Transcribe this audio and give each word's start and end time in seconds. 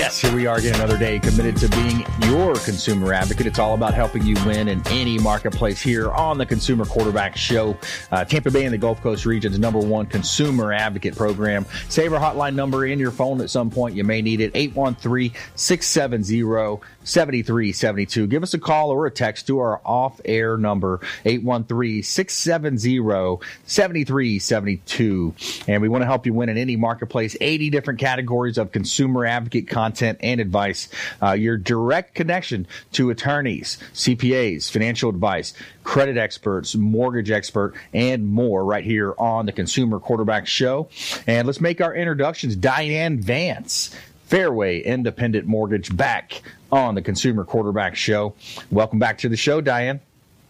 Yes, 0.00 0.18
here 0.18 0.34
we 0.34 0.46
are 0.46 0.56
again 0.56 0.76
another 0.76 0.96
day 0.96 1.18
committed 1.18 1.58
to 1.58 1.68
being 1.68 2.06
your 2.22 2.54
consumer 2.54 3.12
advocate. 3.12 3.44
It's 3.44 3.58
all 3.58 3.74
about 3.74 3.92
helping 3.92 4.24
you 4.24 4.34
win 4.46 4.68
in 4.68 4.82
any 4.88 5.18
marketplace 5.18 5.82
here 5.82 6.10
on 6.10 6.38
the 6.38 6.46
Consumer 6.46 6.86
Quarterback 6.86 7.36
Show. 7.36 7.76
Uh, 8.10 8.24
Tampa 8.24 8.50
Bay 8.50 8.64
and 8.64 8.72
the 8.72 8.78
Gulf 8.78 9.02
Coast 9.02 9.26
region's 9.26 9.58
number 9.58 9.78
one 9.78 10.06
consumer 10.06 10.72
advocate 10.72 11.14
program. 11.14 11.66
Save 11.90 12.14
our 12.14 12.18
hotline 12.18 12.54
number 12.54 12.86
in 12.86 12.98
your 12.98 13.10
phone 13.10 13.42
at 13.42 13.50
some 13.50 13.70
point. 13.70 13.94
You 13.94 14.04
may 14.04 14.22
need 14.22 14.40
it 14.40 14.52
813 14.54 15.38
670 15.54 16.80
7372. 17.04 18.26
Give 18.26 18.42
us 18.42 18.54
a 18.54 18.58
call 18.58 18.90
or 18.90 19.06
a 19.06 19.10
text 19.10 19.46
to 19.46 19.58
our 19.58 19.80
off 19.84 20.20
air 20.24 20.56
number 20.56 21.00
813 21.24 22.02
670 22.02 23.44
7372. 23.64 25.34
And 25.66 25.82
we 25.82 25.88
want 25.88 26.02
to 26.02 26.06
help 26.06 26.26
you 26.26 26.34
win 26.34 26.48
in 26.48 26.58
any 26.58 26.76
marketplace. 26.76 27.36
80 27.40 27.70
different 27.70 28.00
categories 28.00 28.58
of 28.58 28.72
consumer 28.72 29.24
advocate 29.24 29.68
content 29.68 30.18
and 30.22 30.40
advice. 30.40 30.88
Uh, 31.22 31.32
your 31.32 31.56
direct 31.56 32.14
connection 32.14 32.66
to 32.92 33.10
attorneys, 33.10 33.78
CPAs, 33.94 34.70
financial 34.70 35.10
advice, 35.10 35.54
credit 35.84 36.16
experts, 36.16 36.74
mortgage 36.74 37.30
expert, 37.30 37.74
and 37.92 38.26
more 38.26 38.64
right 38.64 38.84
here 38.84 39.14
on 39.18 39.46
the 39.46 39.52
Consumer 39.52 39.98
Quarterback 39.98 40.46
Show. 40.46 40.88
And 41.26 41.46
let's 41.46 41.60
make 41.60 41.80
our 41.80 41.94
introductions. 41.94 42.56
Diane 42.56 43.20
Vance. 43.20 43.94
Fairway 44.30 44.78
Independent 44.78 45.44
Mortgage 45.48 45.94
back 45.96 46.42
on 46.70 46.94
the 46.94 47.02
Consumer 47.02 47.42
Quarterback 47.42 47.96
Show. 47.96 48.32
Welcome 48.70 49.00
back 49.00 49.18
to 49.18 49.28
the 49.28 49.36
show, 49.36 49.60
Diane. 49.60 49.98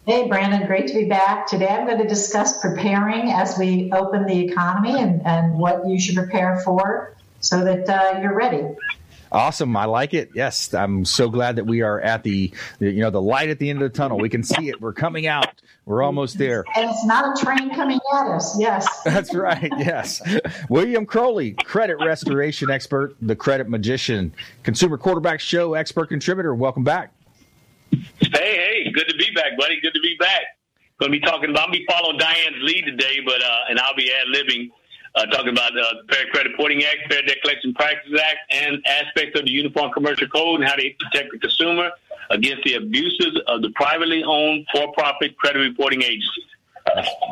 Hey, 0.04 0.28
Brandon, 0.28 0.66
great 0.66 0.86
to 0.88 0.92
be 0.92 1.06
back. 1.06 1.46
Today 1.46 1.68
I'm 1.68 1.86
going 1.86 1.96
to 1.96 2.06
discuss 2.06 2.60
preparing 2.60 3.30
as 3.30 3.56
we 3.58 3.90
open 3.92 4.26
the 4.26 4.38
economy 4.38 5.00
and, 5.00 5.26
and 5.26 5.54
what 5.54 5.88
you 5.88 5.98
should 5.98 6.14
prepare 6.14 6.60
for 6.60 7.16
so 7.40 7.64
that 7.64 7.88
uh, 7.88 8.20
you're 8.20 8.34
ready. 8.34 8.66
Awesome. 9.32 9.76
I 9.76 9.84
like 9.84 10.12
it. 10.12 10.30
Yes. 10.34 10.74
I'm 10.74 11.04
so 11.04 11.28
glad 11.28 11.56
that 11.56 11.66
we 11.66 11.82
are 11.82 12.00
at 12.00 12.24
the, 12.24 12.52
you 12.80 13.00
know, 13.00 13.10
the 13.10 13.22
light 13.22 13.48
at 13.48 13.58
the 13.58 13.70
end 13.70 13.80
of 13.80 13.92
the 13.92 13.96
tunnel. 13.96 14.18
We 14.18 14.28
can 14.28 14.42
see 14.42 14.68
it. 14.68 14.80
We're 14.80 14.92
coming 14.92 15.26
out. 15.26 15.62
We're 15.84 16.02
almost 16.02 16.36
there. 16.36 16.64
And 16.76 16.90
it's 16.90 17.04
not 17.04 17.38
a 17.38 17.44
train 17.44 17.72
coming 17.74 18.00
at 18.14 18.26
us. 18.26 18.58
Yes. 18.58 18.86
That's 19.04 19.34
right. 19.34 19.72
Yes. 19.78 20.20
William 20.68 21.06
Crowley, 21.06 21.52
credit 21.52 21.98
restoration 22.04 22.70
expert, 22.70 23.14
the 23.22 23.36
credit 23.36 23.68
magician, 23.68 24.34
consumer 24.62 24.98
quarterback 24.98 25.40
show 25.40 25.74
expert 25.74 26.08
contributor. 26.08 26.54
Welcome 26.54 26.84
back. 26.84 27.12
Hey, 27.90 28.04
hey. 28.20 28.90
Good 28.92 29.08
to 29.08 29.16
be 29.16 29.30
back, 29.34 29.56
buddy. 29.58 29.80
Good 29.80 29.94
to 29.94 30.00
be 30.00 30.16
back. 30.18 30.42
Going 30.98 31.12
to 31.12 31.18
be 31.18 31.24
talking 31.24 31.50
about, 31.50 31.68
I'll 31.68 31.72
be 31.72 31.86
following 31.88 32.18
Diane's 32.18 32.62
lead 32.62 32.84
today, 32.84 33.20
but, 33.24 33.42
uh, 33.42 33.70
and 33.70 33.78
I'll 33.78 33.94
be 33.96 34.12
ad 34.12 34.26
libbing 34.34 34.70
uh, 35.14 35.26
talking 35.26 35.50
about 35.50 35.72
uh, 35.72 35.82
the 36.06 36.14
Fair 36.14 36.26
Credit 36.26 36.50
Reporting 36.50 36.84
Act, 36.84 37.12
Fair 37.12 37.22
Debt 37.22 37.38
Collection 37.42 37.74
Practices 37.74 38.20
Act, 38.22 38.38
and 38.50 38.84
aspects 38.86 39.38
of 39.38 39.44
the 39.44 39.50
Uniform 39.50 39.90
Commercial 39.92 40.28
Code 40.28 40.60
and 40.60 40.68
how 40.68 40.76
they 40.76 40.96
protect 40.98 41.32
the 41.32 41.38
consumer 41.38 41.90
against 42.30 42.62
the 42.64 42.74
abuses 42.74 43.40
of 43.46 43.62
the 43.62 43.70
privately 43.70 44.22
owned 44.24 44.66
for-profit 44.72 45.36
credit 45.36 45.58
reporting 45.58 46.02
agencies. 46.02 46.44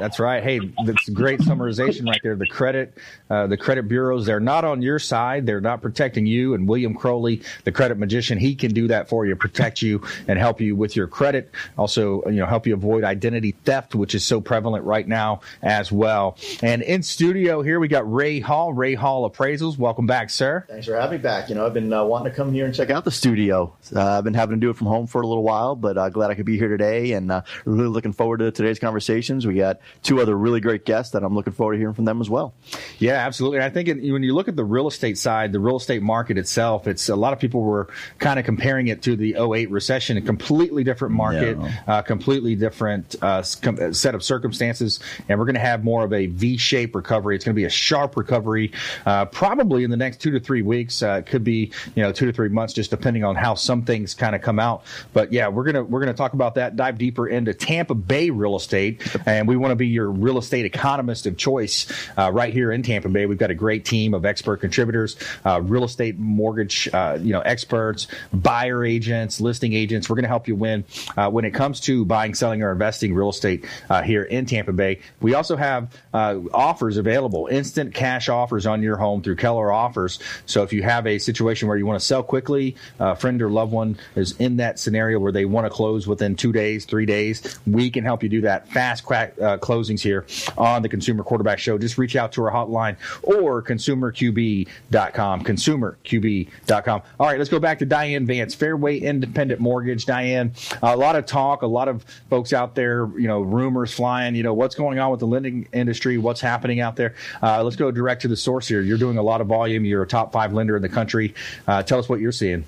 That's 0.00 0.18
right. 0.18 0.42
Hey, 0.42 0.60
that's 0.84 1.08
a 1.08 1.12
great 1.12 1.40
summarization 1.40 2.06
right 2.06 2.20
there. 2.22 2.36
The 2.36 2.46
credit, 2.46 2.96
uh, 3.30 3.46
the 3.46 3.56
credit 3.56 3.88
bureaus, 3.88 4.26
they're 4.26 4.40
not 4.40 4.64
on 4.64 4.82
your 4.82 4.98
side. 4.98 5.46
They're 5.46 5.60
not 5.60 5.82
protecting 5.82 6.26
you. 6.26 6.54
And 6.54 6.68
William 6.68 6.94
Crowley, 6.94 7.42
the 7.64 7.72
credit 7.72 7.98
magician, 7.98 8.38
he 8.38 8.54
can 8.54 8.72
do 8.72 8.88
that 8.88 9.08
for 9.08 9.26
you, 9.26 9.36
protect 9.36 9.82
you 9.82 10.02
and 10.26 10.38
help 10.38 10.60
you 10.60 10.76
with 10.76 10.96
your 10.96 11.06
credit. 11.06 11.50
Also, 11.76 12.22
you 12.26 12.36
know, 12.36 12.46
help 12.46 12.66
you 12.66 12.74
avoid 12.74 13.04
identity 13.04 13.52
theft, 13.64 13.94
which 13.94 14.14
is 14.14 14.24
so 14.24 14.40
prevalent 14.40 14.84
right 14.84 15.06
now 15.06 15.40
as 15.62 15.92
well. 15.92 16.36
And 16.62 16.82
in 16.82 17.02
studio 17.02 17.62
here, 17.62 17.80
we 17.80 17.88
got 17.88 18.10
Ray 18.10 18.40
Hall, 18.40 18.72
Ray 18.72 18.94
Hall 18.94 19.28
Appraisals. 19.28 19.78
Welcome 19.78 20.06
back, 20.06 20.30
sir. 20.30 20.64
Thanks 20.68 20.86
for 20.86 20.96
having 20.96 21.18
me 21.18 21.22
back. 21.22 21.48
You 21.48 21.54
know, 21.54 21.66
I've 21.66 21.74
been 21.74 21.92
uh, 21.92 22.04
wanting 22.04 22.30
to 22.30 22.36
come 22.36 22.52
here 22.52 22.66
and 22.66 22.74
check 22.74 22.90
out 22.90 23.04
the 23.04 23.10
studio. 23.10 23.74
Uh, 23.94 24.18
I've 24.18 24.24
been 24.24 24.34
having 24.34 24.56
to 24.56 24.60
do 24.60 24.70
it 24.70 24.76
from 24.76 24.86
home 24.86 25.06
for 25.06 25.20
a 25.20 25.26
little 25.26 25.42
while, 25.42 25.74
but 25.74 25.98
uh, 25.98 26.08
glad 26.08 26.30
I 26.30 26.34
could 26.34 26.46
be 26.46 26.58
here 26.58 26.68
today 26.68 27.12
and 27.12 27.30
uh, 27.30 27.42
really 27.64 27.88
looking 27.88 28.12
forward 28.12 28.38
to 28.38 28.50
today's 28.50 28.78
conversations. 28.78 29.46
We 29.46 29.54
got 29.54 29.80
two 30.02 30.20
other 30.20 30.36
really 30.36 30.60
great 30.60 30.84
guests 30.84 31.12
that 31.12 31.22
I'm 31.22 31.34
looking 31.34 31.52
forward 31.52 31.74
to 31.74 31.78
hearing 31.78 31.94
from 31.94 32.04
them 32.04 32.20
as 32.20 32.30
well. 32.30 32.54
Yeah, 32.98 33.17
absolutely. 33.18 33.60
I 33.60 33.70
think 33.70 33.88
when 33.88 34.22
you 34.22 34.34
look 34.34 34.48
at 34.48 34.56
the 34.56 34.64
real 34.64 34.88
estate 34.88 35.18
side, 35.18 35.52
the 35.52 35.60
real 35.60 35.76
estate 35.76 36.02
market 36.02 36.38
itself, 36.38 36.86
it's 36.86 37.08
a 37.08 37.16
lot 37.16 37.32
of 37.32 37.38
people 37.38 37.62
were 37.62 37.88
kind 38.18 38.38
of 38.38 38.44
comparing 38.44 38.88
it 38.88 39.02
to 39.02 39.16
the 39.16 39.36
08 39.38 39.70
recession, 39.70 40.16
a 40.16 40.20
completely 40.20 40.84
different 40.84 41.14
market, 41.14 41.58
no. 41.58 41.70
uh, 41.86 42.02
completely 42.02 42.54
different 42.54 43.14
uh, 43.22 43.42
set 43.42 44.14
of 44.14 44.22
circumstances, 44.22 45.00
and 45.28 45.38
we're 45.38 45.44
going 45.44 45.54
to 45.54 45.60
have 45.60 45.84
more 45.84 46.04
of 46.04 46.12
a 46.12 46.26
V-shaped 46.26 46.94
recovery. 46.94 47.36
It's 47.36 47.44
going 47.44 47.54
to 47.54 47.60
be 47.60 47.64
a 47.64 47.70
sharp 47.70 48.16
recovery, 48.16 48.72
uh, 49.06 49.26
probably 49.26 49.84
in 49.84 49.90
the 49.90 49.96
next 49.96 50.20
two 50.20 50.30
to 50.32 50.40
three 50.40 50.62
weeks. 50.62 51.02
Uh, 51.02 51.22
it 51.24 51.26
could 51.26 51.44
be 51.44 51.72
you 51.94 52.02
know 52.02 52.12
two 52.12 52.26
to 52.26 52.32
three 52.32 52.48
months, 52.48 52.72
just 52.74 52.90
depending 52.90 53.24
on 53.24 53.36
how 53.36 53.54
some 53.54 53.82
things 53.82 54.14
kind 54.14 54.34
of 54.34 54.42
come 54.42 54.58
out. 54.58 54.84
But 55.12 55.32
yeah, 55.32 55.48
we're 55.48 55.64
gonna 55.64 55.84
we're 55.84 56.00
gonna 56.00 56.14
talk 56.14 56.32
about 56.32 56.54
that, 56.54 56.76
dive 56.76 56.98
deeper 56.98 57.28
into 57.28 57.54
Tampa 57.54 57.94
Bay 57.94 58.30
real 58.30 58.56
estate, 58.56 59.02
and 59.26 59.48
we 59.48 59.56
want 59.56 59.72
to 59.72 59.76
be 59.76 59.88
your 59.88 60.10
real 60.10 60.38
estate 60.38 60.64
economist 60.64 61.26
of 61.26 61.36
choice 61.36 61.86
uh, 62.16 62.30
right 62.32 62.52
here 62.52 62.72
in 62.72 62.82
Tampa 62.82 63.07
Bay. 63.12 63.26
We've 63.26 63.38
got 63.38 63.50
a 63.50 63.54
great 63.54 63.84
team 63.84 64.14
of 64.14 64.24
expert 64.24 64.58
contributors, 64.58 65.16
uh, 65.44 65.60
real 65.62 65.84
estate 65.84 66.18
mortgage, 66.18 66.88
uh, 66.92 67.18
you 67.20 67.32
know, 67.32 67.40
experts, 67.40 68.06
buyer 68.32 68.84
agents, 68.84 69.40
listing 69.40 69.72
agents. 69.72 70.08
We're 70.08 70.16
going 70.16 70.24
to 70.24 70.28
help 70.28 70.48
you 70.48 70.54
win 70.54 70.84
uh, 71.16 71.30
when 71.30 71.44
it 71.44 71.52
comes 71.52 71.80
to 71.80 72.04
buying, 72.04 72.34
selling, 72.34 72.62
or 72.62 72.72
investing 72.72 73.14
real 73.14 73.30
estate 73.30 73.64
uh, 73.88 74.02
here 74.02 74.22
in 74.22 74.46
Tampa 74.46 74.72
Bay. 74.72 75.00
We 75.20 75.34
also 75.34 75.56
have 75.56 75.94
uh, 76.12 76.40
offers 76.52 76.96
available, 76.96 77.48
instant 77.50 77.94
cash 77.94 78.28
offers 78.28 78.66
on 78.66 78.82
your 78.82 78.96
home 78.96 79.22
through 79.22 79.36
Keller 79.36 79.72
Offers. 79.72 80.18
So 80.46 80.62
if 80.62 80.72
you 80.72 80.82
have 80.82 81.06
a 81.06 81.18
situation 81.18 81.68
where 81.68 81.76
you 81.76 81.86
want 81.86 81.98
to 81.98 82.06
sell 82.06 82.22
quickly, 82.22 82.76
a 82.98 83.16
friend 83.16 83.40
or 83.40 83.50
loved 83.50 83.72
one 83.72 83.98
is 84.14 84.32
in 84.38 84.56
that 84.58 84.78
scenario 84.78 85.18
where 85.18 85.32
they 85.32 85.44
want 85.44 85.64
to 85.64 85.70
close 85.70 86.06
within 86.06 86.36
two 86.36 86.52
days, 86.52 86.84
three 86.84 87.06
days, 87.06 87.58
we 87.66 87.90
can 87.90 88.04
help 88.04 88.22
you 88.22 88.28
do 88.28 88.42
that 88.42 88.68
fast 88.68 89.04
crack, 89.04 89.36
closings 89.36 90.00
here 90.00 90.26
on 90.56 90.82
the 90.82 90.88
Consumer 90.88 91.22
Quarterback 91.22 91.58
Show. 91.58 91.78
Just 91.78 91.98
reach 91.98 92.16
out 92.16 92.32
to 92.32 92.44
our 92.44 92.52
hotline 92.52 92.96
or 93.22 93.62
consumerqb.com. 93.62 95.44
Consumerqb.com. 95.44 97.02
All 97.20 97.26
right, 97.26 97.38
let's 97.38 97.50
go 97.50 97.58
back 97.58 97.78
to 97.80 97.86
Diane 97.86 98.26
Vance, 98.26 98.54
Fairway 98.54 98.98
Independent 98.98 99.60
Mortgage. 99.60 100.06
Diane, 100.06 100.52
a 100.82 100.96
lot 100.96 101.16
of 101.16 101.26
talk, 101.26 101.62
a 101.62 101.66
lot 101.66 101.88
of 101.88 102.04
folks 102.30 102.52
out 102.52 102.74
there, 102.74 103.08
you 103.18 103.28
know, 103.28 103.40
rumors 103.40 103.92
flying, 103.92 104.34
you 104.34 104.42
know, 104.42 104.54
what's 104.54 104.74
going 104.74 104.98
on 104.98 105.10
with 105.10 105.20
the 105.20 105.26
lending 105.26 105.68
industry, 105.72 106.18
what's 106.18 106.40
happening 106.40 106.80
out 106.80 106.96
there. 106.96 107.14
Uh, 107.42 107.62
let's 107.62 107.76
go 107.76 107.90
direct 107.90 108.22
to 108.22 108.28
the 108.28 108.36
source 108.36 108.68
here. 108.68 108.80
You're 108.80 108.98
doing 108.98 109.18
a 109.18 109.22
lot 109.22 109.40
of 109.40 109.46
volume. 109.46 109.84
You're 109.84 110.02
a 110.02 110.06
top 110.06 110.32
five 110.32 110.52
lender 110.52 110.76
in 110.76 110.82
the 110.82 110.88
country. 110.88 111.34
Uh, 111.66 111.82
tell 111.82 111.98
us 111.98 112.08
what 112.08 112.20
you're 112.20 112.32
seeing. 112.32 112.64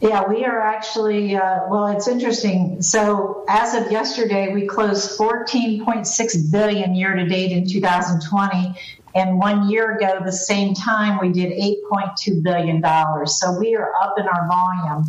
Yeah, 0.00 0.26
we 0.26 0.46
are 0.46 0.60
actually, 0.60 1.36
uh, 1.36 1.68
well, 1.68 1.88
it's 1.88 2.08
interesting. 2.08 2.80
So 2.80 3.44
as 3.50 3.74
of 3.74 3.92
yesterday, 3.92 4.50
we 4.52 4.66
closed 4.66 5.18
14.6 5.18 6.50
billion 6.50 6.94
year 6.94 7.14
to 7.14 7.26
date 7.26 7.52
in 7.52 7.68
2020. 7.68 8.74
And 9.14 9.38
one 9.38 9.68
year 9.68 9.96
ago, 9.96 10.20
the 10.24 10.32
same 10.32 10.74
time, 10.74 11.18
we 11.20 11.32
did 11.32 11.52
8.2 11.52 12.42
billion 12.42 12.80
dollars. 12.80 13.40
So 13.40 13.58
we 13.58 13.74
are 13.74 13.92
up 14.00 14.18
in 14.18 14.26
our 14.26 14.46
volume. 14.48 15.08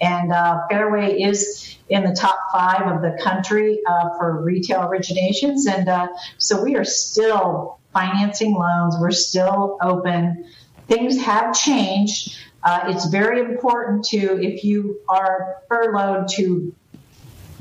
And 0.00 0.32
uh, 0.32 0.66
Fairway 0.68 1.20
is 1.20 1.76
in 1.88 2.04
the 2.04 2.14
top 2.14 2.36
five 2.52 2.86
of 2.86 3.02
the 3.02 3.18
country 3.22 3.80
uh, 3.86 4.16
for 4.18 4.42
retail 4.42 4.80
originations. 4.80 5.68
And 5.68 5.88
uh, 5.88 6.08
so 6.38 6.62
we 6.62 6.76
are 6.76 6.84
still 6.84 7.78
financing 7.92 8.54
loans. 8.54 8.96
We're 8.98 9.10
still 9.10 9.78
open. 9.80 10.44
Things 10.88 11.20
have 11.20 11.54
changed. 11.54 12.36
Uh, 12.64 12.84
it's 12.86 13.06
very 13.06 13.40
important 13.40 14.04
to, 14.06 14.40
if 14.40 14.64
you 14.64 15.00
are 15.08 15.56
furloughed, 15.68 16.28
to 16.36 16.74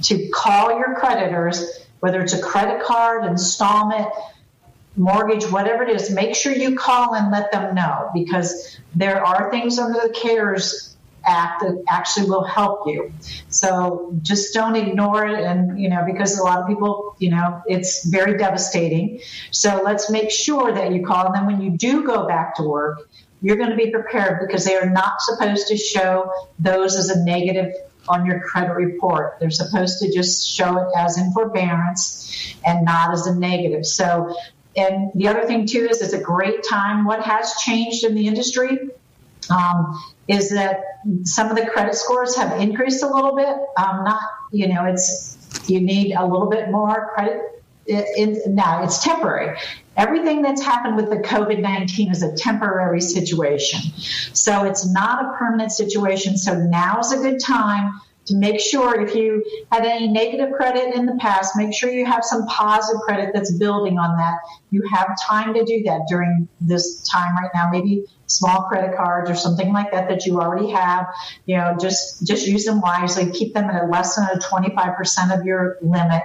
to 0.03 0.29
call 0.29 0.71
your 0.79 0.95
creditors, 0.95 1.63
whether 1.99 2.21
it's 2.21 2.33
a 2.33 2.41
credit 2.41 2.83
card, 2.83 3.23
installment, 3.25 4.07
mortgage, 4.95 5.45
whatever 5.45 5.83
it 5.83 5.89
is. 5.89 6.11
Make 6.11 6.35
sure 6.35 6.51
you 6.51 6.75
call 6.75 7.15
and 7.15 7.31
let 7.31 7.51
them 7.51 7.75
know 7.75 8.09
because 8.13 8.77
there 8.95 9.25
are 9.25 9.49
things 9.49 9.79
under 9.79 9.99
the 9.99 10.13
CARES 10.13 10.95
act 11.23 11.61
that 11.61 11.83
actually 11.89 12.29
will 12.29 12.43
help 12.43 12.87
you. 12.87 13.13
So 13.49 14.13
just 14.21 14.53
don't 14.53 14.75
ignore 14.75 15.25
it. 15.25 15.43
And, 15.43 15.79
you 15.79 15.89
know, 15.89 16.03
because 16.05 16.37
a 16.37 16.43
lot 16.43 16.59
of 16.59 16.67
people, 16.67 17.15
you 17.19 17.29
know, 17.29 17.61
it's 17.67 18.05
very 18.05 18.37
devastating. 18.37 19.21
So 19.51 19.81
let's 19.83 20.09
make 20.09 20.31
sure 20.31 20.73
that 20.73 20.91
you 20.91 21.05
call. 21.05 21.27
And 21.27 21.35
then 21.35 21.45
when 21.45 21.61
you 21.61 21.77
do 21.77 22.05
go 22.05 22.27
back 22.27 22.55
to 22.55 22.63
work, 22.63 23.07
you're 23.41 23.57
going 23.57 23.69
to 23.69 23.75
be 23.75 23.91
prepared 23.91 24.39
because 24.45 24.65
they 24.65 24.75
are 24.75 24.89
not 24.89 25.21
supposed 25.21 25.67
to 25.67 25.77
show 25.77 26.31
those 26.59 26.95
as 26.95 27.09
a 27.09 27.23
negative 27.23 27.73
on 28.07 28.25
your 28.25 28.39
credit 28.39 28.73
report. 28.73 29.37
They're 29.39 29.51
supposed 29.51 29.99
to 29.99 30.11
just 30.11 30.47
show 30.47 30.77
it 30.77 30.87
as 30.97 31.17
in 31.17 31.31
forbearance 31.33 32.55
and 32.65 32.85
not 32.85 33.13
as 33.13 33.27
a 33.27 33.35
negative. 33.35 33.85
So, 33.85 34.35
and 34.75 35.11
the 35.15 35.27
other 35.27 35.45
thing 35.45 35.65
too 35.65 35.87
is 35.89 36.01
it's 36.01 36.13
a 36.13 36.21
great 36.21 36.63
time. 36.63 37.05
What 37.05 37.21
has 37.23 37.53
changed 37.63 38.03
in 38.03 38.15
the 38.15 38.27
industry 38.27 38.89
um, 39.49 40.01
is 40.27 40.49
that 40.51 40.81
some 41.23 41.49
of 41.49 41.57
the 41.57 41.65
credit 41.65 41.95
scores 41.95 42.35
have 42.35 42.59
increased 42.61 43.03
a 43.03 43.07
little 43.07 43.35
bit. 43.35 43.55
Um, 43.77 44.03
not, 44.03 44.21
you 44.51 44.67
know, 44.67 44.85
it's 44.85 45.37
you 45.67 45.81
need 45.81 46.13
a 46.13 46.25
little 46.25 46.49
bit 46.49 46.69
more 46.69 47.11
credit. 47.13 47.41
In, 47.87 48.39
now 48.55 48.83
it's 48.83 49.03
temporary. 49.03 49.57
Everything 49.97 50.41
that's 50.41 50.61
happened 50.61 50.95
with 50.95 51.09
the 51.09 51.17
COVID 51.17 51.59
19 51.59 52.11
is 52.11 52.23
a 52.23 52.33
temporary 52.33 53.01
situation. 53.01 53.81
So 54.33 54.63
it's 54.63 54.89
not 54.89 55.25
a 55.25 55.37
permanent 55.37 55.71
situation. 55.71 56.37
So 56.37 56.57
now 56.57 56.99
is 56.99 57.11
a 57.11 57.17
good 57.17 57.41
time 57.41 57.99
to 58.25 58.35
make 58.37 58.59
sure 58.59 59.01
if 59.01 59.15
you 59.15 59.43
had 59.71 59.85
any 59.85 60.07
negative 60.07 60.53
credit 60.53 60.93
in 60.93 61.05
the 61.05 61.15
past, 61.19 61.55
make 61.55 61.73
sure 61.73 61.89
you 61.89 62.05
have 62.05 62.23
some 62.23 62.45
positive 62.45 63.01
credit 63.01 63.31
that's 63.33 63.53
building 63.57 63.97
on 63.97 64.15
that. 64.17 64.35
You 64.69 64.83
have 64.91 65.09
time 65.21 65.53
to 65.53 65.65
do 65.65 65.83
that 65.83 66.01
during 66.07 66.47
this 66.59 67.01
time 67.07 67.35
right 67.35 67.49
now. 67.53 67.69
Maybe 67.71 68.05
small 68.27 68.63
credit 68.63 68.95
cards 68.95 69.29
or 69.29 69.35
something 69.35 69.73
like 69.73 69.91
that 69.91 70.07
that 70.07 70.25
you 70.25 70.39
already 70.39 70.69
have. 70.69 71.07
You 71.45 71.57
know, 71.57 71.75
just 71.79 72.25
just 72.25 72.47
use 72.47 72.65
them 72.65 72.79
wisely. 72.79 73.31
Keep 73.31 73.53
them 73.53 73.69
at 73.69 73.89
less 73.89 74.15
than 74.15 74.25
a 74.25 74.39
25% 74.39 75.37
of 75.37 75.45
your 75.45 75.77
limit, 75.81 76.23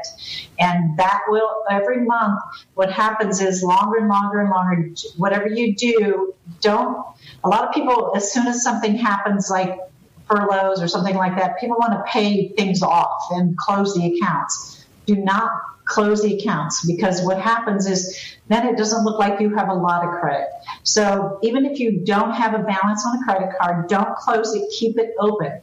and 0.59 0.99
that 0.99 1.21
will 1.29 1.65
every 1.71 2.05
month. 2.05 2.41
What 2.75 2.93
happens 2.93 3.41
is 3.41 3.63
longer 3.63 3.99
and 3.99 4.09
longer 4.09 4.41
and 4.41 4.51
longer. 4.51 4.91
Whatever 5.17 5.49
you 5.49 5.75
do, 5.75 6.35
don't. 6.61 7.05
A 7.43 7.49
lot 7.49 7.65
of 7.67 7.75
people, 7.75 8.13
as 8.15 8.33
soon 8.33 8.47
as 8.47 8.63
something 8.63 8.97
happens, 8.97 9.51
like 9.51 9.79
furloughs 10.29 10.83
or 10.83 10.89
something 10.89 11.17
like 11.17 11.37
that, 11.37 11.59
people 11.59 11.77
want 11.79 11.93
to 11.93 12.03
pay 12.11 12.49
things 12.49 12.83
off 12.83 13.29
and 13.31 13.57
close 13.57 13.95
the 13.95 14.17
accounts. 14.17 14.85
Do 15.07 15.17
not 15.17 15.51
close 15.85 16.23
the 16.23 16.37
accounts 16.37 16.85
because 16.85 17.23
what 17.23 17.41
happens 17.41 17.87
is 17.87 18.37
then 18.49 18.67
it 18.67 18.77
doesn't 18.77 19.05
look 19.05 19.19
like 19.19 19.41
you 19.41 19.55
have 19.55 19.69
a 19.69 19.75
lot 19.75 20.05
of 20.05 20.21
credit. 20.21 20.49
So 20.83 21.39
even 21.43 21.65
if 21.65 21.79
you 21.79 22.05
don't 22.05 22.33
have 22.33 22.55
a 22.55 22.63
balance 22.63 23.07
on 23.07 23.21
a 23.21 23.25
credit 23.25 23.57
card, 23.59 23.89
don't 23.89 24.17
close 24.17 24.55
it, 24.55 24.69
keep 24.77 24.99
it 24.99 25.15
open. 25.19 25.61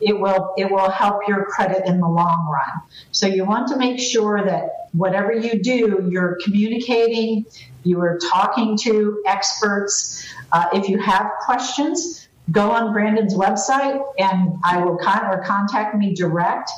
It 0.00 0.18
will 0.18 0.54
it 0.56 0.70
will 0.70 0.90
help 0.90 1.22
your 1.26 1.44
credit 1.46 1.86
in 1.86 2.00
the 2.00 2.08
long 2.08 2.48
run. 2.50 2.82
So 3.10 3.26
you 3.26 3.44
want 3.44 3.68
to 3.68 3.76
make 3.76 3.98
sure 3.98 4.42
that 4.44 4.88
whatever 4.92 5.32
you 5.32 5.60
do, 5.60 6.08
you're 6.10 6.38
communicating, 6.42 7.46
you 7.82 8.00
are 8.00 8.18
talking 8.30 8.78
to 8.78 9.22
experts. 9.26 10.32
Uh, 10.52 10.66
if 10.72 10.88
you 10.88 10.98
have 10.98 11.30
questions, 11.44 12.27
go 12.50 12.70
on 12.70 12.92
Brandon's 12.92 13.34
website 13.34 14.02
and 14.18 14.54
I 14.64 14.78
will 14.82 14.96
con- 14.96 15.26
or 15.26 15.44
contact 15.44 15.96
me 15.96 16.14
direct. 16.14 16.70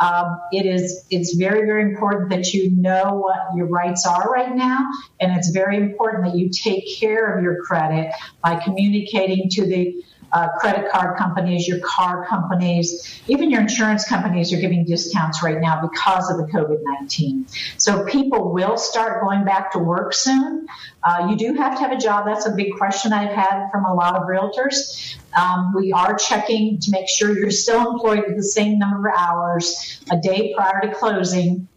Um, 0.00 0.38
it 0.52 0.66
is 0.66 1.06
it's 1.10 1.34
very 1.34 1.66
very 1.66 1.82
important 1.82 2.30
that 2.30 2.52
you 2.52 2.70
know 2.70 3.14
what 3.14 3.56
your 3.56 3.66
rights 3.66 4.06
are 4.06 4.30
right 4.30 4.54
now, 4.54 4.80
and 5.20 5.36
it's 5.36 5.50
very 5.50 5.76
important 5.76 6.24
that 6.24 6.36
you 6.36 6.50
take 6.50 6.84
care 6.98 7.36
of 7.36 7.42
your 7.42 7.62
credit 7.62 8.12
by 8.42 8.56
communicating 8.56 9.48
to 9.50 9.66
the 9.66 10.04
uh, 10.34 10.48
credit 10.58 10.90
card 10.90 11.16
companies, 11.16 11.68
your 11.68 11.78
car 11.78 12.26
companies, 12.26 13.22
even 13.28 13.50
your 13.50 13.60
insurance 13.60 14.06
companies 14.06 14.52
are 14.52 14.60
giving 14.60 14.84
discounts 14.84 15.44
right 15.44 15.60
now 15.60 15.80
because 15.80 16.28
of 16.28 16.38
the 16.38 16.52
COVID 16.52 16.80
19. 17.00 17.46
So 17.78 18.04
people 18.04 18.52
will 18.52 18.76
start 18.76 19.22
going 19.22 19.44
back 19.44 19.70
to 19.72 19.78
work 19.78 20.12
soon. 20.12 20.66
Uh, 21.04 21.28
you 21.30 21.36
do 21.36 21.54
have 21.54 21.76
to 21.76 21.80
have 21.82 21.92
a 21.92 21.96
job. 21.96 22.26
That's 22.26 22.46
a 22.46 22.52
big 22.52 22.74
question 22.76 23.12
I've 23.12 23.32
had 23.32 23.70
from 23.70 23.84
a 23.84 23.94
lot 23.94 24.16
of 24.16 24.24
realtors. 24.24 25.16
Um, 25.38 25.72
we 25.72 25.92
are 25.92 26.16
checking 26.16 26.80
to 26.80 26.90
make 26.90 27.08
sure 27.08 27.38
you're 27.38 27.52
still 27.52 27.92
employed 27.92 28.24
with 28.26 28.36
the 28.36 28.42
same 28.42 28.78
number 28.78 29.10
of 29.10 29.14
hours 29.16 30.00
a 30.10 30.16
day 30.16 30.52
prior 30.56 30.80
to 30.80 30.92
closing. 30.94 31.68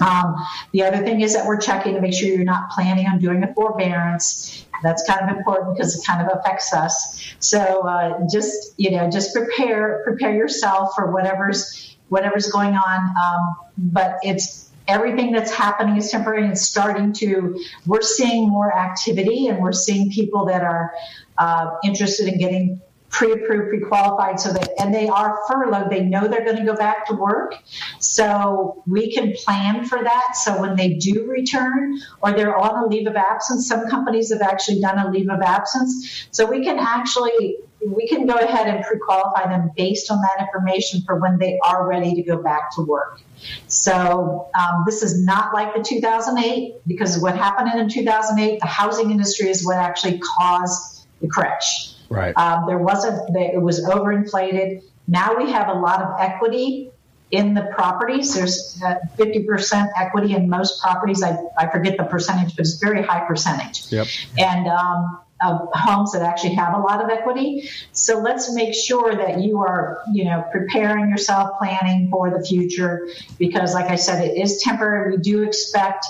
Um, 0.00 0.36
the 0.72 0.84
other 0.84 0.98
thing 0.98 1.20
is 1.20 1.34
that 1.34 1.46
we're 1.46 1.60
checking 1.60 1.94
to 1.94 2.00
make 2.00 2.14
sure 2.14 2.28
you're 2.28 2.44
not 2.44 2.70
planning 2.70 3.06
on 3.06 3.18
doing 3.18 3.42
a 3.42 3.52
forbearance. 3.52 4.64
That's 4.82 5.04
kind 5.08 5.28
of 5.28 5.36
important 5.36 5.76
because 5.76 5.96
it 5.96 6.06
kind 6.06 6.26
of 6.26 6.38
affects 6.38 6.72
us. 6.72 7.34
So 7.40 7.86
uh, 7.86 8.20
just 8.32 8.74
you 8.76 8.90
know, 8.90 9.10
just 9.10 9.34
prepare 9.34 10.02
prepare 10.04 10.34
yourself 10.34 10.90
for 10.94 11.12
whatever's 11.12 11.96
whatever's 12.08 12.50
going 12.50 12.74
on. 12.74 13.14
Um, 13.16 13.56
but 13.76 14.18
it's 14.22 14.70
everything 14.86 15.32
that's 15.32 15.52
happening 15.52 15.96
is 15.96 16.10
temporary 16.10 16.44
and 16.44 16.58
starting 16.58 17.12
to. 17.14 17.62
We're 17.86 18.02
seeing 18.02 18.48
more 18.48 18.76
activity 18.76 19.48
and 19.48 19.60
we're 19.60 19.72
seeing 19.72 20.10
people 20.10 20.46
that 20.46 20.62
are 20.62 20.92
uh, 21.36 21.76
interested 21.84 22.28
in 22.28 22.38
getting 22.38 22.80
pre-approved, 23.10 23.70
pre-qualified, 23.70 24.38
so 24.38 24.52
that 24.52 24.70
and 24.78 24.94
they 24.94 25.08
are 25.08 25.38
furloughed. 25.48 25.90
They 25.90 26.04
know 26.04 26.28
they're 26.28 26.44
going 26.44 26.56
to 26.56 26.64
go 26.64 26.76
back 26.76 27.06
to 27.06 27.14
work, 27.14 27.54
so 27.98 28.82
we 28.86 29.12
can 29.12 29.32
plan 29.32 29.84
for 29.84 30.02
that. 30.02 30.36
So 30.36 30.60
when 30.60 30.76
they 30.76 30.94
do 30.94 31.26
return, 31.26 31.98
or 32.22 32.32
they're 32.32 32.56
on 32.56 32.84
a 32.84 32.86
leave 32.86 33.06
of 33.06 33.16
absence, 33.16 33.66
some 33.68 33.88
companies 33.88 34.32
have 34.32 34.42
actually 34.42 34.80
done 34.80 34.98
a 34.98 35.10
leave 35.10 35.28
of 35.30 35.40
absence, 35.40 36.28
so 36.30 36.46
we 36.46 36.64
can 36.64 36.78
actually 36.78 37.58
we 37.86 38.08
can 38.08 38.26
go 38.26 38.34
ahead 38.34 38.66
and 38.66 38.84
pre-qualify 38.84 39.48
them 39.48 39.70
based 39.76 40.10
on 40.10 40.20
that 40.20 40.44
information 40.44 41.00
for 41.02 41.16
when 41.16 41.38
they 41.38 41.58
are 41.62 41.86
ready 41.86 42.14
to 42.14 42.22
go 42.22 42.42
back 42.42 42.74
to 42.74 42.82
work. 42.82 43.20
So 43.68 44.50
um, 44.58 44.82
this 44.84 45.02
is 45.02 45.24
not 45.24 45.54
like 45.54 45.74
the 45.74 45.82
2008 45.82 46.74
because 46.86 47.20
what 47.20 47.36
happened 47.36 47.78
in 47.78 47.88
2008, 47.88 48.58
the 48.60 48.66
housing 48.66 49.10
industry 49.12 49.48
is 49.48 49.64
what 49.64 49.76
actually 49.76 50.20
caused 50.38 51.06
the 51.20 51.28
crash. 51.28 51.94
Right. 52.08 52.36
Um, 52.36 52.64
there 52.66 52.78
wasn't, 52.78 53.36
it 53.36 53.60
was 53.60 53.84
overinflated. 53.84 54.82
Now 55.06 55.36
we 55.36 55.50
have 55.50 55.68
a 55.68 55.78
lot 55.78 56.02
of 56.02 56.20
equity 56.20 56.90
in 57.30 57.54
the 57.54 57.62
properties. 57.74 58.34
There's 58.34 58.80
uh, 58.84 58.96
50% 59.16 59.88
equity 59.98 60.34
in 60.34 60.48
most 60.48 60.80
properties. 60.80 61.22
I, 61.22 61.36
I 61.58 61.68
forget 61.70 61.96
the 61.98 62.04
percentage, 62.04 62.56
but 62.56 62.60
it's 62.60 62.78
very 62.78 63.02
high 63.02 63.26
percentage. 63.26 63.92
Yep. 63.92 64.06
And 64.38 64.66
um, 64.66 65.20
of 65.44 65.68
homes 65.72 66.12
that 66.12 66.22
actually 66.22 66.54
have 66.54 66.74
a 66.74 66.78
lot 66.78 67.02
of 67.02 67.10
equity. 67.10 67.70
So 67.92 68.18
let's 68.18 68.52
make 68.52 68.74
sure 68.74 69.14
that 69.14 69.40
you 69.40 69.60
are, 69.60 70.02
you 70.12 70.24
know, 70.24 70.44
preparing 70.50 71.10
yourself, 71.10 71.58
planning 71.58 72.08
for 72.10 72.30
the 72.30 72.44
future, 72.44 73.08
because 73.38 73.74
like 73.74 73.90
I 73.90 73.96
said, 73.96 74.24
it 74.24 74.36
is 74.36 74.60
temporary. 74.62 75.16
We 75.16 75.22
do 75.22 75.42
expect. 75.42 76.06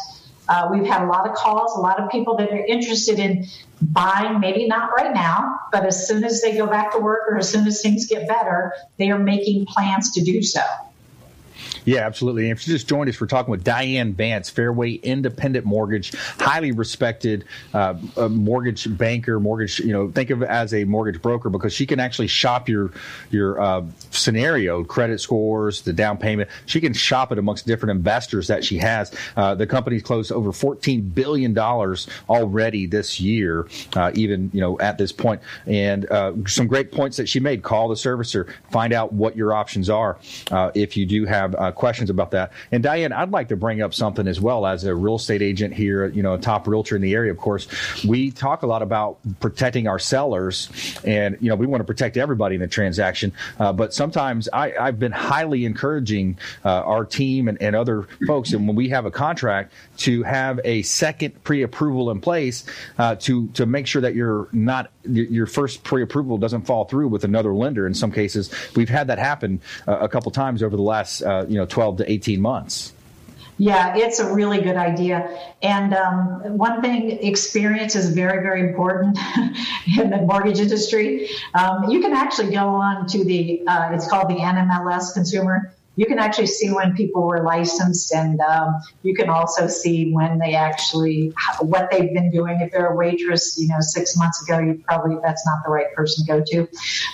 Uh, 0.48 0.68
we've 0.70 0.86
had 0.86 1.02
a 1.02 1.06
lot 1.06 1.28
of 1.28 1.34
calls, 1.34 1.76
a 1.76 1.80
lot 1.80 2.00
of 2.00 2.10
people 2.10 2.36
that 2.36 2.50
are 2.50 2.64
interested 2.64 3.18
in 3.18 3.46
buying, 3.82 4.40
maybe 4.40 4.66
not 4.66 4.90
right 4.96 5.14
now, 5.14 5.58
but 5.72 5.84
as 5.84 6.08
soon 6.08 6.24
as 6.24 6.40
they 6.40 6.56
go 6.56 6.67
back 6.67 6.93
to 6.93 6.98
work 6.98 7.31
or 7.31 7.38
as 7.38 7.48
soon 7.48 7.67
as 7.67 7.82
things 7.82 8.06
get 8.06 8.26
better, 8.26 8.72
they 8.96 9.10
are 9.10 9.19
making 9.19 9.67
plans 9.67 10.10
to 10.12 10.22
do 10.22 10.43
so. 10.43 10.62
Yeah, 11.85 12.01
absolutely. 12.01 12.51
And 12.51 12.58
if 12.58 12.67
you 12.67 12.75
just 12.75 12.89
joined 12.89 13.08
us, 13.08 13.20
we're 13.20 13.27
talking 13.27 13.51
with 13.51 13.65
Diane 13.65 14.13
Vance, 14.15 14.51
Fairway 14.51 14.93
Independent 14.93 15.65
Mortgage, 15.65 16.13
highly 16.39 16.73
respected 16.73 17.44
uh, 17.75 17.94
mortgage 18.31 18.97
banker, 18.97 19.41
mortgage. 19.41 19.81
You 19.81 19.93
know, 19.93 20.11
think 20.11 20.31
of 20.31 20.43
it 20.43 20.49
as 20.49 20.75
a 20.75 20.85
mortgage 20.85 21.20
broker 21.23 21.51
because 21.51 21.73
she 21.73 21.87
can 21.87 22.01
actually 22.01 22.29
shop 22.29 22.69
your 22.69 22.93
your 23.31 23.61
uh, 23.61 23.85
scenario, 24.11 24.85
credit 24.85 25.20
scores, 25.20 25.82
the 25.82 25.93
down 25.93 26.19
payment. 26.19 26.51
She 26.67 26.81
can 26.81 26.93
shop 26.93 27.32
it 27.32 27.39
amongst 27.39 27.67
different 27.67 27.97
investors 27.97 28.49
that 28.49 28.65
she 28.65 28.79
has. 28.79 29.15
Uh, 29.37 29.55
the 29.55 29.67
company's 29.67 30.03
closed 30.03 30.32
over 30.32 30.53
fourteen 30.53 31.03
billion 31.03 31.55
dollars 31.55 32.08
already 32.29 32.87
this 32.87 33.20
year, 33.20 33.69
uh, 33.94 34.11
even 34.15 34.51
you 34.53 34.61
know 34.61 34.79
at 34.81 34.99
this 34.99 35.13
point. 35.13 35.41
And 35.67 36.11
uh, 36.11 36.32
some 36.47 36.67
great 36.67 36.93
points 36.93 37.17
that 37.17 37.29
she 37.29 37.41
made. 37.41 37.63
Call 37.63 37.89
the 37.89 37.94
servicer, 37.94 38.53
find 38.70 38.93
out 38.93 39.13
what 39.13 39.37
your 39.37 39.53
options 39.53 39.91
are 39.91 40.19
uh, 40.51 40.70
if 40.75 40.97
you 40.97 41.06
do 41.06 41.25
have 41.25 41.55
questions 41.79 42.11
about 42.11 42.32
that. 42.32 42.53
And 42.70 42.82
Diane, 42.82 43.13
I'd 43.13 43.31
like 43.31 43.49
to 43.49 43.56
bring 43.56 43.81
up 43.81 43.94
something 43.94 44.27
as 44.27 44.41
well 44.41 44.67
as 44.67 44.85
a 44.85 44.94
real 44.94 45.15
estate 45.15 45.41
agent 45.41 45.73
here, 45.73 46.06
you 46.08 46.23
know, 46.23 46.35
a 46.35 46.39
top 46.39 46.69
realtor 46.69 46.97
in 46.97 47.03
the 47.03 47.15
area. 47.15 47.31
Of 47.31 47.39
course, 47.39 47.69
we 48.05 48.31
talk 48.31 48.63
a 48.63 48.67
lot 48.67 48.82
about 48.82 49.19
protecting 49.41 49.87
our 49.87 49.99
sellers, 49.99 50.69
and 51.05 51.39
you 51.41 51.49
know, 51.49 51.55
we 51.55 51.67
want 51.67 51.81
to 51.81 51.85
protect 51.85 52.17
everybody 52.17 52.56
in 52.56 52.61
the 52.61 52.69
transaction. 52.69 53.32
Uh, 53.58 53.73
but 53.73 53.94
sometimes 53.94 54.49
I, 54.53 54.70
have 54.70 54.99
been 54.99 55.13
highly 55.13 55.65
encouraging 55.65 56.39
uh, 56.65 56.82
our 56.82 57.05
team 57.05 57.49
and, 57.49 57.61
and 57.63 57.75
other 57.75 58.08
folks, 58.27 58.53
and 58.53 58.67
when 58.67 58.77
we 58.77 58.91
have 58.91 59.06
a 59.06 59.11
contract, 59.11 59.73
to 59.99 60.23
have 60.25 60.61
a 60.65 60.82
second 60.82 61.43
pre-approval 61.44 62.11
in 62.11 62.20
place 62.20 62.65
uh, 62.99 63.15
to 63.17 63.49
to 63.49 63.65
make 63.65 63.87
sure 63.87 64.03
that 64.03 64.15
you're 64.15 64.49
not 64.53 64.91
your 65.08 65.46
first 65.46 65.82
pre-approval 65.82 66.38
doesn't 66.38 66.62
fall 66.62 66.84
through 66.84 67.08
with 67.08 67.24
another 67.24 67.55
lender. 67.55 67.86
In 67.86 67.94
some 67.94 68.12
cases, 68.12 68.50
we've 68.77 68.88
had 68.88 69.06
that 69.08 69.19
happen 69.19 69.60
uh, 69.86 69.98
a 69.98 70.08
couple 70.08 70.31
times 70.31 70.62
over 70.62 70.77
the 70.77 70.82
last 70.82 71.22
uh, 71.22 71.46
you 71.48 71.56
know 71.56 71.67
12 71.67 71.98
to 71.98 72.10
18 72.10 72.41
months. 72.41 72.93
Yeah, 73.60 73.96
it's 73.96 74.20
a 74.20 74.32
really 74.32 74.60
good 74.60 74.77
idea. 74.77 75.36
And 75.62 75.93
um, 75.93 76.56
one 76.56 76.81
thing, 76.81 77.10
experience 77.10 77.96
is 77.96 78.15
very, 78.15 78.41
very 78.41 78.60
important 78.60 79.19
in 79.98 80.10
the 80.10 80.19
mortgage 80.19 80.60
industry. 80.60 81.29
Um, 81.55 81.91
you 81.91 82.00
can 82.00 82.12
actually 82.12 82.53
go 82.53 82.69
on 82.69 83.08
to 83.08 83.24
the, 83.24 83.67
uh, 83.67 83.91
it's 83.93 84.08
called 84.08 84.29
the 84.29 84.36
NMLS 84.36 85.12
Consumer 85.12 85.74
you 85.98 86.06
can 86.06 86.20
actually 86.20 86.46
see 86.46 86.70
when 86.70 86.94
people 86.94 87.26
were 87.26 87.43
licensed, 87.43 88.14
and 88.14 88.40
um, 88.40 88.81
you 89.02 89.17
can 89.17 89.28
also 89.28 89.67
see 89.67 90.12
when 90.12 90.38
they 90.38 90.55
actually 90.55 91.32
what 91.60 91.90
they've 91.90 92.14
been 92.14 92.31
doing. 92.31 92.60
If 92.60 92.70
they're 92.70 92.93
a 92.93 92.94
waitress, 92.94 93.58
you 93.58 93.67
know, 93.67 93.81
six 93.81 94.17
months 94.17 94.40
ago, 94.40 94.60
you 94.60 94.81
probably 94.86 95.17
that's 95.24 95.44
not 95.44 95.58
the 95.64 95.72
right 95.72 95.93
person 95.96 96.24
to 96.24 96.32
go 96.32 96.44
to. 96.52 96.69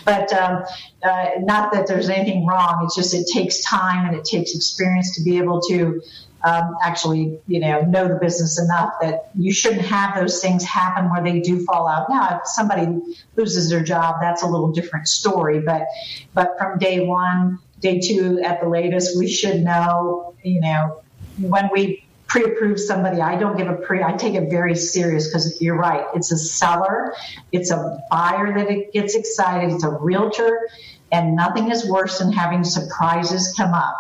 But 0.05 0.31
um, 0.35 0.65
uh, 1.03 1.31
not 1.39 1.73
that 1.73 1.87
there's 1.87 2.11
anything 2.11 2.45
wrong. 2.45 2.83
It's 2.85 2.95
just 2.95 3.15
it 3.15 3.27
takes 3.33 3.63
time 3.63 4.07
and 4.07 4.15
it 4.15 4.27
takes 4.27 4.55
experience 4.55 5.17
to 5.17 5.25
be 5.25 5.39
able 5.39 5.63
to. 5.63 6.03
Um, 6.47 6.77
actually, 6.83 7.41
you 7.47 7.59
know, 7.59 7.81
know 7.87 8.07
the 8.07 8.17
business 8.17 8.61
enough 8.61 8.93
that 9.01 9.31
you 9.35 9.51
shouldn't 9.51 9.87
have 9.87 10.15
those 10.15 10.43
things 10.43 10.63
happen 10.63 11.09
where 11.09 11.23
they 11.23 11.41
do 11.41 11.65
fall 11.65 11.89
out. 11.89 12.11
Now, 12.11 12.37
if 12.37 12.47
somebody 12.49 13.01
loses 13.35 13.71
their 13.71 13.83
job, 13.83 14.17
that's 14.21 14.43
a 14.43 14.47
little 14.47 14.71
different 14.71 15.09
story. 15.09 15.61
But, 15.61 15.87
but 16.35 16.51
from 16.59 16.77
day 16.79 17.01
one, 17.01 17.61
day 17.85 18.01
two 18.01 18.41
at 18.41 18.61
the 18.61 18.69
latest, 18.69 19.17
we 19.19 19.29
should 19.29 19.61
know, 19.61 20.35
you 20.43 20.61
know, 20.61 21.03
when 21.39 21.69
we 21.71 22.05
pre-approve 22.27 22.81
somebody, 22.81 23.21
I 23.21 23.37
don't 23.37 23.57
give 23.57 23.69
a 23.69 23.75
pre, 23.75 24.03
I 24.03 24.13
take 24.17 24.35
it 24.35 24.51
very 24.51 24.75
serious 24.75 25.29
because 25.29 25.61
you're 25.61 25.77
right. 25.77 26.07
It's 26.15 26.33
a 26.33 26.39
seller, 26.39 27.15
it's 27.53 27.71
a 27.71 28.03
buyer 28.11 28.57
that 28.57 28.71
it 28.71 28.93
gets 28.93 29.15
excited, 29.15 29.73
it's 29.73 29.85
a 29.85 29.91
realtor, 29.91 30.67
and 31.13 31.37
nothing 31.37 31.71
is 31.71 31.89
worse 31.89 32.19
than 32.19 32.33
having 32.33 32.65
surprises 32.65 33.55
come 33.57 33.75
up. 33.75 33.95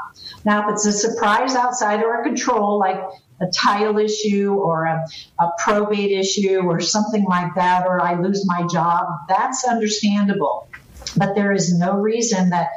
Now, 0.46 0.66
if 0.66 0.74
it's 0.74 0.86
a 0.86 0.92
surprise 0.92 1.54
outside 1.54 2.00
of 2.00 2.06
our 2.06 2.24
control, 2.24 2.78
like 2.78 3.00
a 3.40 3.46
title 3.46 3.98
issue 3.98 4.54
or 4.54 4.84
a, 4.84 5.06
a, 5.38 5.50
probate 5.58 6.12
issue 6.12 6.60
or 6.60 6.80
something 6.80 7.24
like 7.24 7.54
that, 7.56 7.86
or 7.86 8.00
I 8.00 8.18
lose 8.18 8.46
my 8.46 8.66
job, 8.72 9.04
that's 9.28 9.66
understandable. 9.66 10.68
But 11.16 11.34
there 11.34 11.52
is 11.52 11.76
no 11.76 11.98
reason 11.98 12.50
that 12.50 12.70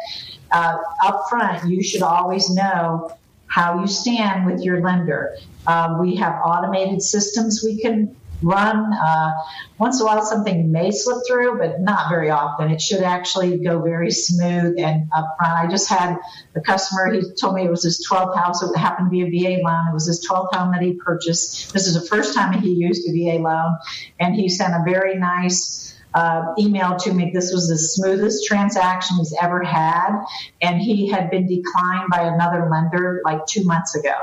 uh, 0.51 0.77
up 1.03 1.23
front, 1.29 1.69
you 1.69 1.83
should 1.83 2.01
always 2.01 2.49
know 2.49 3.11
how 3.47 3.79
you 3.79 3.87
stand 3.87 4.45
with 4.45 4.61
your 4.61 4.81
lender. 4.81 5.37
Uh, 5.65 5.97
we 5.99 6.15
have 6.15 6.41
automated 6.45 7.01
systems 7.01 7.61
we 7.63 7.79
can 7.81 8.15
run. 8.41 8.93
Uh, 8.93 9.33
once 9.79 9.99
in 9.99 10.03
a 10.03 10.05
while, 10.05 10.21
something 10.21 10.71
may 10.71 10.91
slip 10.91 11.17
through, 11.27 11.57
but 11.57 11.81
not 11.81 12.09
very 12.09 12.29
often. 12.29 12.71
It 12.71 12.81
should 12.81 13.01
actually 13.01 13.57
go 13.57 13.81
very 13.81 14.11
smooth 14.11 14.75
and 14.77 15.09
upfront. 15.11 15.65
I 15.65 15.67
just 15.69 15.89
had 15.89 16.17
a 16.55 16.61
customer, 16.61 17.11
he 17.11 17.21
told 17.39 17.55
me 17.55 17.65
it 17.65 17.69
was 17.69 17.83
his 17.83 18.05
12th 18.09 18.35
house. 18.37 18.61
It 18.61 18.75
happened 18.77 19.07
to 19.07 19.11
be 19.11 19.21
a 19.21 19.57
VA 19.57 19.63
loan. 19.63 19.87
It 19.89 19.93
was 19.93 20.07
his 20.07 20.27
12th 20.27 20.53
home 20.53 20.71
that 20.71 20.81
he 20.81 20.93
purchased. 20.93 21.73
This 21.73 21.87
is 21.87 21.93
the 21.95 22.07
first 22.07 22.35
time 22.35 22.53
he 22.53 22.71
used 22.71 23.07
a 23.07 23.11
VA 23.11 23.41
loan, 23.41 23.77
and 24.19 24.35
he 24.35 24.49
sent 24.49 24.73
a 24.73 24.83
very 24.85 25.15
nice 25.15 25.96
uh, 26.17 26.55
emailed 26.55 26.97
to 27.03 27.13
me 27.13 27.29
this 27.31 27.53
was 27.53 27.69
the 27.69 27.77
smoothest 27.77 28.47
transaction 28.47 29.17
he's 29.17 29.35
ever 29.39 29.63
had, 29.63 30.25
and 30.63 30.81
he 30.81 31.07
had 31.07 31.29
been 31.29 31.45
declined 31.47 32.09
by 32.09 32.23
another 32.23 32.67
lender 32.71 33.21
like 33.23 33.45
two 33.45 33.63
months 33.63 33.93
ago. 33.93 34.15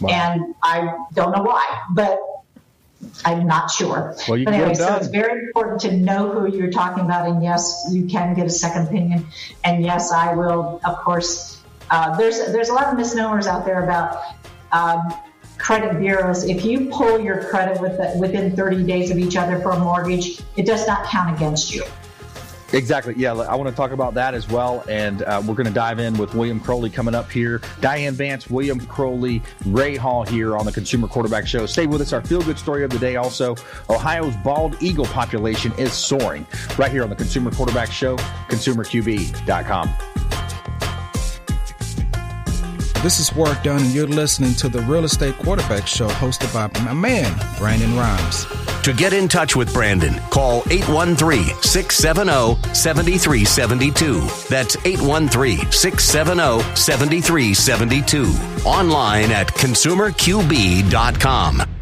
Wow. 0.00 0.08
And 0.08 0.54
I 0.62 0.96
don't 1.12 1.32
know 1.36 1.42
why, 1.42 1.82
but 1.90 2.20
I'm 3.24 3.48
not 3.48 3.72
sure. 3.72 4.14
Well, 4.28 4.38
you 4.38 4.44
but 4.44 4.54
anyway, 4.54 4.74
so 4.74 4.94
it's 4.94 5.08
very 5.08 5.46
important 5.46 5.80
to 5.80 5.96
know 5.96 6.30
who 6.30 6.56
you're 6.56 6.70
talking 6.70 7.04
about, 7.04 7.28
and 7.28 7.42
yes, 7.42 7.88
you 7.90 8.06
can 8.06 8.34
get 8.34 8.46
a 8.46 8.50
second 8.50 8.86
opinion, 8.86 9.26
and 9.64 9.82
yes, 9.82 10.12
I 10.12 10.34
will, 10.34 10.80
of 10.84 10.96
course. 10.98 11.60
Uh, 11.90 12.16
there's 12.16 12.38
there's 12.52 12.68
a 12.68 12.72
lot 12.72 12.86
of 12.86 12.96
misnomers 12.96 13.48
out 13.48 13.64
there 13.64 13.82
about 13.82 14.22
um, 14.70 15.12
credit 15.62 15.98
bureaus, 15.98 16.44
if 16.44 16.64
you 16.64 16.90
pull 16.90 17.20
your 17.20 17.44
credit 17.44 17.80
with 17.80 17.96
the, 17.96 18.12
within 18.18 18.54
30 18.54 18.82
days 18.84 19.10
of 19.10 19.18
each 19.18 19.36
other 19.36 19.60
for 19.60 19.70
a 19.70 19.78
mortgage, 19.78 20.42
it 20.56 20.66
does 20.66 20.86
not 20.86 21.06
count 21.06 21.34
against 21.34 21.72
you. 21.72 21.84
Exactly. 22.72 23.14
Yeah, 23.18 23.34
I 23.34 23.54
want 23.54 23.68
to 23.68 23.76
talk 23.76 23.92
about 23.92 24.14
that 24.14 24.34
as 24.34 24.48
well. 24.48 24.82
And 24.88 25.22
uh, 25.22 25.42
we're 25.46 25.54
going 25.54 25.66
to 25.66 25.72
dive 25.72 25.98
in 25.98 26.16
with 26.16 26.34
William 26.34 26.58
Crowley 26.58 26.88
coming 26.88 27.14
up 27.14 27.30
here. 27.30 27.60
Diane 27.80 28.14
Vance, 28.14 28.48
William 28.48 28.80
Crowley, 28.86 29.42
Ray 29.66 29.94
Hall 29.96 30.24
here 30.24 30.56
on 30.56 30.64
the 30.64 30.72
Consumer 30.72 31.06
Quarterback 31.06 31.46
Show. 31.46 31.66
Stay 31.66 31.86
with 31.86 32.00
us. 32.00 32.14
Our 32.14 32.22
feel 32.22 32.40
good 32.42 32.58
story 32.58 32.82
of 32.82 32.90
the 32.90 32.98
day 32.98 33.16
also 33.16 33.54
Ohio's 33.90 34.34
bald 34.42 34.82
eagle 34.82 35.04
population 35.04 35.70
is 35.78 35.92
soaring 35.92 36.46
right 36.78 36.90
here 36.90 37.02
on 37.02 37.10
the 37.10 37.16
Consumer 37.16 37.50
Quarterback 37.50 37.92
Show, 37.92 38.16
consumerqb.com. 38.48 40.11
This 43.02 43.18
is 43.18 43.34
Work 43.34 43.64
Done, 43.64 43.82
and 43.82 43.92
you're 43.92 44.06
listening 44.06 44.54
to 44.54 44.68
the 44.68 44.78
Real 44.82 45.04
Estate 45.04 45.36
Quarterback 45.38 45.88
Show 45.88 46.06
hosted 46.06 46.54
by 46.54 46.68
my 46.84 46.92
man, 46.92 47.36
Brandon 47.58 47.96
Rhymes. 47.96 48.46
To 48.84 48.92
get 48.92 49.12
in 49.12 49.26
touch 49.26 49.56
with 49.56 49.72
Brandon, 49.72 50.14
call 50.30 50.62
813 50.70 51.46
670 51.62 52.62
7372. 52.72 54.20
That's 54.48 54.76
813 54.86 55.72
670 55.72 56.76
7372. 56.76 58.64
Online 58.64 59.32
at 59.32 59.48
consumerqb.com. 59.48 61.81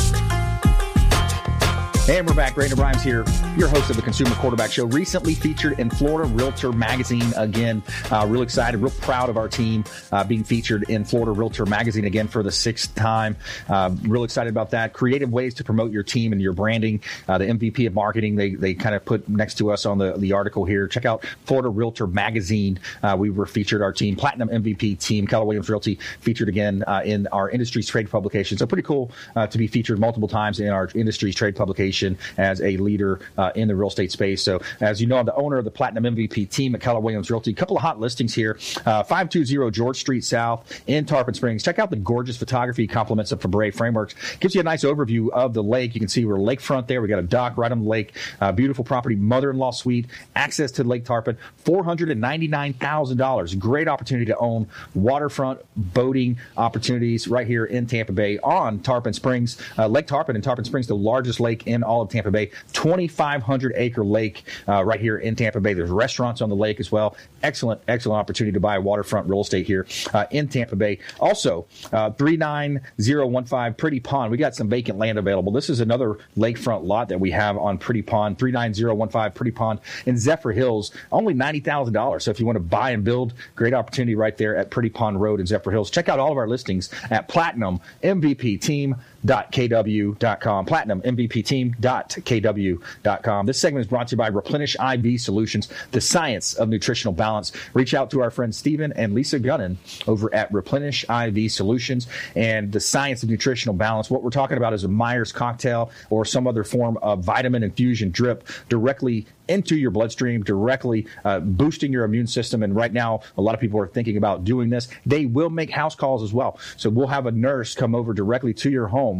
And 2.09 2.27
we're 2.27 2.33
back. 2.33 2.55
Brandon 2.55 2.79
Rhymes 2.79 3.03
here, 3.03 3.23
your 3.55 3.67
host 3.67 3.91
of 3.91 3.95
the 3.95 4.01
Consumer 4.01 4.31
Quarterback 4.31 4.71
Show. 4.71 4.85
Recently 4.85 5.35
featured 5.35 5.79
in 5.79 5.91
Florida 5.91 6.27
Realtor 6.33 6.71
Magazine 6.71 7.31
again. 7.37 7.83
Uh, 8.09 8.25
real 8.27 8.41
excited, 8.41 8.79
real 8.79 8.89
proud 9.01 9.29
of 9.29 9.37
our 9.37 9.47
team 9.47 9.83
uh, 10.11 10.23
being 10.23 10.43
featured 10.43 10.89
in 10.89 11.05
Florida 11.05 11.31
Realtor 11.31 11.67
Magazine 11.67 12.05
again 12.05 12.27
for 12.27 12.41
the 12.41 12.51
sixth 12.51 12.95
time. 12.95 13.35
Uh, 13.69 13.91
real 14.01 14.23
excited 14.23 14.49
about 14.49 14.71
that. 14.71 14.93
Creative 14.93 15.31
ways 15.31 15.53
to 15.53 15.63
promote 15.63 15.91
your 15.91 16.01
team 16.01 16.31
and 16.31 16.41
your 16.41 16.53
branding. 16.53 17.01
Uh, 17.27 17.37
the 17.37 17.45
MVP 17.45 17.85
of 17.85 17.93
marketing, 17.93 18.35
they, 18.35 18.55
they 18.55 18.73
kind 18.73 18.95
of 18.95 19.05
put 19.05 19.29
next 19.29 19.59
to 19.59 19.71
us 19.71 19.85
on 19.85 19.99
the, 19.99 20.17
the 20.17 20.33
article 20.33 20.65
here. 20.65 20.87
Check 20.87 21.05
out 21.05 21.23
Florida 21.45 21.69
Realtor 21.69 22.07
Magazine. 22.07 22.79
Uh, 23.03 23.15
we 23.17 23.29
were 23.29 23.45
featured, 23.45 23.83
our 23.83 23.93
team, 23.93 24.15
Platinum 24.15 24.49
MVP 24.49 24.97
team, 24.97 25.27
Keller 25.27 25.45
Williams 25.45 25.69
Realty, 25.69 25.99
featured 26.19 26.49
again 26.49 26.83
uh, 26.87 27.03
in 27.05 27.27
our 27.27 27.51
industry's 27.51 27.87
trade 27.87 28.09
publication. 28.09 28.57
So 28.57 28.65
pretty 28.65 28.83
cool 28.83 29.11
to 29.35 29.57
be 29.57 29.67
featured 29.67 29.99
multiple 29.99 30.27
times 30.27 30.59
in 30.59 30.69
our 30.69 30.89
industry's 30.95 31.35
trade 31.35 31.55
publication 31.55 31.91
position 32.01 32.17
as 32.37 32.61
a 32.61 32.77
leader 32.77 33.19
uh, 33.37 33.51
in 33.55 33.67
the 33.67 33.75
real 33.75 33.89
estate 33.89 34.11
space. 34.11 34.41
So, 34.43 34.61
as 34.79 35.01
you 35.01 35.07
know, 35.07 35.17
I'm 35.17 35.25
the 35.25 35.35
owner 35.35 35.57
of 35.57 35.65
the 35.65 35.71
Platinum 35.71 36.15
MVP 36.15 36.49
team 36.49 36.75
at 36.75 36.81
Keller 36.81 36.99
Williams 36.99 37.29
Realty. 37.29 37.51
A 37.51 37.53
couple 37.53 37.77
of 37.77 37.81
hot 37.81 37.99
listings 37.99 38.33
here 38.33 38.57
uh, 38.85 39.03
520 39.03 39.71
George 39.71 39.99
Street 39.99 40.23
South 40.23 40.81
in 40.87 41.05
Tarpon 41.05 41.33
Springs. 41.33 41.63
Check 41.63 41.79
out 41.79 41.89
the 41.89 41.95
gorgeous 41.95 42.37
photography 42.37 42.87
compliments 42.87 43.31
of 43.31 43.41
Fabre 43.41 43.71
Frameworks. 43.71 44.15
Gives 44.39 44.55
you 44.55 44.61
a 44.61 44.63
nice 44.63 44.83
overview 44.83 45.29
of 45.29 45.53
the 45.53 45.63
lake. 45.63 45.93
You 45.93 45.99
can 45.99 46.09
see 46.09 46.25
we're 46.25 46.35
lakefront 46.37 46.87
there. 46.87 47.01
We 47.01 47.07
got 47.07 47.19
a 47.19 47.23
dock 47.23 47.57
right 47.57 47.71
on 47.71 47.83
the 47.83 47.89
lake. 47.89 48.15
Uh, 48.39 48.51
beautiful 48.51 48.83
property, 48.83 49.15
mother 49.15 49.49
in 49.51 49.57
law 49.57 49.71
suite, 49.71 50.07
access 50.35 50.71
to 50.71 50.83
Lake 50.83 51.05
Tarpon. 51.05 51.37
$499,000. 51.65 53.59
Great 53.59 53.87
opportunity 53.87 54.25
to 54.25 54.37
own 54.37 54.67
waterfront 54.95 55.59
boating 55.75 56.37
opportunities 56.57 57.27
right 57.27 57.47
here 57.47 57.65
in 57.65 57.85
Tampa 57.85 58.11
Bay 58.11 58.39
on 58.39 58.79
Tarpon 58.79 59.13
Springs. 59.13 59.57
Uh, 59.77 59.87
lake 59.87 60.07
Tarpon 60.07 60.35
and 60.35 60.43
Tarpon 60.43 60.65
Springs, 60.65 60.87
the 60.87 60.95
largest 60.95 61.39
lake 61.39 61.67
in 61.67 61.80
all 61.83 62.01
of 62.01 62.09
Tampa 62.09 62.31
Bay. 62.31 62.51
2,500 62.73 63.73
acre 63.75 64.03
lake 64.03 64.43
uh, 64.67 64.83
right 64.83 64.99
here 64.99 65.17
in 65.17 65.35
Tampa 65.35 65.59
Bay. 65.59 65.73
There's 65.73 65.89
restaurants 65.89 66.41
on 66.41 66.49
the 66.49 66.55
lake 66.55 66.79
as 66.79 66.91
well. 66.91 67.15
Excellent, 67.43 67.81
excellent 67.87 68.19
opportunity 68.19 68.53
to 68.53 68.59
buy 68.59 68.77
waterfront 68.79 69.27
real 69.27 69.41
estate 69.41 69.65
here 69.65 69.87
uh, 70.13 70.25
in 70.31 70.47
Tampa 70.47 70.75
Bay. 70.75 70.99
Also, 71.19 71.65
uh, 71.91 72.11
39015 72.11 73.73
Pretty 73.75 73.99
Pond. 73.99 74.31
We 74.31 74.37
got 74.37 74.55
some 74.55 74.69
vacant 74.69 74.97
land 74.97 75.17
available. 75.17 75.51
This 75.51 75.69
is 75.69 75.79
another 75.79 76.17
lakefront 76.37 76.83
lot 76.83 77.09
that 77.09 77.19
we 77.19 77.31
have 77.31 77.57
on 77.57 77.77
Pretty 77.77 78.01
Pond. 78.01 78.37
39015 78.37 79.31
Pretty 79.33 79.51
Pond 79.51 79.79
in 80.05 80.15
Zephyrhills. 80.15 80.91
Only 81.11 81.33
$90,000. 81.33 82.21
So 82.21 82.31
if 82.31 82.39
you 82.39 82.45
want 82.45 82.57
to 82.57 82.61
buy 82.61 82.91
and 82.91 83.03
build, 83.03 83.33
great 83.55 83.73
opportunity 83.73 84.15
right 84.15 84.37
there 84.37 84.55
at 84.55 84.69
Pretty 84.69 84.89
Pond 84.89 85.21
Road 85.21 85.39
in 85.39 85.45
Zephyrhills. 85.45 85.91
Check 85.91 86.09
out 86.09 86.19
all 86.19 86.31
of 86.31 86.37
our 86.37 86.47
listings 86.47 86.89
at 87.09 87.27
Platinum 87.27 87.79
MVP 88.03 88.61
Team 88.61 88.95
kw.com. 89.25 90.65
Platinum 90.65 91.01
MVP 91.01 91.45
team.kw.com. 91.45 93.45
This 93.45 93.59
segment 93.59 93.85
is 93.85 93.89
brought 93.89 94.07
to 94.07 94.13
you 94.13 94.17
by 94.17 94.27
Replenish 94.27 94.75
IV 94.79 95.21
Solutions, 95.21 95.69
the 95.91 96.01
science 96.01 96.53
of 96.53 96.69
nutritional 96.69 97.13
balance. 97.13 97.51
Reach 97.73 97.93
out 97.93 98.11
to 98.11 98.21
our 98.21 98.31
friends 98.31 98.57
Stephen 98.57 98.91
and 98.93 99.13
Lisa 99.13 99.39
Gunnan 99.39 99.77
over 100.07 100.33
at 100.33 100.51
Replenish 100.51 101.05
IV 101.09 101.51
Solutions 101.51 102.07
and 102.35 102.71
the 102.71 102.79
science 102.79 103.23
of 103.23 103.29
nutritional 103.29 103.75
balance. 103.75 104.09
What 104.09 104.23
we're 104.23 104.29
talking 104.29 104.57
about 104.57 104.73
is 104.73 104.83
a 104.83 104.87
Myers 104.87 105.31
cocktail 105.31 105.91
or 106.09 106.25
some 106.25 106.47
other 106.47 106.63
form 106.63 106.97
of 106.97 107.23
vitamin 107.23 107.63
infusion 107.63 108.11
drip 108.11 108.47
directly 108.69 109.25
into 109.47 109.75
your 109.75 109.91
bloodstream, 109.91 110.43
directly 110.43 111.07
uh, 111.25 111.39
boosting 111.39 111.91
your 111.91 112.05
immune 112.05 112.27
system. 112.27 112.63
And 112.63 112.75
right 112.75 112.93
now, 112.93 113.21
a 113.37 113.41
lot 113.41 113.53
of 113.53 113.59
people 113.59 113.79
are 113.79 113.87
thinking 113.87 114.15
about 114.15 114.45
doing 114.45 114.69
this. 114.69 114.87
They 115.05 115.25
will 115.25 115.49
make 115.49 115.69
house 115.69 115.93
calls 115.93 116.23
as 116.23 116.31
well. 116.31 116.57
So 116.77 116.89
we'll 116.89 117.07
have 117.07 117.25
a 117.25 117.31
nurse 117.31 117.75
come 117.75 117.93
over 117.93 118.13
directly 118.13 118.53
to 118.55 118.69
your 118.69 118.87
home 118.87 119.10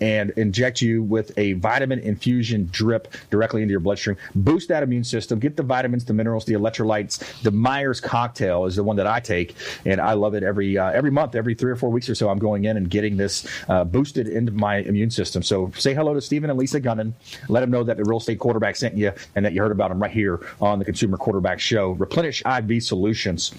and 0.00 0.30
inject 0.36 0.80
you 0.80 1.02
with 1.02 1.36
a 1.38 1.54
vitamin 1.54 1.98
infusion 2.00 2.68
drip 2.72 3.14
directly 3.30 3.62
into 3.62 3.70
your 3.70 3.80
bloodstream. 3.80 4.16
Boost 4.34 4.68
that 4.68 4.82
immune 4.82 5.04
system, 5.04 5.38
get 5.38 5.56
the 5.56 5.62
vitamins, 5.62 6.04
the 6.04 6.14
minerals, 6.14 6.44
the 6.44 6.54
electrolytes. 6.54 7.42
The 7.42 7.50
Myers 7.50 8.00
cocktail 8.00 8.66
is 8.66 8.76
the 8.76 8.84
one 8.84 8.96
that 8.96 9.06
I 9.06 9.20
take, 9.20 9.54
and 9.84 10.00
I 10.00 10.14
love 10.14 10.34
it 10.34 10.42
every 10.42 10.78
uh, 10.78 10.90
every 10.90 11.10
month, 11.10 11.34
every 11.34 11.54
three 11.54 11.70
or 11.70 11.76
four 11.76 11.90
weeks 11.90 12.08
or 12.08 12.14
so. 12.14 12.28
I'm 12.28 12.38
going 12.38 12.64
in 12.64 12.76
and 12.76 12.88
getting 12.88 13.16
this 13.16 13.46
uh, 13.68 13.84
boosted 13.84 14.28
into 14.28 14.52
my 14.52 14.76
immune 14.76 15.10
system. 15.10 15.42
So 15.42 15.70
say 15.76 15.94
hello 15.94 16.14
to 16.14 16.20
Stephen 16.20 16.50
and 16.50 16.58
Lisa 16.58 16.80
Gunnan. 16.80 17.12
Let 17.48 17.60
them 17.60 17.70
know 17.70 17.84
that 17.84 17.96
the 17.96 18.04
real 18.04 18.18
estate 18.18 18.38
quarterback 18.38 18.76
sent 18.76 18.96
you 18.96 19.12
and 19.34 19.44
that 19.44 19.52
you 19.52 19.62
heard 19.62 19.72
about 19.72 19.88
them 19.90 20.00
right 20.00 20.10
here 20.10 20.40
on 20.60 20.78
the 20.78 20.84
Consumer 20.84 21.16
Quarterback 21.16 21.60
Show. 21.60 21.92
Replenish 21.92 22.42
IV 22.44 22.82
Solutions 22.82 23.52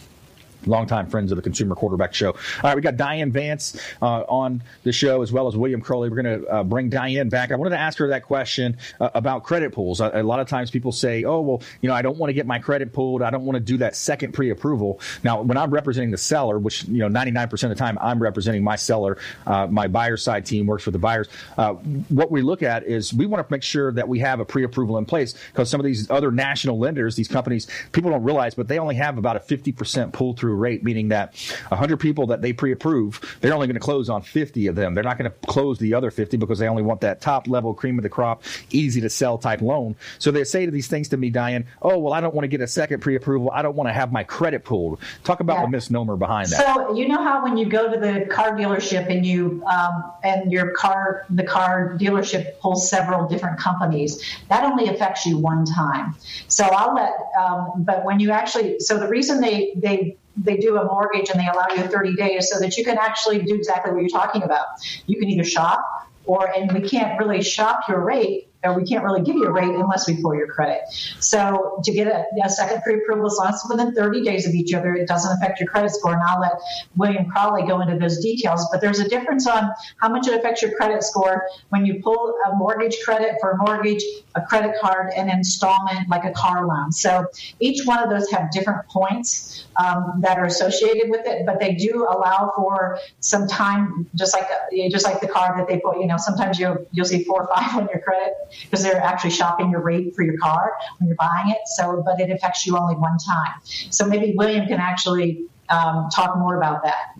longtime 0.67 1.07
friends 1.07 1.31
of 1.31 1.35
the 1.35 1.41
Consumer 1.41 1.75
Quarterback 1.75 2.13
Show. 2.13 2.31
All 2.31 2.37
right, 2.63 2.75
we 2.75 2.81
got 2.81 2.97
Diane 2.97 3.31
Vance 3.31 3.79
uh, 4.01 4.21
on 4.21 4.61
the 4.83 4.91
show 4.91 5.21
as 5.21 5.31
well 5.31 5.47
as 5.47 5.55
William 5.55 5.81
Crowley. 5.81 6.09
We're 6.09 6.21
going 6.21 6.41
to 6.41 6.47
uh, 6.47 6.63
bring 6.63 6.89
Diane 6.89 7.29
back. 7.29 7.51
I 7.51 7.55
wanted 7.55 7.71
to 7.71 7.79
ask 7.79 7.97
her 7.99 8.07
that 8.09 8.23
question 8.23 8.77
uh, 8.99 9.09
about 9.13 9.43
credit 9.43 9.73
pools. 9.73 10.01
A, 10.01 10.11
a, 10.13 10.23
lot 10.23 10.39
of 10.39 10.47
times 10.47 10.71
people 10.71 10.91
say, 10.91 11.23
"Oh, 11.23 11.41
well, 11.41 11.61
you 11.81 11.89
know, 11.89 11.95
I 11.95 12.01
don't 12.01 12.17
want 12.17 12.29
to 12.29 12.33
get 12.33 12.45
my 12.45 12.59
credit 12.59 12.93
pulled. 12.93 13.21
I 13.21 13.29
don't 13.29 13.45
want 13.45 13.55
to 13.55 13.59
do 13.59 13.77
that 13.77 13.95
second 13.95 14.33
pre-approval." 14.33 14.99
Now, 15.23 15.41
when 15.41 15.57
I'm 15.57 15.71
representing 15.71 16.11
the 16.11 16.17
seller, 16.17 16.59
which 16.59 16.85
you 16.85 16.99
know, 16.99 17.09
99% 17.09 17.51
of 17.63 17.69
the 17.69 17.75
time 17.75 17.97
I'm 18.01 18.21
representing 18.21 18.63
my 18.63 18.75
seller, 18.75 19.17
uh, 19.45 19.67
my 19.67 19.87
buyer 19.87 20.17
side 20.17 20.45
team 20.45 20.65
works 20.65 20.83
for 20.83 20.91
the 20.91 20.99
buyers. 20.99 21.27
Uh, 21.57 21.73
what 22.09 22.31
we 22.31 22.41
look 22.41 22.63
at 22.63 22.83
is 22.83 23.13
we 23.13 23.25
want 23.25 23.45
to 23.45 23.51
make 23.51 23.63
sure 23.63 23.91
that 23.91 24.07
we 24.07 24.19
have 24.19 24.39
a 24.39 24.45
pre-approval 24.45 24.97
in 24.97 25.05
place 25.05 25.35
because 25.51 25.69
some 25.69 25.79
of 25.79 25.85
these 25.85 26.09
other 26.09 26.31
national 26.31 26.79
lenders, 26.79 27.15
these 27.15 27.27
companies, 27.27 27.67
people 27.91 28.11
don't 28.11 28.23
realize, 28.23 28.55
but 28.55 28.67
they 28.67 28.79
only 28.79 28.95
have 28.95 29.17
about 29.17 29.35
a 29.35 29.39
50% 29.39 30.13
pull 30.13 30.33
through 30.33 30.52
rate, 30.55 30.83
meaning 30.83 31.09
that 31.09 31.35
100 31.69 31.97
people 31.97 32.27
that 32.27 32.41
they 32.41 32.53
pre-approve, 32.53 33.37
they're 33.41 33.53
only 33.53 33.67
going 33.67 33.75
to 33.75 33.79
close 33.79 34.09
on 34.09 34.21
50 34.21 34.67
of 34.67 34.75
them. 34.75 34.93
They're 34.93 35.03
not 35.03 35.17
going 35.17 35.29
to 35.29 35.37
close 35.47 35.79
the 35.79 35.93
other 35.93 36.11
50 36.11 36.37
because 36.37 36.59
they 36.59 36.67
only 36.67 36.83
want 36.83 37.01
that 37.01 37.21
top 37.21 37.47
level 37.47 37.73
cream 37.73 37.99
of 37.99 38.03
the 38.03 38.09
crop, 38.09 38.43
easy 38.71 39.01
to 39.01 39.09
sell 39.09 39.37
type 39.37 39.61
loan. 39.61 39.95
So 40.19 40.31
they 40.31 40.43
say 40.43 40.65
to 40.65 40.71
these 40.71 40.87
things 40.87 41.09
to 41.09 41.17
me, 41.17 41.29
Diane, 41.29 41.65
oh, 41.81 41.97
well, 41.97 42.13
I 42.13 42.21
don't 42.21 42.33
want 42.33 42.43
to 42.43 42.49
get 42.49 42.61
a 42.61 42.67
second 42.67 43.01
pre-approval. 43.01 43.51
I 43.51 43.61
don't 43.61 43.75
want 43.75 43.89
to 43.89 43.93
have 43.93 44.11
my 44.11 44.23
credit 44.23 44.63
pulled. 44.63 44.99
Talk 45.23 45.39
about 45.39 45.57
yeah. 45.57 45.61
the 45.63 45.69
misnomer 45.69 46.15
behind 46.15 46.49
that. 46.49 46.75
So 46.75 46.95
you 46.95 47.07
know 47.07 47.21
how 47.23 47.43
when 47.43 47.57
you 47.57 47.65
go 47.65 47.91
to 47.91 47.99
the 47.99 48.25
car 48.27 48.51
dealership 48.51 49.09
and 49.09 49.25
you 49.25 49.63
um, 49.65 50.11
and 50.23 50.51
your 50.51 50.71
car, 50.71 51.25
the 51.29 51.43
car 51.43 51.95
dealership 51.97 52.59
pulls 52.59 52.89
several 52.89 53.27
different 53.27 53.59
companies, 53.59 54.21
that 54.49 54.63
only 54.63 54.87
affects 54.87 55.25
you 55.25 55.37
one 55.37 55.65
time. 55.65 56.15
So 56.47 56.65
I'll 56.65 56.93
let, 56.93 57.13
um, 57.39 57.83
but 57.83 58.03
when 58.05 58.19
you 58.19 58.31
actually, 58.31 58.79
so 58.79 58.99
the 58.99 59.07
reason 59.07 59.41
they 59.41 59.73
they 59.75 60.17
they 60.37 60.57
do 60.57 60.77
a 60.77 60.85
mortgage 60.85 61.29
and 61.29 61.39
they 61.39 61.47
allow 61.47 61.67
you 61.75 61.83
30 61.83 62.15
days 62.15 62.49
so 62.49 62.59
that 62.59 62.77
you 62.77 62.83
can 62.83 62.97
actually 62.97 63.41
do 63.43 63.55
exactly 63.55 63.91
what 63.91 64.01
you're 64.01 64.09
talking 64.09 64.43
about. 64.43 64.65
You 65.05 65.19
can 65.19 65.29
either 65.29 65.43
shop 65.43 65.83
or, 66.25 66.47
and 66.47 66.71
we 66.71 66.87
can't 66.87 67.19
really 67.19 67.41
shop 67.41 67.87
your 67.87 68.03
rate 68.03 68.49
or 68.63 68.73
we 68.73 68.85
can't 68.85 69.03
really 69.03 69.21
give 69.21 69.35
you 69.35 69.45
a 69.45 69.51
rate 69.51 69.69
unless 69.69 70.07
we 70.07 70.21
pull 70.21 70.35
your 70.35 70.47
credit. 70.47 70.81
So 71.19 71.81
to 71.83 71.91
get 71.91 72.07
a, 72.07 72.25
a 72.43 72.49
second 72.49 72.81
pre-approval, 72.83 73.27
as 73.27 73.37
long 73.37 73.49
as 73.49 73.63
within 73.69 73.93
30 73.93 74.23
days 74.23 74.47
of 74.47 74.53
each 74.53 74.73
other, 74.73 74.95
it 74.95 75.07
doesn't 75.07 75.31
affect 75.33 75.59
your 75.59 75.69
credit 75.69 75.91
score. 75.91 76.13
And 76.13 76.21
I'll 76.23 76.39
let 76.39 76.53
William 76.95 77.29
Crowley 77.29 77.67
go 77.67 77.81
into 77.81 77.97
those 77.97 78.19
details. 78.19 78.67
But 78.71 78.81
there's 78.81 78.99
a 78.99 79.07
difference 79.07 79.47
on 79.47 79.71
how 79.97 80.09
much 80.09 80.27
it 80.27 80.33
affects 80.33 80.61
your 80.61 80.71
credit 80.75 81.03
score 81.03 81.47
when 81.69 81.85
you 81.85 82.01
pull 82.01 82.35
a 82.47 82.55
mortgage 82.55 82.97
credit 83.03 83.35
for 83.41 83.51
a 83.51 83.57
mortgage, 83.57 84.03
a 84.35 84.41
credit 84.41 84.75
card, 84.81 85.11
an 85.15 85.29
installment 85.29 86.09
like 86.09 86.23
a 86.23 86.31
car 86.31 86.65
loan. 86.65 86.91
So 86.91 87.27
each 87.59 87.85
one 87.85 87.99
of 87.99 88.09
those 88.09 88.29
have 88.31 88.51
different 88.51 88.87
points 88.87 89.65
um, 89.77 90.19
that 90.21 90.37
are 90.37 90.45
associated 90.45 91.09
with 91.09 91.25
it, 91.25 91.45
but 91.45 91.59
they 91.59 91.73
do 91.73 92.07
allow 92.09 92.51
for 92.55 92.99
some 93.19 93.47
time, 93.47 94.09
just 94.15 94.33
like 94.33 94.47
just 94.91 95.05
like 95.05 95.19
the 95.19 95.27
car 95.27 95.55
that 95.57 95.67
they 95.67 95.79
put. 95.79 95.99
You 95.99 96.07
know, 96.07 96.17
sometimes 96.17 96.59
you'll 96.59 96.85
you'll 96.91 97.05
see 97.05 97.23
four 97.23 97.43
or 97.43 97.55
five 97.55 97.75
on 97.75 97.89
your 97.91 98.01
credit 98.01 98.33
because 98.61 98.83
they're 98.83 99.01
actually 99.01 99.31
shopping 99.31 99.69
your 99.71 99.81
rate 99.81 100.15
for 100.15 100.23
your 100.23 100.37
car 100.37 100.73
when 100.97 101.07
you're 101.07 101.17
buying 101.17 101.49
it. 101.49 101.59
So, 101.65 102.01
but 102.05 102.19
it 102.19 102.29
affects 102.31 102.65
you 102.65 102.77
only 102.77 102.95
one 102.95 103.17
time. 103.17 103.53
So 103.63 104.05
maybe 104.05 104.33
William 104.35 104.65
can 104.67 104.79
actually 104.79 105.45
um, 105.69 106.09
talk 106.13 106.37
more 106.37 106.55
about 106.57 106.83
that. 106.83 107.17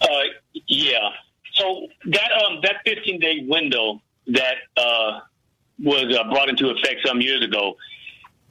Uh, 0.00 0.06
yeah. 0.66 1.10
So 1.54 1.88
that 2.06 2.30
um, 2.44 2.60
that 2.62 2.76
15 2.86 3.20
day 3.20 3.44
window 3.48 4.00
that 4.28 4.56
uh, 4.76 5.20
was 5.82 6.16
uh, 6.16 6.24
brought 6.30 6.48
into 6.48 6.70
effect 6.70 7.00
some 7.04 7.20
years 7.20 7.44
ago, 7.44 7.76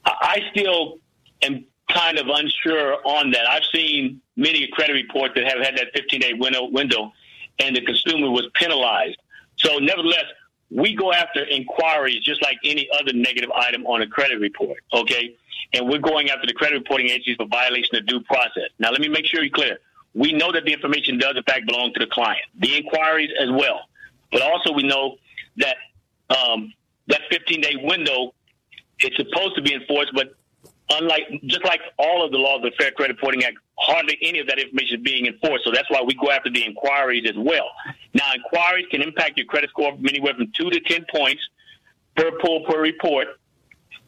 I 0.06 0.42
still 0.52 1.00
am 1.42 1.66
kind 1.90 2.18
of 2.18 2.28
unsure 2.28 2.98
on 3.06 3.32
that. 3.32 3.48
I've 3.50 3.64
seen 3.74 4.22
many 4.36 4.68
credit 4.72 4.94
reports 4.94 5.34
that 5.36 5.46
have 5.46 5.64
had 5.64 5.78
that 5.78 5.88
15 5.94 6.20
day 6.20 6.34
window, 6.34 6.66
window, 6.66 7.14
and 7.60 7.76
the 7.76 7.82
consumer 7.82 8.30
was 8.30 8.48
penalized. 8.54 9.18
So, 9.58 9.78
nevertheless, 9.80 10.26
we 10.70 10.96
go 10.96 11.14
after 11.14 11.44
inquiries 11.46 12.24
just 12.24 12.42
like 12.42 12.58
any 12.64 12.90
other 13.00 13.14
negative 13.14 13.52
item 13.52 13.86
on 13.86 14.02
a 14.02 14.08
credit 14.08 14.40
report, 14.40 14.78
okay? 14.94 15.36
And 15.74 15.88
we're 15.88 16.00
going 16.00 16.30
after 16.30 16.48
the 16.48 16.54
credit 16.54 16.76
reporting 16.76 17.08
agencies 17.08 17.38
for 17.38 17.48
violation 17.48 17.96
of 17.96 18.06
due 18.06 18.22
process. 18.22 18.70
Now, 18.80 18.92
let 18.92 19.02
me 19.02 19.08
make 19.08 19.26
sure 19.26 19.42
you're 19.42 19.52
clear. 19.52 19.80
We 20.14 20.34
know 20.34 20.52
that 20.52 20.66
the 20.66 20.74
information 20.74 21.18
does, 21.18 21.36
in 21.36 21.44
fact, 21.44 21.68
belong 21.68 21.94
to 21.94 22.00
the 22.00 22.08
client, 22.08 22.42
the 22.60 22.78
inquiries 22.78 23.30
as 23.40 23.50
well. 23.52 23.82
But 24.32 24.42
also, 24.42 24.74
we 24.74 24.84
know 24.84 25.18
that 25.58 25.78
um, 26.30 26.74
that 27.08 27.22
15 27.30 27.62
day 27.62 27.76
window, 27.84 28.34
is 29.00 29.12
supposed 29.16 29.56
to 29.56 29.62
be 29.62 29.74
enforced, 29.74 30.12
but 30.14 30.36
unlike 30.90 31.24
just 31.46 31.64
like 31.66 31.82
all 31.98 32.26
of 32.26 32.32
the 32.32 32.38
laws 32.38 32.64
of 32.64 32.72
the 32.72 32.72
Fair 32.78 32.92
Credit 32.92 33.14
Reporting 33.14 33.44
Act, 33.44 33.58
hardly 33.78 34.18
any 34.22 34.40
of 34.40 34.48
that 34.48 34.60
information 34.60 34.98
is 34.98 35.04
being 35.04 35.26
enforced. 35.28 35.64
So 35.66 35.72
that's 35.72 35.90
why 35.90 36.02
we 36.02 36.16
go 36.16 36.32
after 36.32 36.50
the 36.50 36.66
inquiries 36.66 37.26
as 37.30 37.36
well. 37.38 37.70
Now, 38.14 38.34
inquiries 38.34 38.86
can 38.90 39.02
impact 39.02 39.38
your 39.38 39.46
credit 39.46 39.70
score 39.70 39.94
anywhere 40.08 40.34
from 40.34 40.52
two 40.56 40.70
to 40.70 40.80
ten 40.82 41.06
points 41.14 41.42
per 42.16 42.32
pull 42.40 42.66
per 42.66 42.82
report, 42.82 43.28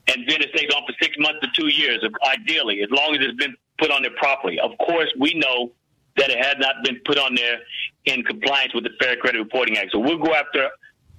and 0.07 0.27
then 0.27 0.41
it 0.41 0.49
stays 0.55 0.69
on 0.75 0.83
for 0.85 0.93
six 1.01 1.15
months 1.19 1.39
to 1.41 1.47
two 1.55 1.67
years, 1.67 2.03
ideally, 2.27 2.81
as 2.81 2.89
long 2.91 3.15
as 3.15 3.21
it's 3.21 3.35
been 3.35 3.55
put 3.77 3.91
on 3.91 4.01
there 4.01 4.11
properly. 4.17 4.59
Of 4.59 4.77
course, 4.79 5.11
we 5.17 5.33
know 5.35 5.71
that 6.17 6.29
it 6.29 6.43
had 6.43 6.59
not 6.59 6.75
been 6.83 6.99
put 7.05 7.17
on 7.17 7.35
there 7.35 7.59
in 8.05 8.23
compliance 8.23 8.73
with 8.73 8.83
the 8.83 8.91
Fair 8.99 9.15
Credit 9.17 9.39
Reporting 9.39 9.77
Act. 9.77 9.91
So 9.91 9.99
we'll 9.99 10.17
go 10.17 10.33
after 10.33 10.69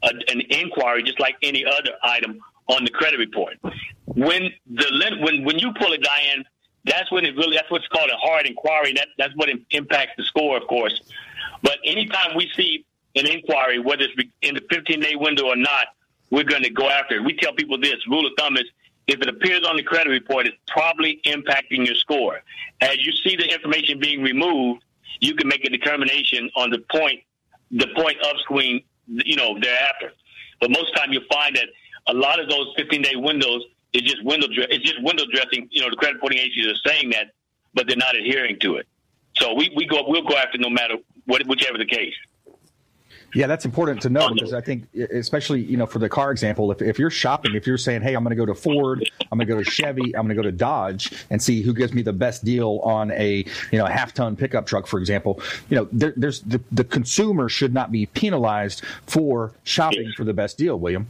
a, 0.03 0.09
an 0.29 0.41
inquiry 0.51 1.03
just 1.03 1.21
like 1.21 1.37
any 1.43 1.65
other 1.65 1.93
item 2.03 2.41
on 2.67 2.85
the 2.85 2.91
credit 2.91 3.19
report. 3.19 3.57
When 4.07 4.51
the 4.67 5.19
when 5.21 5.45
when 5.45 5.59
you 5.59 5.73
pull 5.79 5.93
it, 5.93 6.03
Diane, 6.03 6.45
that's 6.85 7.11
when 7.11 7.25
it 7.25 7.37
really 7.37 7.57
that's 7.57 7.71
what's 7.71 7.87
called 7.89 8.11
a 8.11 8.17
hard 8.17 8.47
inquiry. 8.47 8.93
That 8.95 9.09
that's 9.19 9.35
what 9.37 9.49
impacts 9.71 10.13
the 10.17 10.25
score, 10.25 10.57
of 10.57 10.67
course. 10.67 11.01
But 11.63 11.79
anytime 11.85 12.37
we 12.37 12.51
see 12.57 12.85
an 13.17 13.27
inquiry, 13.27 13.79
whether 13.79 14.05
it's 14.05 14.31
in 14.43 14.55
the 14.55 14.63
15 14.71 15.01
day 15.01 15.17
window 15.17 15.47
or 15.47 15.57
not, 15.57 15.89
we're 16.31 16.45
going 16.45 16.63
to 16.63 16.71
go 16.71 16.89
after 16.89 17.17
it. 17.17 17.25
We 17.25 17.35
tell 17.35 17.53
people 17.53 17.79
this 17.79 17.97
rule 18.09 18.27
of 18.27 18.33
thumb 18.39 18.57
is 18.57 18.65
if 19.09 19.21
it 19.21 19.29
appears 19.29 19.67
on 19.67 19.77
the 19.77 19.83
credit 19.83 20.11
report, 20.11 20.47
it's 20.47 20.57
probably 20.69 21.21
impacting 21.27 21.85
your 21.85 21.97
score. 21.97 22.41
As 22.81 23.05
you 23.05 23.13
see 23.13 23.35
the 23.35 23.53
information 23.53 23.99
being 23.99 24.23
removed, 24.23 24.85
you 25.19 25.35
can 25.35 25.49
make 25.49 25.65
a 25.65 25.71
determination 25.71 26.49
on 26.55 26.71
the 26.71 26.79
point, 26.91 27.21
the 27.73 27.89
point 27.97 28.19
of 28.21 28.41
screen, 28.41 28.83
you 29.09 29.35
know, 29.35 29.59
thereafter. 29.61 30.13
But 30.61 30.71
most 30.71 30.95
time 30.95 31.13
you'll 31.13 31.25
find 31.31 31.57
that 31.57 31.67
a 32.07 32.15
lot 32.15 32.39
of 32.39 32.49
those 32.49 32.73
15 32.77 33.03
day 33.03 33.17
windows 33.17 33.63
is 33.93 34.03
just 34.03 34.25
window 34.25 34.47
it's 34.51 34.85
just 34.85 35.03
window 35.03 35.25
dressing. 35.33 35.69
You 35.71 35.83
know, 35.83 35.91
the 35.91 35.97
credit 35.97 36.15
reporting 36.15 36.39
agencies 36.39 36.67
are 36.67 36.91
saying 36.91 37.11
that, 37.11 37.33
but 37.75 37.89
they're 37.89 37.97
not 37.97 38.15
adhering 38.15 38.59
to 38.61 38.77
it. 38.77 38.87
So 39.37 39.55
we, 39.55 39.73
we 39.75 39.87
go 39.87 40.05
we'll 40.07 40.23
go 40.23 40.37
after 40.37 40.59
no 40.59 40.71
matter 40.71 40.95
what 41.31 41.47
whichever 41.47 41.79
the 41.79 41.87
case. 41.87 42.15
Yeah, 43.33 43.47
that's 43.47 43.65
important 43.65 44.03
to 44.03 44.11
know 44.11 44.29
because 44.33 44.53
I 44.53 44.61
think, 44.61 44.93
especially 44.95 45.61
you 45.61 45.77
know, 45.77 45.87
for 45.87 46.01
the 46.01 46.09
car 46.09 46.33
example, 46.33 46.73
if, 46.73 46.83
if 46.83 46.99
you're 46.99 47.11
shopping, 47.11 47.55
if 47.55 47.65
you're 47.65 47.79
saying, 47.79 48.03
"Hey, 48.03 48.15
I'm 48.15 48.25
going 48.25 48.37
to 48.37 48.45
go 48.45 48.47
to 48.47 48.57
Ford, 48.57 49.09
I'm 49.31 49.39
going 49.39 49.47
to 49.47 49.55
go 49.55 49.63
to 49.63 49.71
Chevy, 49.71 50.17
I'm 50.17 50.27
going 50.27 50.31
to 50.31 50.35
go 50.35 50.43
to 50.43 50.51
Dodge, 50.51 51.13
and 51.31 51.41
see 51.41 51.63
who 51.63 51.73
gives 51.73 51.93
me 51.93 52.03
the 52.03 52.13
best 52.13 52.45
deal 52.45 52.81
on 52.83 53.13
a 53.13 53.45
you 53.71 53.79
know 53.79 53.87
a 53.87 53.91
half 53.91 54.13
ton 54.15 54.35
pickup 54.35 54.67
truck," 54.67 54.89
for 54.89 54.99
example, 54.99 55.41
you 55.69 55.77
know, 55.77 55.89
there, 55.93 56.13
there's 56.17 56.41
the 56.41 56.61
the 56.73 56.83
consumer 56.83 57.49
should 57.49 57.73
not 57.73 57.93
be 57.93 58.07
penalized 58.07 58.83
for 59.07 59.53
shopping 59.63 60.13
for 60.17 60.25
the 60.25 60.35
best 60.35 60.59
deal, 60.59 60.77
William. 60.77 61.09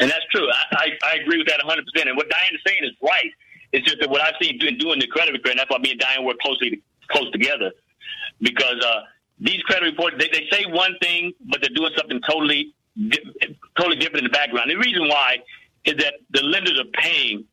And 0.00 0.10
that's 0.10 0.24
true. 0.30 0.48
I, 0.48 0.76
I, 0.76 1.10
I 1.10 1.14
agree 1.16 1.38
with 1.38 1.48
that 1.48 1.58
100. 1.58 1.84
percent 1.84 2.08
And 2.08 2.16
what 2.16 2.30
Diane 2.30 2.54
is 2.54 2.60
saying 2.66 2.84
is 2.84 2.92
right. 3.02 3.32
It's 3.72 3.84
just 3.84 4.00
that 4.00 4.08
what 4.08 4.22
I've 4.22 4.34
seen 4.40 4.56
doing, 4.58 4.78
doing 4.78 4.98
the 4.98 5.08
credit 5.08 5.32
repair, 5.32 5.50
and 5.50 5.58
that's 5.58 5.68
why 5.70 5.76
me 5.76 5.90
and 5.90 6.00
Diane 6.00 6.24
work 6.24 6.38
closely 6.38 6.80
close 7.10 7.30
together, 7.32 7.70
because. 8.40 8.82
uh 8.82 9.00
these 9.40 9.62
credit 9.62 9.86
reports, 9.86 10.16
they, 10.18 10.28
they 10.28 10.46
say 10.50 10.64
one 10.66 10.94
thing, 11.00 11.32
but 11.46 11.60
they're 11.60 11.74
doing 11.74 11.92
something 11.96 12.20
totally, 12.28 12.74
totally 13.78 13.96
different 13.96 14.18
in 14.18 14.24
the 14.24 14.30
background. 14.30 14.70
The 14.70 14.76
reason 14.76 15.08
why 15.08 15.38
is 15.84 15.94
that 15.96 16.14
the 16.30 16.42
lenders 16.42 16.78
are 16.80 16.90
paying 16.94 17.44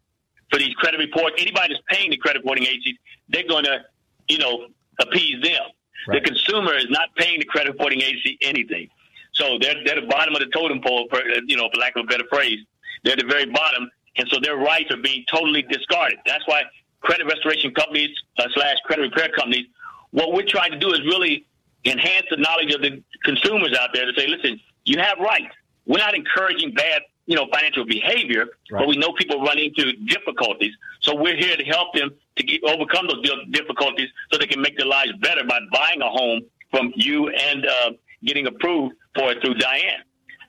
for 0.52 0.60
these 0.60 0.74
credit 0.76 0.98
reports. 0.98 1.36
Anybody 1.40 1.74
that's 1.74 1.84
paying 1.90 2.10
the 2.10 2.18
credit 2.18 2.40
reporting 2.40 2.66
agencies, 2.66 2.98
they're 3.30 3.48
going 3.48 3.66
to, 3.66 3.80
you 4.28 4.38
know, 4.38 4.68
appease 5.00 5.42
them. 5.44 5.62
Right. 6.08 6.24
The 6.24 6.30
consumer 6.30 6.74
is 6.74 6.88
not 6.90 7.10
paying 7.18 7.40
the 7.40 7.46
credit 7.46 7.72
reporting 7.72 8.02
agency 8.02 8.38
anything. 8.42 8.90
So 9.34 9.58
they're, 9.60 9.76
they're 9.86 9.98
at 9.98 10.02
the 10.02 10.08
bottom 10.08 10.34
of 10.34 10.40
the 10.40 10.48
totem 10.48 10.82
pole, 10.82 11.08
for, 11.10 11.20
you 11.46 11.58
know, 11.58 11.70
for 11.74 11.80
lack 11.80 11.96
of 11.96 12.06
a 12.06 12.08
better 12.08 12.24
phrase. 12.32 12.60
They're 13.04 13.14
at 13.14 13.20
the 13.20 13.26
very 13.26 13.46
bottom, 13.46 13.90
and 14.16 14.28
so 14.32 14.40
their 14.42 14.58
rights 14.58 14.92
are 14.92 14.98
being 15.02 15.26
totally 15.32 15.62
discarded. 15.64 16.18
That's 16.26 16.48
why 16.48 16.64
credit 17.02 17.26
restoration 17.26 17.74
companies 17.74 18.10
uh, 18.40 18.48
slash 18.54 18.78
credit 18.86 19.04
repair 19.04 19.30
companies, 19.38 19.68
what 20.12 20.34
we're 20.34 20.48
trying 20.48 20.72
to 20.72 20.80
do 20.80 20.92
is 20.94 21.02
really 21.02 21.46
enhance 21.86 22.26
the 22.30 22.38
knowledge 22.38 22.74
of 22.74 22.82
the 22.82 23.02
consumers 23.24 23.78
out 23.80 23.90
there 23.94 24.06
to 24.06 24.14
say, 24.20 24.28
listen, 24.28 24.60
you 24.86 25.00
have 25.00 25.20
rights. 25.20 25.54
We're 25.86 26.00
not 26.00 26.16
encouraging 26.16 26.74
bad, 26.74 27.04
you 27.28 27.36
know, 27.36 27.48
financial 27.54 27.86
behavior, 27.86 28.48
right. 28.72 28.80
but 28.80 28.88
we 28.88 28.98
know 28.98 29.14
people 29.14 29.42
run 29.42 29.60
into 29.60 29.94
difficulties. 30.06 30.72
So 31.02 31.16
we're 31.16 31.36
here 31.36 31.56
to 31.56 31.64
help 31.64 31.94
them 31.94 32.10
to 32.38 32.44
get, 32.44 32.64
overcome 32.64 33.08
those 33.08 33.24
difficulties 33.52 34.10
so 34.32 34.40
they 34.40 34.48
can 34.48 34.62
make 34.62 34.78
their 34.78 34.88
lives 34.88 35.12
better 35.22 35.44
by 35.48 35.60
buying 35.72 36.02
a 36.02 36.10
home 36.10 36.42
from 36.72 36.92
you 36.96 37.30
and 37.30 37.66
uh, 37.66 37.92
getting 38.24 38.48
approved 38.48 38.96
for 39.16 39.32
it 39.32 39.42
through 39.42 39.56
Diane. 39.56 40.04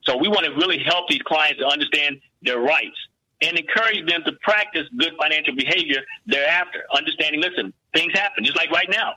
So 0.05 0.17
we 0.17 0.29
want 0.29 0.47
to 0.47 0.53
really 0.53 0.79
help 0.79 1.09
these 1.09 1.23
clients 1.23 1.59
to 1.61 1.67
understand 1.67 2.21
their 2.43 2.61
rights 2.61 2.97
and 3.43 3.59
encourage 3.59 4.07
them 4.09 4.23
to 4.25 4.33
practice 4.43 4.85
good 4.97 5.13
financial 5.21 5.55
behavior 5.55 6.01
thereafter. 6.27 6.85
Understanding, 6.95 7.43
listen, 7.43 7.73
things 7.93 8.13
happen, 8.15 8.45
just 8.45 8.57
like 8.57 8.71
right 8.71 8.89
now 8.89 9.15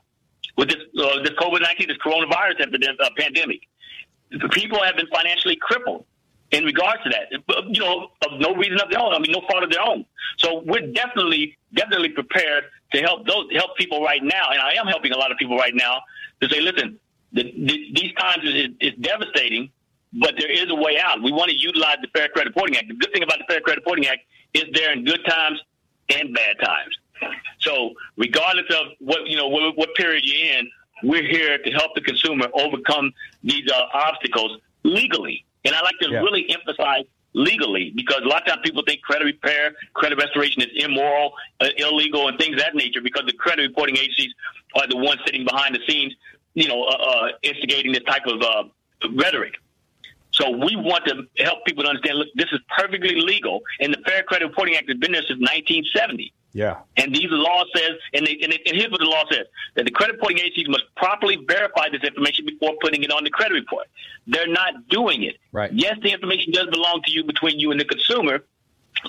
with 0.57 0.69
this 0.69 0.77
uh, 0.97 1.21
this 1.23 1.31
COVID 1.31 1.61
nineteen, 1.61 1.87
this 1.87 1.97
coronavirus 1.97 2.61
epidemic, 2.61 2.99
uh, 3.01 3.09
pandemic. 3.17 3.61
People 4.51 4.83
have 4.83 4.95
been 4.95 5.07
financially 5.07 5.55
crippled 5.55 6.05
in 6.51 6.63
regards 6.63 7.01
to 7.03 7.09
that. 7.09 7.31
You 7.69 7.81
know, 7.81 8.09
of 8.25 8.39
no 8.39 8.53
reason 8.55 8.79
of 8.79 8.89
their 8.89 8.99
own. 8.99 9.13
I 9.13 9.19
mean, 9.19 9.31
no 9.31 9.41
fault 9.49 9.63
of 9.63 9.71
their 9.71 9.81
own. 9.81 10.05
So 10.37 10.61
we're 10.65 10.87
definitely 10.91 11.57
definitely 11.73 12.09
prepared 12.09 12.65
to 12.93 13.01
help 13.01 13.27
those 13.27 13.47
help 13.53 13.75
people 13.77 14.03
right 14.03 14.23
now, 14.23 14.49
and 14.51 14.59
I 14.59 14.73
am 14.73 14.87
helping 14.87 15.11
a 15.11 15.17
lot 15.17 15.31
of 15.31 15.37
people 15.37 15.57
right 15.57 15.75
now 15.75 16.01
to 16.41 16.49
say, 16.49 16.59
listen, 16.61 16.99
the, 17.33 17.43
the, 17.43 17.91
these 17.93 18.13
times 18.17 18.43
is, 18.43 18.69
is 18.79 18.93
devastating, 19.01 19.69
but 20.13 20.33
there 20.37 20.51
is 20.51 20.69
a 20.69 20.75
way 20.75 20.97
out. 20.99 21.21
We 21.21 21.31
want 21.31 21.51
to 21.51 21.57
utilize 21.57 21.97
the 22.01 22.07
Fair 22.15 22.29
Credit 22.29 22.49
Reporting 22.49 22.77
Act. 22.77 22.87
The 22.87 22.95
good 22.95 23.13
thing 23.13 23.23
about 23.23 23.37
the 23.39 23.45
Fair 23.47 23.61
Credit 23.61 23.81
Reporting 23.81 24.07
Act 24.07 24.21
is 24.53 24.65
there 24.73 24.91
in 24.93 25.05
good 25.05 25.23
times 25.25 25.61
and 26.09 26.33
bad 26.33 26.55
times. 26.63 26.97
So 27.59 27.93
regardless 28.17 28.65
of 28.69 28.93
what 28.99 29.27
you 29.27 29.37
know 29.37 29.47
what, 29.47 29.77
what 29.77 29.93
period 29.95 30.23
you're 30.25 30.57
in, 30.57 30.69
we're 31.03 31.27
here 31.27 31.57
to 31.57 31.71
help 31.71 31.95
the 31.95 32.01
consumer 32.01 32.47
overcome 32.53 33.11
these 33.43 33.69
uh, 33.71 33.85
obstacles 33.93 34.57
legally. 34.83 35.45
And 35.65 35.75
I 35.75 35.81
like 35.81 35.97
to 36.01 36.09
yeah. 36.09 36.19
really 36.19 36.49
emphasize 36.49 37.05
legally 37.33 37.91
because 37.95 38.21
a 38.23 38.27
lot 38.27 38.41
of 38.41 38.47
times 38.47 38.61
people 38.63 38.83
think 38.87 39.01
credit 39.01 39.25
repair, 39.25 39.73
credit 39.93 40.17
restoration 40.17 40.61
is 40.61 40.69
immoral, 40.83 41.33
uh, 41.59 41.67
illegal, 41.77 42.27
and 42.27 42.37
things 42.39 42.53
of 42.53 42.59
that 42.59 42.75
nature 42.75 43.01
because 43.01 43.23
the 43.25 43.33
credit 43.33 43.63
reporting 43.63 43.97
agencies 43.97 44.33
are 44.75 44.87
the 44.87 44.97
ones 44.97 45.19
sitting 45.25 45.45
behind 45.45 45.75
the 45.75 45.79
scenes, 45.87 46.15
you 46.53 46.67
know, 46.67 46.83
uh, 46.83 46.95
uh, 46.95 47.27
instigating 47.43 47.91
this 47.91 48.03
type 48.03 48.25
of 48.25 48.41
uh, 48.41 48.63
rhetoric. 49.15 49.53
So 50.39 50.49
we 50.49 50.75
want 50.75 51.05
to 51.05 51.27
help 51.43 51.65
people 51.65 51.83
to 51.83 51.89
understand, 51.89 52.17
look, 52.17 52.29
this 52.35 52.47
is 52.51 52.59
perfectly 52.77 53.15
legal, 53.19 53.61
and 53.79 53.93
the 53.93 53.99
Fair 54.05 54.23
Credit 54.23 54.45
Reporting 54.45 54.75
Act 54.75 54.87
has 54.87 54.97
been 54.97 55.11
there 55.11 55.21
since 55.21 55.39
1970. 55.39 56.33
Yeah. 56.51 56.77
And 56.97 57.13
these 57.13 57.27
law 57.29 57.63
says, 57.75 57.91
and, 58.13 58.25
they, 58.25 58.39
and, 58.41 58.53
and 58.53 58.75
here's 58.75 58.89
what 58.89 59.01
the 59.01 59.05
law 59.05 59.23
says, 59.31 59.45
that 59.75 59.85
the 59.85 59.91
credit 59.91 60.13
reporting 60.13 60.39
agencies 60.39 60.67
must 60.67 60.83
properly 60.95 61.37
verify 61.47 61.89
this 61.91 62.03
information 62.03 62.45
before 62.45 62.73
putting 62.81 63.03
it 63.03 63.11
on 63.11 63.23
the 63.23 63.29
credit 63.29 63.53
report. 63.53 63.87
They're 64.25 64.47
not 64.47 64.87
doing 64.89 65.23
it. 65.23 65.35
Right. 65.51 65.71
Yes, 65.73 65.97
the 66.01 66.11
information 66.11 66.51
does 66.53 66.67
belong 66.67 67.01
to 67.05 67.11
you 67.11 67.23
between 67.23 67.59
you 67.59 67.71
and 67.71 67.79
the 67.79 67.85
consumer, 67.85 68.39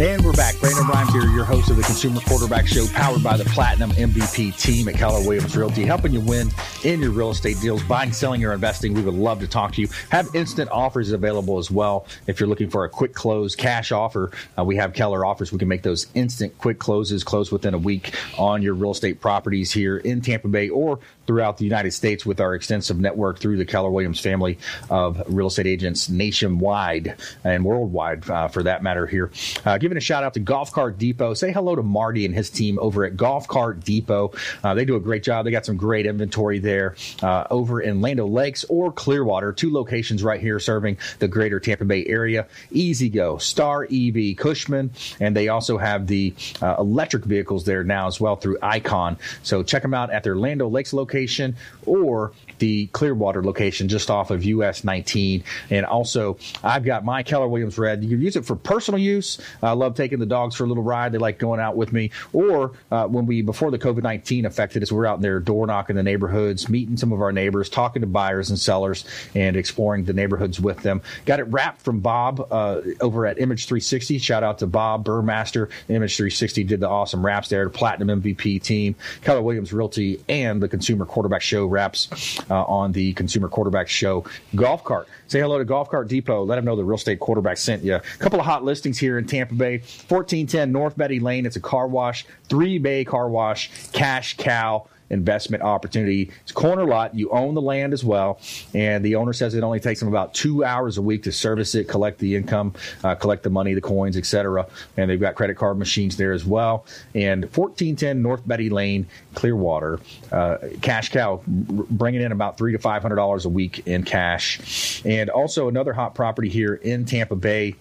And 0.00 0.24
we're 0.24 0.32
back. 0.32 0.58
Brandon 0.58 0.88
Rhymes 0.88 1.12
here, 1.12 1.22
your 1.22 1.44
host 1.44 1.70
of 1.70 1.76
the 1.76 1.84
Consumer 1.84 2.20
Quarterback 2.26 2.66
Show, 2.66 2.84
powered 2.88 3.22
by 3.22 3.36
the 3.36 3.44
Platinum 3.44 3.92
MVP 3.92 4.60
team 4.60 4.88
at 4.88 4.96
Keller 4.96 5.20
Williams 5.20 5.56
Realty, 5.56 5.84
helping 5.84 6.12
you 6.12 6.20
win 6.20 6.50
in 6.82 6.98
your 6.98 7.12
real 7.12 7.30
estate 7.30 7.60
deals, 7.60 7.80
buying, 7.84 8.10
selling, 8.10 8.44
or 8.44 8.52
investing. 8.52 8.92
We 8.92 9.02
would 9.02 9.14
love 9.14 9.38
to 9.38 9.46
talk 9.46 9.70
to 9.74 9.80
you. 9.80 9.86
Have 10.10 10.34
instant 10.34 10.68
offers 10.72 11.12
available 11.12 11.58
as 11.58 11.70
well. 11.70 12.08
If 12.26 12.40
you're 12.40 12.48
looking 12.48 12.70
for 12.70 12.84
a 12.84 12.88
quick 12.88 13.14
close 13.14 13.54
cash 13.54 13.92
offer, 13.92 14.32
uh, 14.58 14.64
we 14.64 14.74
have 14.74 14.94
Keller 14.94 15.24
offers. 15.24 15.52
We 15.52 15.58
can 15.58 15.68
make 15.68 15.82
those 15.82 16.08
instant 16.14 16.58
quick 16.58 16.80
closes, 16.80 17.22
close 17.22 17.52
within 17.52 17.72
a 17.72 17.78
week 17.78 18.16
on 18.36 18.62
your 18.62 18.74
real 18.74 18.90
estate 18.90 19.20
properties 19.20 19.70
here 19.70 19.98
in 19.98 20.22
Tampa 20.22 20.48
Bay 20.48 20.70
or 20.70 20.98
throughout 21.26 21.56
the 21.56 21.64
United 21.64 21.92
States 21.92 22.26
with 22.26 22.40
our 22.40 22.54
extensive 22.54 22.98
network 22.98 23.38
through 23.38 23.56
the 23.56 23.64
Keller 23.64 23.90
Williams 23.90 24.20
family 24.20 24.58
of 24.90 25.22
real 25.26 25.46
estate 25.46 25.66
agents 25.66 26.08
nationwide 26.08 27.16
and 27.44 27.64
worldwide, 27.64 28.28
uh, 28.28 28.48
for 28.48 28.62
that 28.62 28.82
matter. 28.82 29.06
Here, 29.06 29.30
uh, 29.64 29.78
giving 29.78 29.96
a 29.98 30.00
shout 30.00 30.24
out 30.24 30.34
to 30.34 30.40
Golf 30.40 30.72
Cart 30.72 30.98
Depot. 30.98 31.34
Say 31.34 31.52
hello 31.52 31.74
to 31.74 31.82
Marty 31.82 32.24
and 32.24 32.34
his 32.34 32.50
team 32.50 32.78
over 32.80 33.04
at 33.04 33.16
Golf 33.16 33.48
Cart 33.48 33.80
Depot. 33.80 34.32
Uh, 34.62 34.74
they 34.74 34.84
do 34.84 34.96
a 34.96 35.00
great 35.00 35.22
job. 35.22 35.44
They 35.44 35.50
got 35.50 35.66
some 35.66 35.76
great 35.76 36.06
inventory 36.06 36.58
there 36.58 36.94
uh, 37.22 37.44
over 37.50 37.80
in 37.80 38.00
Land 38.00 38.14
Lakes 38.20 38.64
or 38.68 38.92
Clearwater, 38.92 39.52
two 39.52 39.72
locations 39.72 40.22
right 40.22 40.40
here 40.40 40.60
serving 40.60 40.98
the 41.18 41.26
greater 41.26 41.58
Tampa 41.58 41.84
Bay 41.84 42.06
area. 42.06 42.46
E-Z-GO, 42.70 43.38
Star 43.38 43.84
EV, 43.84 44.36
Cushman, 44.36 44.90
and 45.20 45.36
they 45.36 45.48
also 45.48 45.78
have 45.78 46.06
the 46.06 46.32
uh, 46.62 46.76
electric 46.78 47.24
vehicles 47.24 47.64
there 47.64 47.82
now 47.82 48.06
as 48.06 48.20
well 48.20 48.36
through 48.36 48.58
Icon. 48.62 49.16
So 49.42 49.62
check 49.62 49.82
them 49.82 49.94
out 49.94 50.10
at 50.10 50.22
their 50.22 50.36
Land 50.36 50.62
Lakes 50.62 50.92
location 50.92 51.13
location 51.14 51.56
or 51.86 52.32
the 52.58 52.86
Clearwater 52.88 53.42
location 53.42 53.88
just 53.88 54.10
off 54.10 54.30
of 54.30 54.44
US 54.44 54.84
19. 54.84 55.44
And 55.70 55.86
also, 55.86 56.38
I've 56.62 56.84
got 56.84 57.04
my 57.04 57.22
Keller 57.22 57.48
Williams 57.48 57.78
Red. 57.78 58.02
You 58.02 58.10
can 58.10 58.20
use 58.20 58.36
it 58.36 58.44
for 58.44 58.56
personal 58.56 58.98
use. 58.98 59.38
I 59.62 59.72
love 59.72 59.94
taking 59.94 60.18
the 60.18 60.26
dogs 60.26 60.54
for 60.54 60.64
a 60.64 60.66
little 60.66 60.82
ride. 60.82 61.12
They 61.12 61.18
like 61.18 61.38
going 61.38 61.60
out 61.60 61.76
with 61.76 61.92
me. 61.92 62.10
Or 62.32 62.72
uh, 62.90 63.06
when 63.06 63.26
we, 63.26 63.42
before 63.42 63.70
the 63.70 63.78
COVID 63.78 64.02
19 64.02 64.46
affected 64.46 64.82
us, 64.82 64.90
we 64.90 64.98
we're 64.98 65.06
out 65.06 65.20
there 65.20 65.40
door 65.40 65.66
knocking 65.66 65.96
the 65.96 66.02
neighborhoods, 66.02 66.68
meeting 66.68 66.96
some 66.96 67.12
of 67.12 67.20
our 67.20 67.32
neighbors, 67.32 67.68
talking 67.68 68.00
to 68.00 68.06
buyers 68.06 68.50
and 68.50 68.58
sellers, 68.58 69.04
and 69.34 69.56
exploring 69.56 70.04
the 70.04 70.12
neighborhoods 70.12 70.60
with 70.60 70.82
them. 70.82 71.02
Got 71.26 71.40
it 71.40 71.44
wrapped 71.44 71.82
from 71.82 72.00
Bob 72.00 72.46
uh, 72.50 72.80
over 73.00 73.26
at 73.26 73.38
Image 73.38 73.66
360. 73.66 74.18
Shout 74.18 74.42
out 74.42 74.58
to 74.58 74.66
Bob 74.66 75.04
Burmaster. 75.04 75.68
Image 75.88 76.16
360 76.16 76.64
did 76.64 76.80
the 76.80 76.88
awesome 76.88 77.24
wraps 77.24 77.48
there. 77.48 77.64
The 77.64 77.70
Platinum 77.70 78.22
MVP 78.22 78.62
team, 78.62 78.94
Keller 79.22 79.42
Williams 79.42 79.72
Realty, 79.72 80.22
and 80.28 80.62
the 80.62 80.68
Consumer 80.68 81.04
Quarterback 81.04 81.42
Show 81.42 81.66
wraps 81.66 82.38
uh, 82.50 82.53
Uh, 82.54 82.62
on 82.68 82.92
the 82.92 83.12
Consumer 83.14 83.48
Quarterback 83.48 83.88
Show 83.88 84.24
golf 84.54 84.84
cart. 84.84 85.08
Say 85.26 85.40
hello 85.40 85.58
to 85.58 85.64
Golf 85.64 85.90
Cart 85.90 86.06
Depot. 86.06 86.44
Let 86.44 86.54
them 86.54 86.64
know 86.64 86.76
the 86.76 86.84
real 86.84 86.94
estate 86.94 87.18
quarterback 87.18 87.56
sent 87.56 87.82
you. 87.82 87.96
A 87.96 88.00
couple 88.20 88.38
of 88.38 88.46
hot 88.46 88.62
listings 88.62 88.96
here 88.96 89.18
in 89.18 89.26
Tampa 89.26 89.54
Bay 89.54 89.78
1410 89.78 90.70
North 90.70 90.96
Betty 90.96 91.18
Lane. 91.18 91.46
It's 91.46 91.56
a 91.56 91.60
car 91.60 91.88
wash, 91.88 92.24
three 92.48 92.78
bay 92.78 93.04
car 93.04 93.28
wash, 93.28 93.72
cash 93.90 94.36
cow 94.36 94.86
investment 95.10 95.62
opportunity. 95.62 96.30
It's 96.42 96.52
corner 96.52 96.84
lot. 96.84 97.14
You 97.14 97.30
own 97.30 97.54
the 97.54 97.62
land 97.62 97.92
as 97.92 98.04
well, 98.04 98.40
and 98.74 99.04
the 99.04 99.16
owner 99.16 99.32
says 99.32 99.54
it 99.54 99.62
only 99.62 99.80
takes 99.80 100.00
them 100.00 100.08
about 100.08 100.34
two 100.34 100.64
hours 100.64 100.98
a 100.98 101.02
week 101.02 101.22
to 101.24 101.32
service 101.32 101.74
it, 101.74 101.88
collect 101.88 102.18
the 102.18 102.36
income, 102.36 102.74
uh, 103.02 103.14
collect 103.14 103.42
the 103.42 103.50
money, 103.50 103.74
the 103.74 103.80
coins, 103.80 104.16
etc. 104.16 104.66
And 104.96 105.10
they've 105.10 105.20
got 105.20 105.34
credit 105.34 105.56
card 105.56 105.78
machines 105.78 106.16
there 106.16 106.32
as 106.32 106.44
well. 106.44 106.86
And 107.14 107.44
1410 107.44 108.22
North 108.22 108.46
Betty 108.46 108.70
Lane, 108.70 109.06
Clearwater, 109.34 110.00
uh, 110.32 110.58
cash 110.82 111.10
cow, 111.10 111.42
bringing 111.46 112.22
in 112.22 112.32
about 112.32 112.58
three 112.58 112.72
to 112.72 112.78
five 112.78 113.02
hundred 113.02 113.16
dollars 113.16 113.44
a 113.44 113.48
week 113.48 113.86
in 113.86 114.04
cash. 114.04 115.02
And 115.04 115.30
also 115.30 115.68
another 115.68 115.92
hot 115.92 116.14
property 116.14 116.48
here 116.48 116.74
in 116.74 117.04
Tampa 117.04 117.36
Bay. 117.36 117.76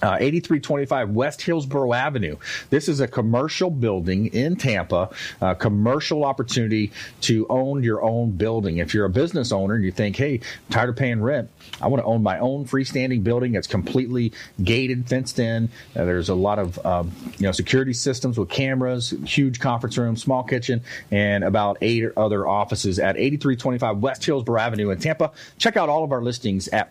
Uh, 0.00 0.16
8325 0.18 1.10
West 1.10 1.42
Hillsborough 1.42 1.92
Avenue. 1.92 2.36
This 2.70 2.88
is 2.88 2.98
a 2.98 3.06
commercial 3.06 3.70
building 3.70 4.26
in 4.26 4.56
Tampa, 4.56 5.10
a 5.40 5.54
commercial 5.54 6.24
opportunity 6.24 6.90
to 7.20 7.46
own 7.48 7.84
your 7.84 8.02
own 8.02 8.32
building. 8.32 8.78
If 8.78 8.94
you're 8.94 9.04
a 9.04 9.10
business 9.10 9.52
owner 9.52 9.74
and 9.74 9.84
you 9.84 9.92
think, 9.92 10.16
hey, 10.16 10.34
I'm 10.34 10.72
tired 10.72 10.88
of 10.88 10.96
paying 10.96 11.22
rent, 11.22 11.50
I 11.80 11.86
want 11.86 12.02
to 12.02 12.04
own 12.04 12.20
my 12.20 12.40
own 12.40 12.64
freestanding 12.64 13.22
building 13.22 13.52
that's 13.52 13.68
completely 13.68 14.32
gated, 14.62 15.08
fenced 15.08 15.38
in. 15.38 15.68
Uh, 15.94 16.04
there's 16.04 16.30
a 16.30 16.34
lot 16.34 16.58
of 16.58 16.84
um, 16.84 17.12
you 17.38 17.46
know 17.46 17.52
security 17.52 17.92
systems 17.92 18.38
with 18.38 18.48
cameras, 18.48 19.14
huge 19.24 19.60
conference 19.60 19.96
room, 19.98 20.16
small 20.16 20.42
kitchen, 20.42 20.82
and 21.12 21.44
about 21.44 21.78
eight 21.80 22.10
other 22.16 22.46
offices 22.48 22.98
at 22.98 23.16
8325 23.16 23.98
West 23.98 24.24
Hillsborough 24.24 24.60
Avenue 24.60 24.90
in 24.90 24.98
Tampa. 24.98 25.30
Check 25.58 25.76
out 25.76 25.88
all 25.88 26.02
of 26.02 26.10
our 26.10 26.22
listings 26.22 26.66
at 26.68 26.90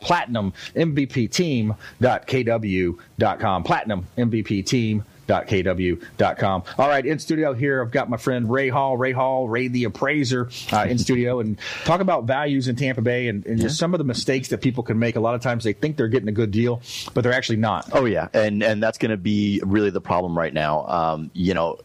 platinummvpteam.kw.com. 3.20 3.64
Platinum 3.64 4.08
MVP 4.18 4.66
team 4.66 5.04
kw.com. 5.28 6.64
All 6.78 6.90
right, 6.90 7.06
in 7.06 7.20
studio 7.20 7.54
here, 7.54 7.82
I've 7.82 7.92
got 7.92 8.10
my 8.10 8.18
friend 8.18 8.52
Ray 8.52 8.70
Hall, 8.70 8.98
Ray 8.98 9.12
Hall, 9.12 9.48
Ray 9.48 9.68
the 9.68 9.86
appraiser 9.86 10.50
uh, 10.72 10.86
in 10.90 10.98
studio, 10.98 11.40
and 11.40 11.58
talk 11.84 12.02
about 12.02 12.26
values 12.26 12.68
in 12.68 12.76
Tampa 12.76 13.02
Bay 13.02 13.28
and, 13.28 13.46
and 13.46 13.58
yeah. 13.58 13.64
just 13.64 13.78
some 13.78 13.94
of 13.94 13.98
the 13.98 14.04
mistakes 14.04 14.50
that 14.50 14.62
people 14.62 14.84
can 14.84 15.00
make. 15.00 15.16
A 15.16 15.20
lot 15.20 15.36
of 15.36 15.42
times 15.42 15.64
they 15.64 15.74
think 15.74 15.98
they're 15.98 16.08
getting 16.08 16.30
a 16.30 16.34
good 16.34 16.52
deal, 16.52 16.82
but 17.14 17.24
they're 17.24 17.34
actually 17.34 17.58
not. 17.58 17.90
Oh 17.94 18.06
yeah, 18.06 18.28
and 18.34 18.64
and 18.64 18.82
that's 18.82 18.98
going 18.98 19.12
to 19.12 19.18
be 19.18 19.62
really 19.64 19.90
the 19.90 20.02
problem 20.02 20.38
right 20.38 20.54
now. 20.54 20.86
Um, 20.88 21.32
you 21.34 21.54
know, 21.54 21.80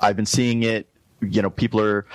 I've 0.00 0.16
been 0.16 0.26
seeing 0.26 0.62
it. 0.62 0.88
You 1.20 1.42
know, 1.42 1.50
people 1.50 1.80
are 1.80 2.06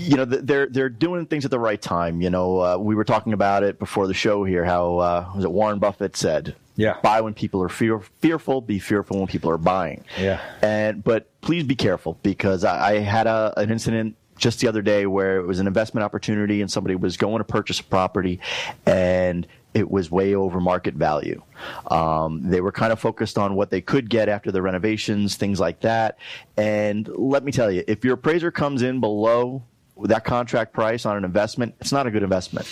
you 0.00 0.16
know 0.16 0.24
they're 0.24 0.66
they're 0.66 0.88
doing 0.88 1.26
things 1.26 1.44
at 1.44 1.50
the 1.50 1.58
right 1.58 1.80
time. 1.80 2.20
You 2.20 2.30
know, 2.30 2.60
uh, 2.60 2.76
we 2.78 2.94
were 2.94 3.04
talking 3.04 3.32
about 3.32 3.62
it 3.62 3.78
before 3.78 4.06
the 4.06 4.14
show 4.14 4.44
here. 4.44 4.64
How 4.64 4.98
uh, 4.98 5.30
was 5.34 5.44
it 5.44 5.52
Warren 5.52 5.78
Buffett 5.78 6.16
said? 6.16 6.54
Yeah. 6.76 6.98
Buy 7.02 7.20
when 7.20 7.34
people 7.34 7.62
are 7.62 7.68
fear, 7.68 8.00
fearful. 8.20 8.62
Be 8.62 8.78
fearful 8.78 9.18
when 9.18 9.26
people 9.26 9.50
are 9.50 9.58
buying. 9.58 10.04
Yeah. 10.18 10.40
And 10.62 11.04
but 11.04 11.28
please 11.42 11.64
be 11.64 11.76
careful 11.76 12.18
because 12.22 12.64
I, 12.64 12.92
I 12.92 12.98
had 13.00 13.26
a, 13.26 13.52
an 13.58 13.70
incident 13.70 14.16
just 14.38 14.60
the 14.60 14.68
other 14.68 14.80
day 14.80 15.04
where 15.04 15.36
it 15.36 15.46
was 15.46 15.58
an 15.58 15.66
investment 15.66 16.02
opportunity 16.02 16.62
and 16.62 16.70
somebody 16.70 16.96
was 16.96 17.18
going 17.18 17.38
to 17.38 17.44
purchase 17.44 17.78
a 17.80 17.84
property 17.84 18.40
and 18.86 19.46
it 19.74 19.90
was 19.90 20.10
way 20.10 20.34
over 20.34 20.60
market 20.60 20.94
value. 20.94 21.42
Um, 21.90 22.42
they 22.42 22.60
were 22.60 22.72
kind 22.72 22.92
of 22.92 22.98
focused 22.98 23.38
on 23.38 23.54
what 23.54 23.70
they 23.70 23.80
could 23.80 24.10
get 24.10 24.28
after 24.28 24.50
the 24.50 24.62
renovations, 24.62 25.36
things 25.36 25.60
like 25.60 25.80
that. 25.80 26.18
And 26.56 27.06
let 27.08 27.44
me 27.44 27.52
tell 27.52 27.70
you, 27.70 27.84
if 27.86 28.04
your 28.04 28.14
appraiser 28.14 28.50
comes 28.50 28.82
in 28.82 29.00
below 29.00 29.62
that 30.04 30.24
contract 30.24 30.72
price 30.72 31.06
on 31.06 31.16
an 31.16 31.24
investment, 31.24 31.74
it's 31.80 31.92
not 31.92 32.06
a 32.06 32.10
good 32.10 32.22
investment. 32.22 32.66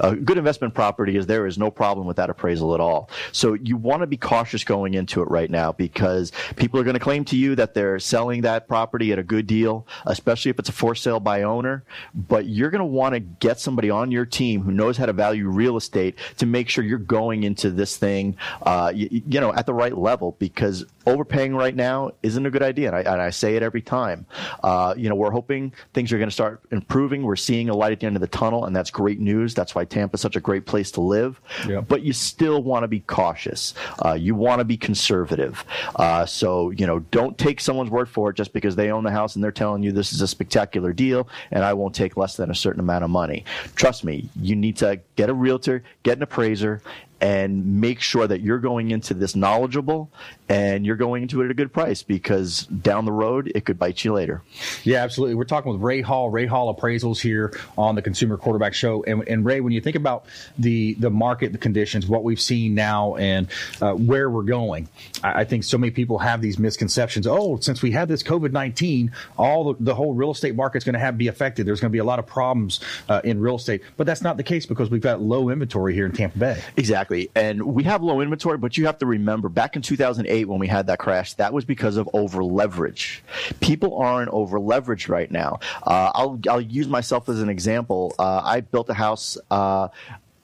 A 0.00 0.14
good 0.14 0.38
investment 0.38 0.74
property 0.74 1.16
is 1.16 1.26
there 1.26 1.46
is 1.46 1.58
no 1.58 1.70
problem 1.70 2.06
with 2.06 2.16
that 2.16 2.30
appraisal 2.30 2.74
at 2.74 2.80
all. 2.80 3.10
So 3.32 3.54
you 3.54 3.76
want 3.76 4.02
to 4.02 4.06
be 4.06 4.16
cautious 4.16 4.64
going 4.64 4.94
into 4.94 5.22
it 5.22 5.28
right 5.30 5.50
now 5.50 5.72
because 5.72 6.32
people 6.56 6.80
are 6.80 6.84
going 6.84 6.94
to 6.94 7.00
claim 7.00 7.24
to 7.26 7.36
you 7.36 7.54
that 7.56 7.74
they're 7.74 7.98
selling 7.98 8.42
that 8.42 8.68
property 8.68 9.12
at 9.12 9.18
a 9.18 9.22
good 9.22 9.46
deal, 9.46 9.86
especially 10.06 10.50
if 10.50 10.58
it's 10.58 10.68
a 10.68 10.72
for 10.72 10.94
sale 10.94 11.20
by 11.20 11.42
owner. 11.42 11.84
But 12.14 12.46
you're 12.46 12.70
going 12.70 12.80
to 12.80 12.84
want 12.84 13.14
to 13.14 13.20
get 13.20 13.60
somebody 13.60 13.90
on 13.90 14.10
your 14.10 14.26
team 14.26 14.62
who 14.62 14.72
knows 14.72 14.96
how 14.96 15.06
to 15.06 15.12
value 15.12 15.48
real 15.48 15.76
estate 15.76 16.16
to 16.38 16.46
make 16.46 16.68
sure 16.68 16.84
you're 16.84 16.98
going 16.98 17.44
into 17.44 17.70
this 17.70 17.96
thing, 17.96 18.36
uh, 18.62 18.92
you, 18.94 19.08
you 19.10 19.40
know, 19.40 19.52
at 19.52 19.66
the 19.66 19.74
right 19.74 19.96
level 19.96 20.36
because 20.38 20.84
overpaying 21.06 21.54
right 21.54 21.74
now 21.74 22.10
isn't 22.22 22.44
a 22.44 22.50
good 22.50 22.62
idea. 22.62 22.88
And 22.88 22.96
I, 22.96 23.00
and 23.00 23.22
I 23.22 23.30
say 23.30 23.56
it 23.56 23.62
every 23.62 23.82
time. 23.82 24.26
Uh, 24.62 24.94
you 24.96 25.08
know, 25.08 25.14
we're 25.14 25.30
hoping 25.30 25.72
things 25.94 26.12
are 26.12 26.18
going 26.18 26.28
to 26.28 26.34
start 26.34 26.60
improving. 26.70 27.22
We're 27.22 27.36
seeing 27.36 27.68
a 27.68 27.74
light 27.74 27.92
at 27.92 28.00
the 28.00 28.06
end 28.06 28.16
of 28.16 28.20
the 28.20 28.28
tunnel, 28.28 28.64
and 28.64 28.74
that's 28.74 28.90
great 28.90 29.20
news. 29.20 29.54
That's 29.54 29.74
why 29.74 29.84
Tampa's 29.84 30.20
such 30.20 30.36
a 30.36 30.40
great 30.40 30.66
place 30.66 30.90
to 30.92 31.00
live. 31.00 31.40
But 31.80 32.02
you 32.02 32.12
still 32.12 32.62
want 32.62 32.84
to 32.84 32.88
be 32.88 33.00
cautious. 33.00 33.74
Uh, 34.04 34.14
you 34.14 34.34
want 34.34 34.60
to 34.60 34.64
be 34.64 34.76
conservative. 34.76 35.64
Uh, 35.96 36.26
so, 36.26 36.70
you 36.70 36.86
know, 36.86 37.00
don't 37.00 37.36
take 37.38 37.60
someone's 37.60 37.90
word 37.90 38.08
for 38.08 38.30
it 38.30 38.36
just 38.36 38.52
because 38.52 38.76
they 38.76 38.90
own 38.90 39.04
the 39.04 39.10
house 39.10 39.34
and 39.34 39.44
they're 39.44 39.52
telling 39.52 39.82
you 39.82 39.92
this 39.92 40.12
is 40.12 40.20
a 40.20 40.28
spectacular 40.28 40.92
deal 40.92 41.28
and 41.50 41.64
I 41.64 41.72
won't 41.72 41.94
take 41.94 42.16
less 42.16 42.36
than 42.36 42.50
a 42.50 42.54
certain 42.54 42.80
amount 42.80 43.04
of 43.04 43.10
money. 43.10 43.44
Trust 43.74 44.04
me, 44.04 44.28
you 44.40 44.56
need 44.56 44.76
to 44.78 45.00
get 45.16 45.30
a 45.30 45.34
realtor, 45.34 45.82
get 46.02 46.16
an 46.16 46.22
appraiser, 46.22 46.82
and 47.20 47.80
make 47.80 48.00
sure 48.00 48.26
that 48.26 48.40
you're 48.40 48.58
going 48.58 48.90
into 48.90 49.14
this 49.14 49.34
knowledgeable 49.34 50.10
and 50.48 50.84
you're 50.84 50.96
going 50.96 51.22
into 51.22 51.40
it 51.40 51.46
at 51.46 51.50
a 51.50 51.54
good 51.54 51.72
price 51.72 52.02
because 52.02 52.66
down 52.66 53.04
the 53.04 53.12
road 53.12 53.50
it 53.54 53.64
could 53.64 53.78
bite 53.78 54.04
you 54.04 54.12
later. 54.12 54.42
Yeah, 54.84 55.02
absolutely. 55.02 55.34
We're 55.34 55.44
talking 55.44 55.72
with 55.72 55.80
Ray 55.80 56.02
Hall, 56.02 56.30
Ray 56.30 56.46
Hall 56.46 56.74
Appraisals 56.74 57.20
here 57.20 57.58
on 57.76 57.94
the 57.94 58.02
Consumer 58.02 58.36
Quarterback 58.36 58.74
Show. 58.74 59.02
And, 59.04 59.26
and 59.28 59.44
Ray, 59.44 59.60
when 59.60 59.72
you 59.72 59.80
think 59.80 59.96
about 59.96 60.26
the 60.58 60.94
the 60.94 61.10
market, 61.10 61.52
the 61.52 61.58
conditions, 61.58 62.06
what 62.06 62.24
we've 62.24 62.40
seen 62.40 62.74
now, 62.74 63.16
and 63.16 63.48
uh, 63.80 63.92
where 63.92 64.28
we're 64.30 64.42
going, 64.42 64.88
I, 65.22 65.40
I, 65.40 65.44
think 65.44 65.64
so 65.64 65.78
many 65.78 65.90
people 65.90 66.18
have 66.18 66.40
these 66.40 66.58
misconceptions. 66.58 67.26
Oh, 67.26 67.58
since 67.58 67.82
we 67.82 67.90
had 67.90 68.08
this 68.08 68.22
COVID 68.22 68.52
nineteen, 68.52 69.12
all 69.36 69.72
the, 69.72 69.84
the, 69.84 69.94
whole 69.94 70.14
real 70.14 70.30
estate 70.30 70.54
market's 70.54 70.84
going 70.84 70.94
to 70.94 70.98
have 70.98 71.16
be 71.16 71.28
affected. 71.28 71.66
There's 71.66 71.80
going 71.80 71.90
to 71.90 71.92
be 71.92 71.98
a 71.98 72.04
lot 72.04 72.18
of 72.18 72.26
problems 72.26 72.80
uh, 73.08 73.20
in 73.24 73.40
real 73.40 73.56
estate, 73.56 73.82
but 73.96 74.06
that's 74.06 74.22
not 74.22 74.36
the 74.36 74.42
case 74.42 74.66
because 74.66 74.90
we've 74.90 75.00
got 75.00 75.20
low 75.20 75.48
inventory 75.48 75.94
here 75.94 76.06
in 76.06 76.12
Tampa 76.12 76.38
Bay. 76.38 76.62
Exactly, 76.76 77.05
and 77.34 77.62
we 77.62 77.84
have 77.84 78.02
low 78.02 78.20
inventory, 78.20 78.58
but 78.58 78.76
you 78.76 78.86
have 78.86 78.98
to 78.98 79.06
remember 79.06 79.48
back 79.48 79.76
in 79.76 79.82
2008 79.82 80.46
when 80.46 80.58
we 80.58 80.66
had 80.66 80.86
that 80.86 80.98
crash, 80.98 81.34
that 81.34 81.52
was 81.52 81.64
because 81.64 81.96
of 81.96 82.08
over 82.12 82.42
leverage. 82.42 83.22
People 83.60 83.98
aren't 83.98 84.30
over 84.30 84.58
leveraged 84.58 85.08
right 85.08 85.30
now. 85.30 85.60
Uh, 85.82 86.10
I'll 86.14 86.40
I'll 86.48 86.60
use 86.60 86.88
myself 86.88 87.28
as 87.28 87.40
an 87.40 87.48
example. 87.48 88.14
Uh, 88.18 88.40
I 88.44 88.60
built 88.60 88.88
a 88.88 88.94
house 88.94 89.38
uh, 89.50 89.88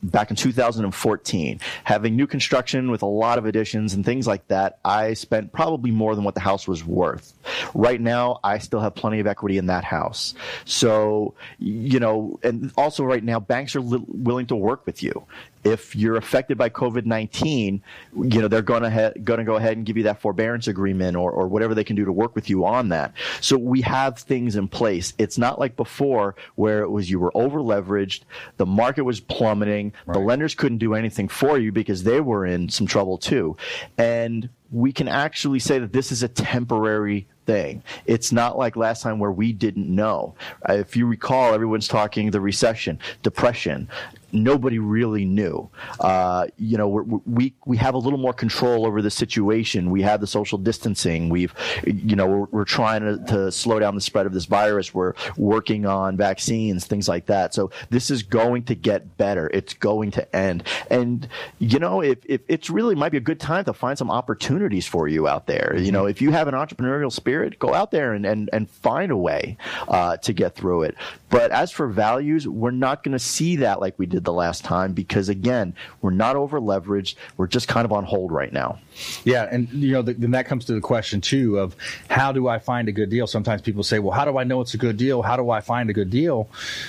back 0.02 0.30
in 0.30 0.36
2014, 0.36 1.60
having 1.84 2.16
new 2.16 2.26
construction 2.26 2.90
with 2.90 3.02
a 3.02 3.06
lot 3.06 3.38
of 3.38 3.46
additions 3.46 3.94
and 3.94 4.04
things 4.04 4.26
like 4.26 4.46
that, 4.48 4.78
I 4.84 5.14
spent 5.14 5.52
probably 5.52 5.90
more 5.90 6.14
than 6.14 6.24
what 6.24 6.34
the 6.34 6.40
house 6.40 6.66
was 6.66 6.84
worth. 6.84 7.32
Right 7.74 8.00
now, 8.00 8.40
I 8.42 8.58
still 8.58 8.80
have 8.80 8.94
plenty 8.94 9.20
of 9.20 9.26
equity 9.26 9.58
in 9.58 9.66
that 9.66 9.84
house. 9.84 10.34
So, 10.64 11.34
you 11.58 12.00
know, 12.00 12.38
and 12.42 12.72
also 12.76 13.04
right 13.04 13.22
now, 13.22 13.38
banks 13.38 13.76
are 13.76 13.80
li- 13.80 14.04
willing 14.08 14.46
to 14.46 14.56
work 14.56 14.84
with 14.86 15.02
you 15.02 15.24
if 15.64 15.94
you're 15.94 16.16
affected 16.16 16.58
by 16.58 16.68
COVID 16.68 17.06
19, 17.06 17.82
you 18.16 18.40
know, 18.40 18.48
they're 18.48 18.62
going 18.62 18.82
to 18.82 19.12
going 19.22 19.38
to 19.38 19.44
go 19.44 19.56
ahead 19.56 19.76
and 19.76 19.86
give 19.86 19.96
you 19.96 20.04
that 20.04 20.20
forbearance 20.20 20.66
agreement 20.66 21.16
or, 21.16 21.30
or 21.30 21.48
whatever 21.48 21.74
they 21.74 21.84
can 21.84 21.96
do 21.96 22.04
to 22.04 22.12
work 22.12 22.34
with 22.34 22.50
you 22.50 22.64
on 22.64 22.88
that. 22.88 23.12
So 23.40 23.56
we 23.56 23.82
have 23.82 24.18
things 24.18 24.56
in 24.56 24.68
place. 24.68 25.14
It's 25.18 25.38
not 25.38 25.58
like 25.58 25.76
before 25.76 26.34
where 26.56 26.82
it 26.82 26.90
was 26.90 27.10
you 27.10 27.20
were 27.20 27.32
over 27.36 27.60
leveraged, 27.60 28.22
the 28.56 28.66
market 28.66 29.04
was 29.04 29.20
plummeting, 29.20 29.92
right. 30.06 30.14
the 30.14 30.20
lenders 30.20 30.54
couldn't 30.54 30.78
do 30.78 30.94
anything 30.94 31.28
for 31.28 31.58
you 31.58 31.72
because 31.72 32.02
they 32.02 32.20
were 32.20 32.44
in 32.44 32.68
some 32.68 32.86
trouble 32.86 33.18
too. 33.18 33.56
And 33.98 34.48
we 34.72 34.92
can 34.92 35.06
actually 35.06 35.58
say 35.58 35.78
that 35.78 35.92
this 35.92 36.10
is 36.10 36.22
a 36.22 36.28
temporary 36.28 37.26
thing. 37.46 37.82
It's 38.06 38.32
not 38.32 38.56
like 38.56 38.76
last 38.76 39.02
time 39.02 39.18
where 39.18 39.30
we 39.30 39.52
didn't 39.52 39.88
know. 39.88 40.34
If 40.68 40.96
you 40.96 41.06
recall, 41.06 41.52
everyone's 41.54 41.88
talking 41.88 42.30
the 42.30 42.40
recession, 42.40 42.98
depression, 43.22 43.88
nobody 44.32 44.78
really 44.78 45.24
knew. 45.24 45.70
Uh, 46.00 46.46
you 46.56 46.76
know, 46.76 46.88
we 46.88 47.54
we 47.66 47.76
have 47.76 47.94
a 47.94 47.98
little 47.98 48.18
more 48.18 48.32
control 48.32 48.86
over 48.86 49.02
the 49.02 49.10
situation. 49.10 49.90
We 49.90 50.02
have 50.02 50.20
the 50.20 50.26
social 50.26 50.58
distancing. 50.58 51.28
We've, 51.28 51.54
you 51.86 52.16
know, 52.16 52.26
we're, 52.26 52.46
we're 52.50 52.64
trying 52.64 53.02
to, 53.02 53.24
to, 53.26 53.52
slow 53.52 53.78
down 53.78 53.94
the 53.94 54.00
spread 54.00 54.24
of 54.24 54.32
this 54.32 54.46
virus. 54.46 54.94
We're 54.94 55.14
working 55.36 55.84
on 55.84 56.16
vaccines, 56.16 56.86
things 56.86 57.08
like 57.08 57.26
that. 57.26 57.52
So 57.54 57.70
this 57.90 58.10
is 58.10 58.22
going 58.22 58.64
to 58.64 58.74
get 58.74 59.18
better. 59.18 59.50
It's 59.52 59.74
going 59.74 60.10
to 60.12 60.36
end. 60.36 60.64
And 60.90 61.28
you 61.58 61.78
know, 61.78 62.00
if, 62.00 62.18
if 62.24 62.40
it's 62.48 62.70
really 62.70 62.94
might 62.94 63.12
be 63.12 63.18
a 63.18 63.20
good 63.20 63.40
time 63.40 63.64
to 63.66 63.72
find 63.72 63.98
some 63.98 64.10
opportunities 64.10 64.86
for 64.86 65.08
you 65.08 65.28
out 65.28 65.46
there. 65.46 65.76
You 65.76 65.92
know, 65.92 66.06
if 66.06 66.22
you 66.22 66.30
have 66.30 66.48
an 66.48 66.54
entrepreneurial 66.54 67.12
spirit, 67.12 67.58
go 67.58 67.74
out 67.74 67.90
there 67.90 68.14
and 68.14 68.24
and, 68.24 68.48
and 68.52 68.70
find 68.70 69.12
a 69.12 69.16
way 69.16 69.56
uh, 69.88 70.16
to 70.18 70.32
get 70.32 70.54
through 70.54 70.84
it. 70.84 70.96
But 71.28 71.50
as 71.50 71.70
for 71.70 71.88
values, 71.88 72.46
we're 72.46 72.70
not 72.70 73.02
going 73.02 73.12
to 73.12 73.18
see 73.18 73.56
that 73.56 73.80
like 73.80 73.98
we 73.98 74.06
did 74.06 74.21
did 74.22 74.24
the 74.24 74.32
last 74.32 74.64
time 74.64 74.92
because 74.92 75.28
again, 75.28 75.74
we're 76.00 76.10
not 76.10 76.36
over 76.36 76.60
leveraged. 76.60 77.16
We're 77.36 77.48
just 77.48 77.68
kind 77.68 77.84
of 77.84 77.92
on 77.92 78.04
hold 78.04 78.30
right 78.30 78.52
now. 78.52 78.78
Yeah, 79.24 79.48
and 79.50 79.68
you 79.72 79.92
know, 79.92 80.02
the, 80.02 80.12
then 80.12 80.32
that 80.32 80.46
comes 80.46 80.66
to 80.66 80.74
the 80.74 80.80
question 80.80 81.20
too 81.20 81.58
of 81.58 81.74
how 82.08 82.32
do 82.32 82.46
I 82.48 82.58
find 82.58 82.88
a 82.88 82.92
good 82.92 83.10
deal? 83.10 83.26
Sometimes 83.26 83.62
people 83.62 83.82
say, 83.82 83.98
"Well, 83.98 84.12
how 84.12 84.24
do 84.24 84.38
I 84.38 84.44
know 84.44 84.60
it's 84.60 84.74
a 84.74 84.78
good 84.78 84.96
deal? 84.96 85.22
How 85.22 85.36
do 85.36 85.50
I 85.50 85.60
find 85.60 85.90
a 85.90 85.92
good 85.92 86.10
deal?" 86.10 86.48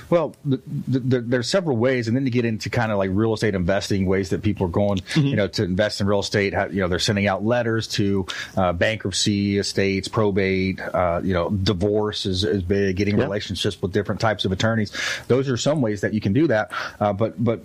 Well, 0.10 0.36
the, 0.46 0.62
the, 0.88 1.22
there's 1.22 1.50
several 1.50 1.78
ways, 1.78 2.08
and 2.08 2.16
then 2.16 2.26
you 2.26 2.32
get 2.32 2.46
into 2.46 2.70
kind 2.70 2.92
of 2.92 2.98
like 2.98 3.10
real 3.14 3.34
estate 3.34 3.56
investing 3.56 4.06
ways 4.06 4.30
that 4.30 4.42
people 4.42 4.68
are 4.68 4.72
going, 4.72 5.00
mm-hmm. 5.00 5.28
you 5.28 5.36
know, 5.36 5.48
to 5.48 5.64
invest 5.64 6.02
in 6.02 6.08
real 6.08 6.20
estate. 6.20 6.54
you 6.72 6.82
know, 6.82 6.88
they're 6.88 7.00
sending 7.00 7.28
out 7.28 7.44
letters 7.44 7.88
to 7.88 8.26
uh, 8.58 8.74
bankruptcy 8.74 9.58
estates, 9.58 10.08
probate, 10.08 10.80
uh, 10.80 11.22
you 11.24 11.34
know, 11.34 11.50
divorce 11.50 12.26
is, 12.26 12.44
is 12.44 12.62
big. 12.64 12.98
Getting 12.98 13.18
yeah. 13.18 13.24
relationships 13.24 13.82
with 13.82 13.92
different 13.92 14.22
types 14.22 14.46
of 14.46 14.52
attorneys. 14.52 14.92
Those 15.28 15.50
are 15.50 15.58
some 15.58 15.82
ways 15.82 16.02
that 16.02 16.14
you 16.14 16.22
can 16.22 16.34
do 16.34 16.48
that. 16.48 16.72
Uh, 17.00 17.14
but 17.14 17.23
but 17.30 17.62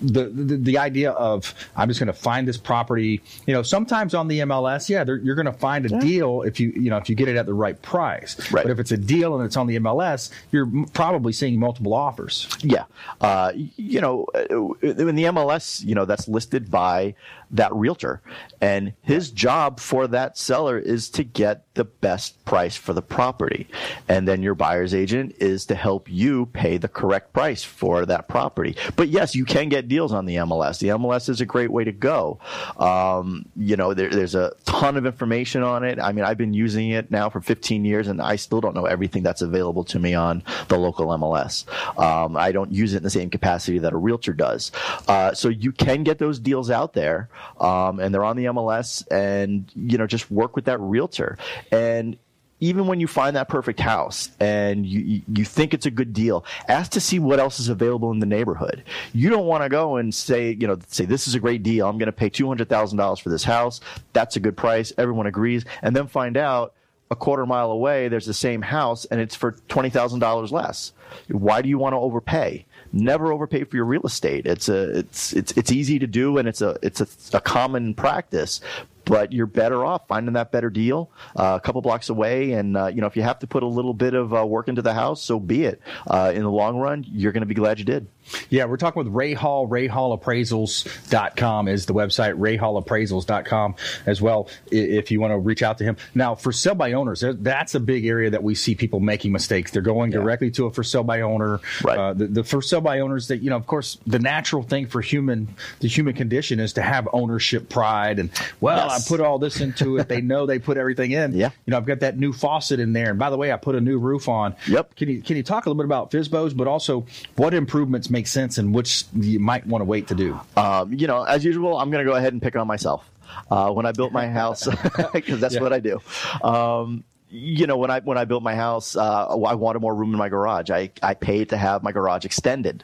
the, 0.00 0.24
the, 0.24 0.56
the 0.56 0.78
idea 0.78 1.10
of 1.12 1.54
I'm 1.76 1.88
just 1.88 2.00
going 2.00 2.08
to 2.08 2.12
find 2.12 2.48
this 2.48 2.56
property. 2.56 3.20
You 3.46 3.54
know, 3.54 3.62
sometimes 3.62 4.14
on 4.14 4.28
the 4.28 4.40
MLS, 4.40 4.88
yeah, 4.88 5.04
you're 5.04 5.34
going 5.34 5.46
to 5.46 5.52
find 5.52 5.86
a 5.86 5.90
yeah. 5.90 6.00
deal 6.00 6.42
if 6.42 6.58
you 6.58 6.72
you 6.74 6.90
know 6.90 6.96
if 6.96 7.08
you 7.08 7.14
get 7.14 7.28
it 7.28 7.36
at 7.36 7.46
the 7.46 7.54
right 7.54 7.80
price. 7.80 8.36
Right. 8.50 8.64
But 8.64 8.70
if 8.70 8.78
it's 8.78 8.92
a 8.92 8.96
deal 8.96 9.36
and 9.36 9.44
it's 9.44 9.56
on 9.56 9.66
the 9.66 9.78
MLS, 9.80 10.30
you're 10.52 10.70
probably 10.92 11.32
seeing 11.32 11.58
multiple 11.58 11.94
offers. 11.94 12.48
Yeah. 12.60 12.84
Uh, 13.20 13.52
you 13.54 14.00
know, 14.00 14.26
uh, 14.34 14.72
in 14.80 15.16
the 15.16 15.24
MLS, 15.24 15.84
you 15.84 15.94
know, 15.94 16.04
that's 16.04 16.28
listed 16.28 16.70
by 16.70 17.14
that 17.52 17.74
realtor. 17.74 18.22
And 18.60 18.92
his 19.02 19.30
job 19.30 19.80
for 19.80 20.06
that 20.08 20.38
seller 20.38 20.78
is 20.78 21.10
to 21.10 21.24
get 21.24 21.64
the 21.74 21.84
best 21.84 22.44
price 22.44 22.76
for 22.76 22.92
the 22.92 23.02
property. 23.02 23.66
And 24.08 24.28
then 24.28 24.42
your 24.42 24.54
buyer's 24.54 24.94
agent 24.94 25.34
is 25.38 25.66
to 25.66 25.74
help 25.74 26.10
you 26.10 26.46
pay 26.46 26.76
the 26.76 26.88
correct 26.88 27.32
price 27.32 27.64
for 27.64 28.06
that 28.06 28.28
property. 28.28 28.76
But 28.96 29.08
yes, 29.08 29.34
you 29.34 29.44
can 29.44 29.68
get 29.68 29.88
deals 29.88 30.12
on 30.12 30.26
the 30.26 30.36
MLS. 30.36 30.78
The 30.78 30.88
MLS 30.88 31.28
is 31.28 31.40
a 31.40 31.46
great 31.46 31.70
way 31.70 31.84
to 31.84 31.92
go. 31.92 32.38
Um, 32.76 33.46
you 33.56 33.76
know, 33.76 33.94
there, 33.94 34.10
there's 34.10 34.34
a 34.34 34.52
ton 34.64 34.96
of 34.96 35.06
information 35.06 35.62
on 35.62 35.84
it. 35.84 35.98
I 35.98 36.12
mean, 36.12 36.24
I've 36.24 36.38
been 36.38 36.54
using 36.54 36.90
it 36.90 37.10
now 37.10 37.30
for 37.30 37.40
15 37.40 37.84
years 37.84 38.08
and 38.08 38.20
I 38.20 38.36
still 38.36 38.60
don't 38.60 38.74
know 38.74 38.86
everything 38.86 39.22
that's 39.22 39.42
available 39.42 39.84
to 39.84 39.98
me 39.98 40.14
on 40.14 40.42
the 40.68 40.78
local 40.78 41.06
MLS. 41.06 41.66
Um, 41.98 42.36
I 42.36 42.52
don't 42.52 42.72
use 42.72 42.94
it 42.94 42.98
in 42.98 43.02
the 43.02 43.10
same 43.10 43.30
capacity 43.30 43.78
that 43.78 43.92
a 43.92 43.96
realtor 43.96 44.32
does. 44.32 44.70
Uh, 45.08 45.32
so 45.34 45.48
you 45.48 45.72
can 45.72 46.04
get 46.04 46.18
those 46.18 46.38
deals 46.38 46.70
out 46.70 46.92
there 46.92 47.28
um, 47.60 48.00
and 48.00 48.14
they're 48.14 48.24
on 48.24 48.36
the 48.36 48.46
MLS, 48.46 49.06
and 49.10 49.70
you 49.74 49.98
know 49.98 50.06
just 50.06 50.30
work 50.30 50.56
with 50.56 50.66
that 50.66 50.80
realtor. 50.80 51.38
And 51.70 52.16
even 52.60 52.86
when 52.86 53.00
you 53.00 53.06
find 53.06 53.34
that 53.36 53.48
perfect 53.48 53.80
house 53.80 54.30
and 54.38 54.84
you, 54.86 55.22
you 55.32 55.44
think 55.44 55.72
it's 55.72 55.86
a 55.86 55.90
good 55.90 56.12
deal, 56.12 56.44
ask 56.68 56.92
to 56.92 57.00
see 57.00 57.18
what 57.18 57.40
else 57.40 57.58
is 57.58 57.68
available 57.68 58.10
in 58.12 58.18
the 58.18 58.26
neighborhood. 58.26 58.84
You 59.14 59.30
don't 59.30 59.46
want 59.46 59.62
to 59.62 59.68
go 59.68 59.96
and 59.96 60.14
say, 60.14 60.56
you 60.60 60.66
know, 60.66 60.78
say 60.88 61.06
this 61.06 61.26
is 61.26 61.34
a 61.34 61.40
great 61.40 61.62
deal. 61.62 61.88
I'm 61.88 61.96
going 61.98 62.06
to 62.06 62.12
pay 62.12 62.28
two 62.28 62.46
hundred 62.46 62.68
thousand 62.68 62.98
dollars 62.98 63.18
for 63.18 63.30
this 63.30 63.44
house. 63.44 63.80
That's 64.12 64.36
a 64.36 64.40
good 64.40 64.56
price. 64.56 64.92
Everyone 64.98 65.26
agrees, 65.26 65.64
and 65.82 65.96
then 65.96 66.06
find 66.06 66.36
out 66.36 66.74
a 67.10 67.16
quarter 67.16 67.44
mile 67.44 67.72
away 67.72 68.06
there's 68.06 68.26
the 68.26 68.32
same 68.32 68.62
house 68.62 69.04
and 69.06 69.20
it's 69.20 69.34
for 69.34 69.56
twenty 69.68 69.90
thousand 69.90 70.20
dollars 70.20 70.52
less. 70.52 70.92
Why 71.28 71.60
do 71.62 71.68
you 71.68 71.78
want 71.78 71.94
to 71.94 71.98
overpay? 71.98 72.66
Never 72.92 73.32
overpay 73.32 73.64
for 73.64 73.76
your 73.76 73.84
real 73.84 74.02
estate. 74.04 74.46
It's 74.46 74.68
a 74.68 74.98
it's 74.98 75.32
it's 75.32 75.52
it's 75.52 75.72
easy 75.72 75.98
to 75.98 76.06
do 76.06 76.38
and 76.38 76.48
it's 76.48 76.60
a 76.60 76.76
it's 76.82 77.00
a, 77.00 77.36
a 77.36 77.40
common 77.40 77.94
practice. 77.94 78.60
But 79.06 79.32
you're 79.32 79.46
better 79.46 79.84
off 79.84 80.06
finding 80.06 80.34
that 80.34 80.52
better 80.52 80.70
deal 80.70 81.10
uh, 81.34 81.58
a 81.60 81.64
couple 81.64 81.82
blocks 81.82 82.10
away, 82.10 82.52
and 82.52 82.76
uh, 82.76 82.86
you 82.86 83.00
know 83.00 83.08
if 83.08 83.16
you 83.16 83.22
have 83.22 83.40
to 83.40 83.46
put 83.46 83.62
a 83.62 83.66
little 83.66 83.94
bit 83.94 84.14
of 84.14 84.32
uh, 84.32 84.46
work 84.46 84.68
into 84.68 84.82
the 84.82 84.94
house, 84.94 85.20
so 85.22 85.40
be 85.40 85.64
it. 85.64 85.80
Uh, 86.06 86.30
in 86.32 86.42
the 86.42 86.50
long 86.50 86.76
run, 86.76 87.04
you're 87.10 87.32
going 87.32 87.40
to 87.40 87.46
be 87.46 87.54
glad 87.54 87.78
you 87.78 87.84
did. 87.84 88.06
Yeah, 88.48 88.66
we're 88.66 88.76
talking 88.76 89.04
with 89.04 89.12
Ray 89.12 89.34
Hall. 89.34 89.68
RayHallAppraisals.com 89.68 91.68
is 91.68 91.86
the 91.86 91.94
website. 91.94 92.34
RayHallAppraisals.com 92.34 93.74
as 94.06 94.22
well. 94.22 94.48
If 94.70 95.10
you 95.10 95.20
want 95.20 95.32
to 95.32 95.38
reach 95.38 95.62
out 95.62 95.78
to 95.78 95.84
him. 95.84 95.96
Now, 96.14 96.34
for 96.34 96.52
sell 96.52 96.74
by 96.74 96.92
owners, 96.92 97.24
that's 97.26 97.74
a 97.74 97.80
big 97.80 98.06
area 98.06 98.30
that 98.30 98.42
we 98.42 98.54
see 98.54 98.74
people 98.74 99.00
making 99.00 99.32
mistakes. 99.32 99.70
They're 99.70 99.82
going 99.82 100.12
yeah. 100.12 100.18
directly 100.18 100.50
to 100.52 100.66
a 100.66 100.72
for 100.72 100.82
sale 100.82 101.04
by 101.04 101.22
owner. 101.22 101.60
Right. 101.82 101.98
Uh, 101.98 102.12
the, 102.14 102.26
the 102.26 102.44
for 102.44 102.62
sale 102.62 102.80
by 102.80 103.00
owners 103.00 103.28
that 103.28 103.38
you 103.38 103.50
know, 103.50 103.56
of 103.56 103.66
course, 103.66 103.98
the 104.06 104.18
natural 104.18 104.62
thing 104.62 104.86
for 104.86 105.00
human, 105.00 105.48
the 105.80 105.88
human 105.88 106.14
condition 106.14 106.60
is 106.60 106.74
to 106.74 106.82
have 106.82 107.08
ownership 107.12 107.68
pride. 107.68 108.18
And 108.18 108.30
well, 108.60 108.88
yes. 108.88 109.06
I 109.06 109.08
put 109.08 109.20
all 109.20 109.38
this 109.38 109.60
into 109.60 109.98
it. 109.98 110.08
they 110.08 110.20
know 110.20 110.46
they 110.46 110.58
put 110.58 110.76
everything 110.76 111.12
in. 111.12 111.34
Yeah. 111.40 111.50
You 111.64 111.70
know, 111.70 111.78
I've 111.78 111.86
got 111.86 112.00
that 112.00 112.18
new 112.18 112.34
faucet 112.34 112.80
in 112.80 112.92
there. 112.92 113.10
And 113.10 113.18
by 113.18 113.30
the 113.30 113.38
way, 113.38 113.50
I 113.50 113.56
put 113.56 113.74
a 113.74 113.80
new 113.80 113.98
roof 113.98 114.28
on. 114.28 114.54
Yep. 114.68 114.94
Can 114.94 115.08
you 115.08 115.22
can 115.22 115.36
you 115.36 115.42
talk 115.42 115.64
a 115.64 115.70
little 115.70 115.82
bit 115.82 115.86
about 115.86 116.10
FSBOs, 116.10 116.54
but 116.54 116.66
also 116.66 117.06
what 117.36 117.54
improvements 117.54 118.10
make 118.10 118.19
sense 118.26 118.58
and 118.58 118.74
which 118.74 119.04
you 119.14 119.40
might 119.40 119.66
want 119.66 119.80
to 119.82 119.86
wait 119.86 120.08
to 120.08 120.14
do? 120.14 120.38
Um, 120.56 120.92
you 120.92 121.06
know, 121.06 121.22
as 121.22 121.44
usual, 121.44 121.78
I'm 121.78 121.90
going 121.90 122.04
to 122.04 122.10
go 122.10 122.16
ahead 122.16 122.32
and 122.32 122.40
pick 122.40 122.56
on 122.56 122.66
myself. 122.66 123.08
Uh, 123.48 123.70
when 123.70 123.86
I 123.86 123.92
built 123.92 124.12
my 124.12 124.28
house, 124.40 124.66
because 125.12 125.40
that's 125.40 125.54
yeah. 125.54 125.60
what 125.60 125.72
I 125.72 125.80
do. 125.80 126.00
Um, 126.42 127.04
you 127.30 127.66
know, 127.68 127.76
when 127.76 127.90
I 127.90 128.00
when 128.00 128.18
I 128.18 128.24
built 128.24 128.42
my 128.42 128.56
house, 128.56 128.96
uh, 128.96 129.26
I 129.26 129.54
wanted 129.54 129.78
more 129.78 129.94
room 129.94 130.12
in 130.12 130.18
my 130.18 130.28
garage. 130.28 130.70
I, 130.70 130.90
I 131.00 131.14
paid 131.14 131.50
to 131.50 131.56
have 131.56 131.82
my 131.82 131.92
garage 131.92 132.24
extended. 132.24 132.82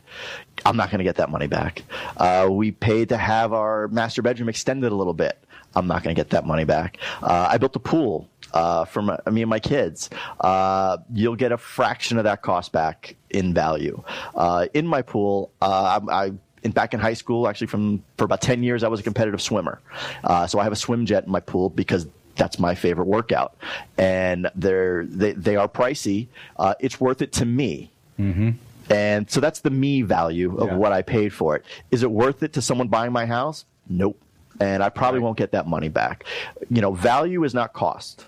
I'm 0.64 0.76
not 0.76 0.91
going 0.91 0.99
to 0.99 1.05
get 1.05 1.16
that 1.16 1.30
money 1.30 1.49
back. 1.49 1.82
Uh, 2.16 2.49
we 2.51 2.70
paid 2.70 3.09
to 3.09 3.16
have 3.16 3.53
our 3.53 3.89
master 3.89 4.22
bedroom 4.22 4.49
extended 4.49 4.93
a 4.93 4.95
little 4.95 5.14
bit. 5.14 5.39
I'm 5.74 5.87
not 5.87 6.03
going 6.03 6.14
to 6.14 6.18
get 6.18 6.30
that 6.30 6.47
money 6.47 6.64
back. 6.64 6.99
Uh, 7.22 7.49
I 7.51 7.59
built 7.59 7.76
a 7.76 7.80
pool 7.80 8.28
uh, 8.53 8.84
for 8.84 9.03
my, 9.03 9.18
me 9.30 9.42
and 9.42 9.51
my 9.51 9.61
kids. 9.61 10.11
Uh, 10.40 10.99
you'll 11.12 11.36
get 11.36 11.53
a 11.53 11.59
fraction 11.59 12.18
of 12.18 12.24
that 12.24 12.42
cost 12.42 12.72
back 12.72 13.16
in 13.30 13.55
value. 13.55 14.03
Uh, 14.34 14.66
in 14.74 14.86
my 14.86 15.03
pool, 15.03 15.51
uh, 15.61 16.01
I, 16.09 16.24
I 16.26 16.32
in, 16.62 16.72
back 16.72 16.94
in 16.94 17.01
high 17.01 17.14
school, 17.14 17.49
actually 17.49 17.68
from 17.68 18.03
for 18.16 18.24
about 18.24 18.40
ten 18.40 18.62
years, 18.62 18.82
I 18.82 18.88
was 18.88 19.01
a 19.01 19.03
competitive 19.03 19.40
swimmer. 19.40 19.80
Uh, 20.24 20.47
so 20.47 20.59
I 20.59 20.64
have 20.64 20.72
a 20.72 20.76
swim 20.76 21.07
jet 21.07 21.24
in 21.24 21.30
my 21.30 21.40
pool 21.40 21.70
because 21.70 22.07
that's 22.36 22.59
my 22.59 22.74
favorite 22.74 23.07
workout, 23.07 23.57
and 23.97 24.51
they're 24.55 25.07
they, 25.07 25.32
they 25.32 25.57
are 25.57 25.68
pricey. 25.68 26.28
Uh, 26.59 26.74
it's 26.80 27.01
worth 27.01 27.22
it 27.22 27.32
to 27.34 27.44
me. 27.44 27.90
Mm-hmm. 28.18 28.51
And 28.88 29.28
so 29.30 29.40
that's 29.40 29.61
the 29.61 29.70
me 29.70 30.03
value 30.03 30.57
of 30.59 30.68
yeah. 30.68 30.76
what 30.76 30.92
I 30.92 31.03
paid 31.03 31.32
for 31.32 31.57
it. 31.57 31.64
Is 31.90 32.03
it 32.03 32.11
worth 32.11 32.42
it 32.42 32.53
to 32.53 32.62
someone 32.62 32.88
buying 32.88 33.11
my 33.11 33.26
house? 33.26 33.64
Nope. 33.88 34.20
And 34.61 34.82
I 34.82 34.90
probably 34.90 35.18
right. 35.18 35.24
won't 35.24 35.38
get 35.38 35.53
that 35.53 35.66
money 35.66 35.88
back. 35.88 36.24
You 36.70 36.80
know, 36.80 36.92
value 36.92 37.42
is 37.44 37.53
not 37.53 37.72
cost. 37.72 38.26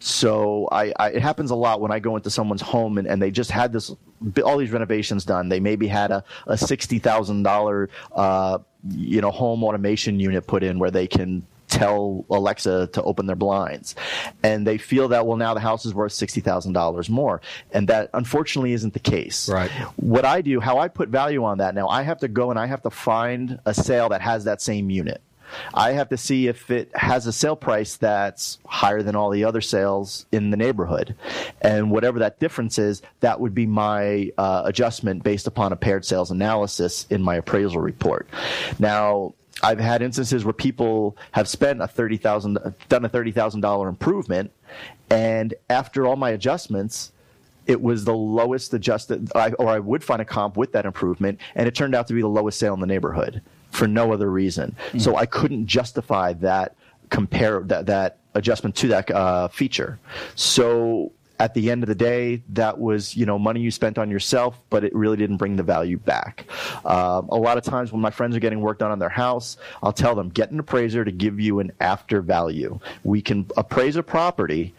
So 0.00 0.68
I, 0.70 0.92
I, 0.96 1.10
it 1.10 1.22
happens 1.22 1.50
a 1.50 1.56
lot 1.56 1.80
when 1.80 1.90
I 1.90 1.98
go 1.98 2.16
into 2.16 2.30
someone's 2.30 2.62
home 2.62 2.98
and, 2.98 3.08
and 3.08 3.20
they 3.20 3.30
just 3.30 3.50
had 3.50 3.72
this 3.72 3.94
all 4.44 4.56
these 4.56 4.70
renovations 4.70 5.24
done. 5.24 5.48
They 5.48 5.60
maybe 5.60 5.86
had 5.88 6.10
a, 6.10 6.24
a 6.46 6.56
sixty 6.56 6.98
thousand 6.98 7.46
uh, 7.46 8.58
you 8.90 9.20
know 9.20 9.30
home 9.30 9.64
automation 9.64 10.20
unit 10.20 10.46
put 10.46 10.62
in 10.62 10.78
where 10.78 10.90
they 10.90 11.06
can 11.06 11.46
tell 11.68 12.24
Alexa 12.30 12.88
to 12.88 13.02
open 13.02 13.26
their 13.26 13.36
blinds. 13.36 13.94
And 14.42 14.66
they 14.66 14.78
feel 14.78 15.08
that, 15.08 15.26
well, 15.26 15.36
now 15.36 15.54
the 15.54 15.60
house 15.60 15.84
is 15.84 15.94
worth 15.94 16.12
$60,000 16.12 17.10
more. 17.10 17.40
And 17.72 17.88
that 17.88 18.10
unfortunately 18.14 18.72
isn't 18.72 18.94
the 18.94 19.00
case. 19.00 19.48
Right. 19.48 19.70
What 19.96 20.24
I 20.24 20.40
do, 20.40 20.60
how 20.60 20.78
I 20.78 20.88
put 20.88 21.10
value 21.10 21.44
on 21.44 21.58
that 21.58 21.74
now, 21.74 21.88
I 21.88 22.02
have 22.02 22.18
to 22.20 22.28
go 22.28 22.50
and 22.50 22.58
I 22.58 22.66
have 22.66 22.82
to 22.82 22.90
find 22.90 23.60
a 23.64 23.74
sale 23.74 24.08
that 24.08 24.22
has 24.22 24.44
that 24.44 24.60
same 24.62 24.90
unit. 24.90 25.20
I 25.74 25.92
have 25.92 26.08
to 26.10 26.16
see 26.16 26.48
if 26.48 26.70
it 26.70 26.90
has 26.94 27.26
a 27.26 27.32
sale 27.32 27.56
price 27.56 27.96
that's 27.96 28.58
higher 28.66 29.02
than 29.02 29.16
all 29.16 29.30
the 29.30 29.44
other 29.44 29.60
sales 29.60 30.26
in 30.32 30.50
the 30.50 30.56
neighborhood. 30.56 31.14
And 31.62 31.90
whatever 31.90 32.18
that 32.20 32.38
difference 32.38 32.78
is, 32.78 33.02
that 33.20 33.40
would 33.40 33.54
be 33.54 33.66
my 33.66 34.32
uh, 34.38 34.62
adjustment 34.64 35.22
based 35.22 35.46
upon 35.46 35.72
a 35.72 35.76
paired 35.76 36.04
sales 36.04 36.30
analysis 36.30 37.06
in 37.10 37.22
my 37.22 37.36
appraisal 37.36 37.80
report. 37.80 38.28
Now, 38.78 39.34
I've 39.62 39.80
had 39.80 40.02
instances 40.02 40.44
where 40.44 40.52
people 40.52 41.16
have 41.32 41.48
spent 41.48 41.82
a 41.82 41.88
thirty 41.88 42.16
thousand, 42.16 42.58
done 42.88 43.04
a 43.04 43.08
thirty 43.08 43.32
thousand 43.32 43.60
dollar 43.60 43.88
improvement, 43.88 44.52
and 45.10 45.52
after 45.68 46.06
all 46.06 46.14
my 46.14 46.30
adjustments, 46.30 47.10
it 47.66 47.82
was 47.82 48.04
the 48.04 48.14
lowest 48.14 48.72
adjusted, 48.72 49.30
or 49.34 49.68
I 49.68 49.78
would 49.80 50.04
find 50.04 50.22
a 50.22 50.24
comp 50.24 50.56
with 50.56 50.72
that 50.72 50.86
improvement, 50.86 51.40
and 51.56 51.66
it 51.66 51.74
turned 51.74 51.94
out 51.94 52.06
to 52.06 52.14
be 52.14 52.20
the 52.20 52.28
lowest 52.28 52.58
sale 52.58 52.72
in 52.74 52.80
the 52.80 52.86
neighborhood 52.86 53.42
for 53.70 53.86
no 53.86 54.12
other 54.12 54.30
reason. 54.30 54.74
Mm-hmm. 54.88 54.98
So 54.98 55.16
I 55.16 55.26
couldn't 55.26 55.66
justify 55.66 56.32
that 56.34 56.74
compare 57.10 57.60
that 57.60 57.86
that 57.86 58.18
adjustment 58.34 58.76
to 58.76 58.88
that 58.88 59.10
uh, 59.10 59.48
feature. 59.48 59.98
So 60.34 61.12
at 61.40 61.54
the 61.54 61.70
end 61.70 61.84
of 61.84 61.88
the 61.88 61.94
day, 61.94 62.42
that 62.50 62.78
was 62.78 63.16
you 63.16 63.24
know 63.24 63.38
money 63.38 63.60
you 63.60 63.70
spent 63.70 63.98
on 63.98 64.10
yourself, 64.10 64.60
but 64.70 64.84
it 64.84 64.94
really 64.94 65.16
didn't 65.16 65.36
bring 65.36 65.56
the 65.56 65.62
value 65.62 65.98
back. 65.98 66.44
Um, 66.84 67.28
a 67.28 67.36
lot 67.36 67.58
of 67.58 67.64
times 67.64 67.92
when 67.92 68.00
my 68.00 68.10
friends 68.10 68.36
are 68.36 68.40
getting 68.40 68.60
work 68.60 68.78
done 68.78 68.90
on 68.90 68.98
their 68.98 69.08
house, 69.08 69.56
I'll 69.82 69.92
tell 69.92 70.14
them 70.14 70.28
get 70.30 70.50
an 70.50 70.58
appraiser 70.58 71.04
to 71.04 71.12
give 71.12 71.38
you 71.38 71.60
an 71.60 71.72
after 71.80 72.20
value. 72.20 72.78
We 73.04 73.22
can 73.22 73.46
appraise 73.56 73.96
a 73.96 74.02
property 74.02 74.74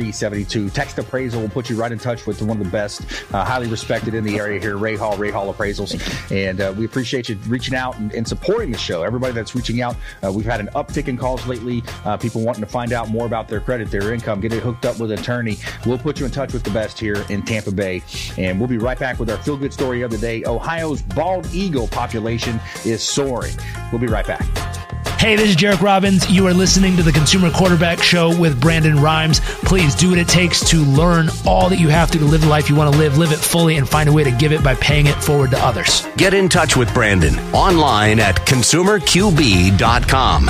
Text 0.73 0.97
appraisal 0.97 1.41
will 1.41 1.49
put 1.49 1.69
you 1.69 1.75
right 1.75 1.91
in 1.91 1.99
touch 1.99 2.25
with 2.25 2.41
one 2.41 2.57
of 2.57 2.63
the 2.63 2.71
best, 2.71 3.01
uh, 3.33 3.43
highly 3.43 3.67
respected 3.67 4.13
in 4.13 4.23
the 4.23 4.37
area 4.37 4.59
here, 4.59 4.77
Ray 4.77 4.95
Hall, 4.95 5.17
Ray 5.17 5.31
Hall 5.31 5.53
Appraisals. 5.53 5.95
And 6.31 6.61
uh, 6.61 6.73
we 6.77 6.85
appreciate 6.85 7.29
you 7.29 7.35
reaching 7.47 7.75
out 7.75 7.97
and, 7.97 8.13
and, 8.13 8.27
supporting 8.27 8.71
the 8.71 8.77
show. 8.77 9.03
Everybody 9.03 9.33
that's 9.33 9.55
reaching 9.55 9.81
out, 9.81 9.95
uh, 10.23 10.31
we've 10.31 10.45
had 10.45 10.59
an 10.59 10.67
uptick 10.75 11.07
in 11.07 11.17
calls 11.17 11.45
lately. 11.47 11.83
Uh, 12.05 12.17
people 12.17 12.41
wanting 12.41 12.63
to 12.63 12.69
find 12.69 12.93
out 12.93 13.09
more 13.09 13.25
about 13.25 13.47
their 13.47 13.59
credit, 13.59 13.89
their 13.89 14.13
income, 14.13 14.41
get 14.41 14.53
it 14.53 14.61
hooked 14.61 14.85
up 14.85 14.99
with 14.99 15.11
an 15.11 15.19
attorney, 15.19 15.57
we'll 15.85 15.97
put 15.97 16.19
you 16.19 16.25
in 16.25 16.31
touch 16.31 16.53
with 16.53 16.63
the 16.63 16.71
best 16.71 16.99
here 16.99 17.25
in 17.29 17.41
Tampa 17.41 17.71
Bay. 17.71 18.03
And 18.37 18.59
we'll 18.59 18.69
be 18.69 18.77
right 18.77 18.99
back 18.99 19.19
with 19.19 19.29
our 19.29 19.37
feel 19.37 19.57
good 19.57 19.73
story 19.73 20.01
of 20.01 20.11
the 20.11 20.17
day. 20.17 20.43
Ohio's 20.45 21.01
bald 21.01 21.47
eagle 21.53 21.87
population 21.87 22.59
is 22.85 23.01
soaring. 23.01 23.55
We'll 23.91 24.01
be 24.01 24.07
right 24.07 24.27
back. 24.27 24.45
Hey, 25.19 25.35
this 25.35 25.49
is 25.49 25.55
Jairek 25.55 25.81
Robbins. 25.81 26.29
You 26.29 26.45
are 26.45 26.53
listening 26.53 26.95
to 26.95 27.01
the 27.01 27.11
Consumer 27.11 27.49
Quarterback 27.49 28.03
Show 28.03 28.37
with 28.39 28.61
Brandon 28.61 28.97
Rhymes. 29.01 29.39
Please 29.39 29.86
do 29.95 30.09
what 30.09 30.19
it 30.19 30.27
takes 30.27 30.69
to 30.69 30.83
learn 30.83 31.29
all 31.45 31.69
that 31.69 31.79
you 31.79 31.87
have 31.89 32.11
to 32.11 32.19
to 32.19 32.25
live 32.25 32.41
the 32.41 32.47
life 32.47 32.69
you 32.69 32.75
want 32.75 32.93
to 32.93 32.99
live, 32.99 33.17
live 33.17 33.31
it 33.31 33.39
fully, 33.39 33.77
and 33.77 33.87
find 33.87 34.09
a 34.09 34.13
way 34.13 34.23
to 34.23 34.31
give 34.31 34.51
it 34.51 34.63
by 34.63 34.75
paying 34.75 35.07
it 35.07 35.15
forward 35.23 35.51
to 35.51 35.59
others. 35.59 36.05
Get 36.17 36.33
in 36.33 36.49
touch 36.49 36.75
with 36.75 36.93
Brandon 36.93 37.39
online 37.53 38.19
at 38.19 38.35
consumerqb.com. 38.37 40.49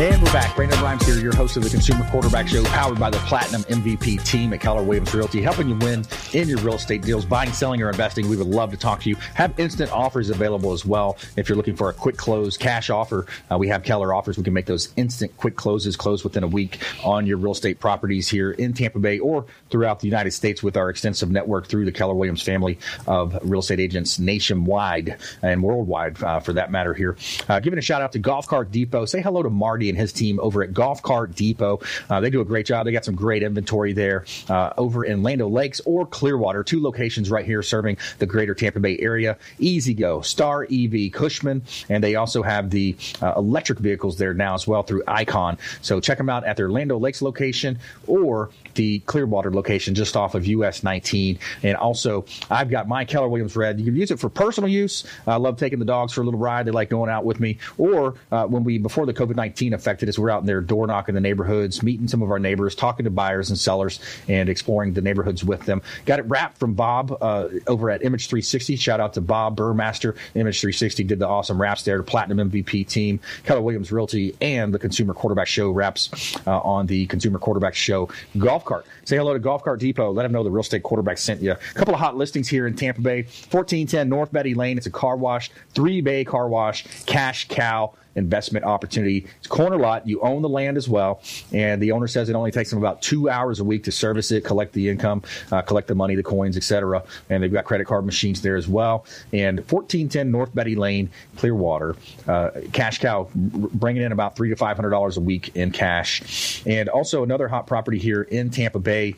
And 0.00 0.22
we're 0.22 0.32
back. 0.32 0.56
Brandon 0.56 0.80
Rhymes 0.80 1.04
here, 1.04 1.18
your 1.18 1.36
host 1.36 1.58
of 1.58 1.64
the 1.64 1.68
Consumer 1.68 2.08
Quarterback 2.10 2.48
Show, 2.48 2.64
powered 2.64 2.98
by 2.98 3.10
the 3.10 3.18
Platinum 3.18 3.60
MVP 3.64 4.24
team 4.24 4.54
at 4.54 4.60
Keller 4.60 4.82
Williams 4.82 5.14
Realty, 5.14 5.42
helping 5.42 5.68
you 5.68 5.74
win 5.76 6.02
in 6.32 6.48
your 6.48 6.56
real 6.60 6.76
estate 6.76 7.02
deals, 7.02 7.26
buying, 7.26 7.52
selling, 7.52 7.82
or 7.82 7.90
investing. 7.90 8.26
We 8.30 8.38
would 8.38 8.46
love 8.46 8.70
to 8.70 8.78
talk 8.78 9.02
to 9.02 9.10
you. 9.10 9.16
Have 9.34 9.52
instant 9.60 9.92
offers 9.92 10.30
available 10.30 10.72
as 10.72 10.86
well. 10.86 11.18
If 11.36 11.46
you're 11.46 11.56
looking 11.56 11.76
for 11.76 11.90
a 11.90 11.92
quick 11.92 12.16
close 12.16 12.56
cash 12.56 12.88
offer, 12.88 13.26
uh, 13.50 13.58
we 13.58 13.68
have 13.68 13.82
Keller 13.82 14.14
offers. 14.14 14.38
We 14.38 14.44
can 14.44 14.54
make 14.54 14.64
those 14.64 14.90
instant 14.96 15.36
quick 15.36 15.56
closes, 15.56 15.94
close 15.94 16.24
within 16.24 16.42
a 16.42 16.48
week 16.48 16.78
on 17.04 17.26
your 17.26 17.36
real 17.36 17.52
estate 17.52 17.78
properties 17.78 18.30
here 18.30 18.50
in 18.50 18.72
Tampa 18.72 18.98
Bay 18.98 19.18
or 19.18 19.44
throughout 19.68 20.00
the 20.00 20.06
United 20.06 20.30
States 20.30 20.62
with 20.62 20.78
our 20.78 20.88
extensive 20.88 21.30
network 21.30 21.66
through 21.66 21.84
the 21.84 21.92
Keller 21.92 22.14
Williams 22.14 22.40
family 22.40 22.78
of 23.06 23.38
real 23.42 23.60
estate 23.60 23.78
agents 23.78 24.18
nationwide 24.18 25.18
and 25.42 25.62
worldwide, 25.62 26.20
uh, 26.22 26.40
for 26.40 26.54
that 26.54 26.72
matter. 26.72 26.94
Here, 26.94 27.14
uh, 27.46 27.60
giving 27.60 27.78
a 27.78 27.82
shout 27.82 28.00
out 28.00 28.12
to 28.12 28.18
Golf 28.18 28.46
Cart 28.46 28.70
Depot. 28.70 29.04
Say 29.04 29.20
hello 29.20 29.42
to 29.42 29.50
Marty 29.50 29.81
and 29.88 29.98
his 29.98 30.12
team 30.12 30.38
over 30.40 30.62
at 30.62 30.72
Golf 30.72 31.02
Cart 31.02 31.34
Depot. 31.34 31.80
Uh, 32.08 32.20
they 32.20 32.30
do 32.30 32.40
a 32.40 32.44
great 32.44 32.66
job. 32.66 32.86
They 32.86 32.92
got 32.92 33.04
some 33.04 33.14
great 33.14 33.42
inventory 33.42 33.92
there 33.92 34.24
uh, 34.48 34.72
over 34.76 35.04
in 35.04 35.22
Land 35.22 35.42
Lakes 35.42 35.80
or 35.84 36.06
Clearwater, 36.06 36.62
two 36.62 36.82
locations 36.82 37.30
right 37.30 37.44
here 37.44 37.62
serving 37.62 37.96
the 38.18 38.26
greater 38.26 38.54
Tampa 38.54 38.80
Bay 38.80 38.98
area. 38.98 39.36
E-Z-GO, 39.58 40.20
Star 40.20 40.64
EV, 40.70 41.10
Cushman, 41.12 41.62
and 41.88 42.02
they 42.02 42.14
also 42.14 42.42
have 42.42 42.70
the 42.70 42.96
uh, 43.20 43.34
electric 43.36 43.78
vehicles 43.78 44.18
there 44.18 44.34
now 44.34 44.54
as 44.54 44.66
well 44.66 44.82
through 44.82 45.02
Icon. 45.08 45.58
So 45.80 46.00
check 46.00 46.18
them 46.18 46.28
out 46.28 46.44
at 46.44 46.56
their 46.56 46.70
Land 46.70 46.92
Lakes 46.92 47.22
location 47.22 47.78
or 48.06 48.50
the 48.74 49.00
Clearwater 49.00 49.52
location 49.52 49.94
just 49.94 50.16
off 50.16 50.34
of 50.34 50.46
US 50.46 50.82
19. 50.82 51.38
And 51.62 51.76
also, 51.76 52.24
I've 52.50 52.70
got 52.70 52.88
my 52.88 53.04
Keller 53.04 53.28
Williams 53.28 53.56
Red. 53.56 53.78
You 53.78 53.86
can 53.86 53.96
use 53.96 54.10
it 54.10 54.18
for 54.18 54.28
personal 54.28 54.68
use. 54.68 55.04
I 55.26 55.36
love 55.36 55.56
taking 55.56 55.78
the 55.78 55.84
dogs 55.84 56.12
for 56.12 56.22
a 56.22 56.24
little 56.24 56.40
ride. 56.40 56.66
They 56.66 56.70
like 56.70 56.90
going 56.90 57.10
out 57.10 57.24
with 57.24 57.40
me. 57.40 57.58
Or 57.78 58.14
uh, 58.30 58.46
when 58.46 58.64
we, 58.64 58.78
before 58.78 59.06
the 59.06 59.14
COVID 59.14 59.36
19 59.36 59.71
affected 59.74 60.08
as 60.08 60.18
we're 60.18 60.30
out 60.30 60.40
in 60.40 60.46
there 60.46 60.60
door 60.60 60.86
knocking 60.86 61.14
the 61.14 61.20
neighborhoods, 61.20 61.82
meeting 61.82 62.08
some 62.08 62.22
of 62.22 62.30
our 62.30 62.38
neighbors, 62.38 62.74
talking 62.74 63.04
to 63.04 63.10
buyers 63.10 63.50
and 63.50 63.58
sellers, 63.58 64.00
and 64.28 64.48
exploring 64.48 64.92
the 64.92 65.02
neighborhoods 65.02 65.44
with 65.44 65.64
them. 65.64 65.82
Got 66.06 66.18
it 66.18 66.26
wrapped 66.26 66.58
from 66.58 66.74
Bob 66.74 67.16
uh, 67.20 67.48
over 67.66 67.90
at 67.90 68.04
Image 68.04 68.28
360. 68.28 68.76
Shout 68.76 69.00
out 69.00 69.14
to 69.14 69.20
Bob 69.20 69.56
Burmaster. 69.56 70.16
Image 70.34 70.60
360 70.60 71.04
did 71.04 71.18
the 71.18 71.28
awesome 71.28 71.60
wraps 71.60 71.82
there. 71.82 71.98
The 71.98 72.04
Platinum 72.04 72.50
MVP 72.50 72.86
team, 72.88 73.20
Keller 73.44 73.60
Williams 73.60 73.92
Realty, 73.92 74.34
and 74.40 74.72
the 74.72 74.78
Consumer 74.78 75.14
Quarterback 75.14 75.46
Show 75.46 75.70
wraps 75.70 76.36
uh, 76.46 76.60
on 76.60 76.86
the 76.86 77.06
Consumer 77.06 77.38
Quarterback 77.38 77.74
Show 77.74 78.08
golf 78.38 78.64
cart. 78.64 78.86
Say 79.04 79.16
hello 79.16 79.32
to 79.32 79.38
Golf 79.38 79.64
Cart 79.64 79.80
Depot. 79.80 80.12
Let 80.12 80.22
them 80.24 80.32
know 80.32 80.44
the 80.44 80.50
real 80.50 80.60
estate 80.60 80.82
quarterback 80.82 81.18
sent 81.18 81.40
you. 81.40 81.52
A 81.52 81.74
couple 81.74 81.94
of 81.94 82.00
hot 82.00 82.16
listings 82.16 82.48
here 82.48 82.66
in 82.66 82.74
Tampa 82.74 83.00
Bay. 83.00 83.22
1410 83.22 84.08
North 84.08 84.32
Betty 84.32 84.54
Lane. 84.54 84.76
It's 84.76 84.86
a 84.86 84.90
car 84.90 85.16
wash, 85.16 85.50
three 85.74 86.00
bay 86.00 86.24
car 86.24 86.48
wash, 86.48 86.84
cash 87.06 87.48
cow 87.48 87.92
investment 88.14 88.64
opportunity. 88.64 89.26
It's 89.38 89.46
corner 89.46 89.76
lot. 89.76 90.06
You 90.06 90.20
own 90.20 90.42
the 90.42 90.48
land 90.48 90.76
as 90.76 90.88
well. 90.88 91.22
And 91.52 91.82
the 91.82 91.92
owner 91.92 92.06
says 92.06 92.28
it 92.28 92.34
only 92.34 92.50
takes 92.50 92.70
them 92.70 92.78
about 92.78 93.02
two 93.02 93.28
hours 93.28 93.60
a 93.60 93.64
week 93.64 93.84
to 93.84 93.92
service 93.92 94.30
it, 94.30 94.44
collect 94.44 94.72
the 94.72 94.88
income, 94.88 95.22
uh, 95.50 95.62
collect 95.62 95.88
the 95.88 95.94
money, 95.94 96.14
the 96.14 96.22
coins, 96.22 96.56
etc. 96.56 97.02
And 97.30 97.42
they've 97.42 97.52
got 97.52 97.64
credit 97.64 97.86
card 97.86 98.04
machines 98.04 98.42
there 98.42 98.56
as 98.56 98.68
well. 98.68 99.06
And 99.32 99.58
1410 99.58 100.30
North 100.30 100.54
Betty 100.54 100.76
Lane, 100.76 101.10
Clearwater. 101.36 101.96
Uh, 102.26 102.50
cash 102.72 102.98
cow 102.98 103.28
bringing 103.34 104.02
in 104.02 104.12
about 104.12 104.36
three 104.36 104.50
to 104.50 104.56
five 104.56 104.76
hundred 104.76 104.90
dollars 104.90 105.16
a 105.16 105.20
week 105.20 105.54
in 105.54 105.70
cash. 105.70 106.62
And 106.66 106.88
also 106.88 107.22
another 107.22 107.48
hot 107.48 107.66
property 107.66 107.98
here 107.98 108.22
in 108.22 108.50
Tampa 108.50 108.78
Bay. 108.78 109.16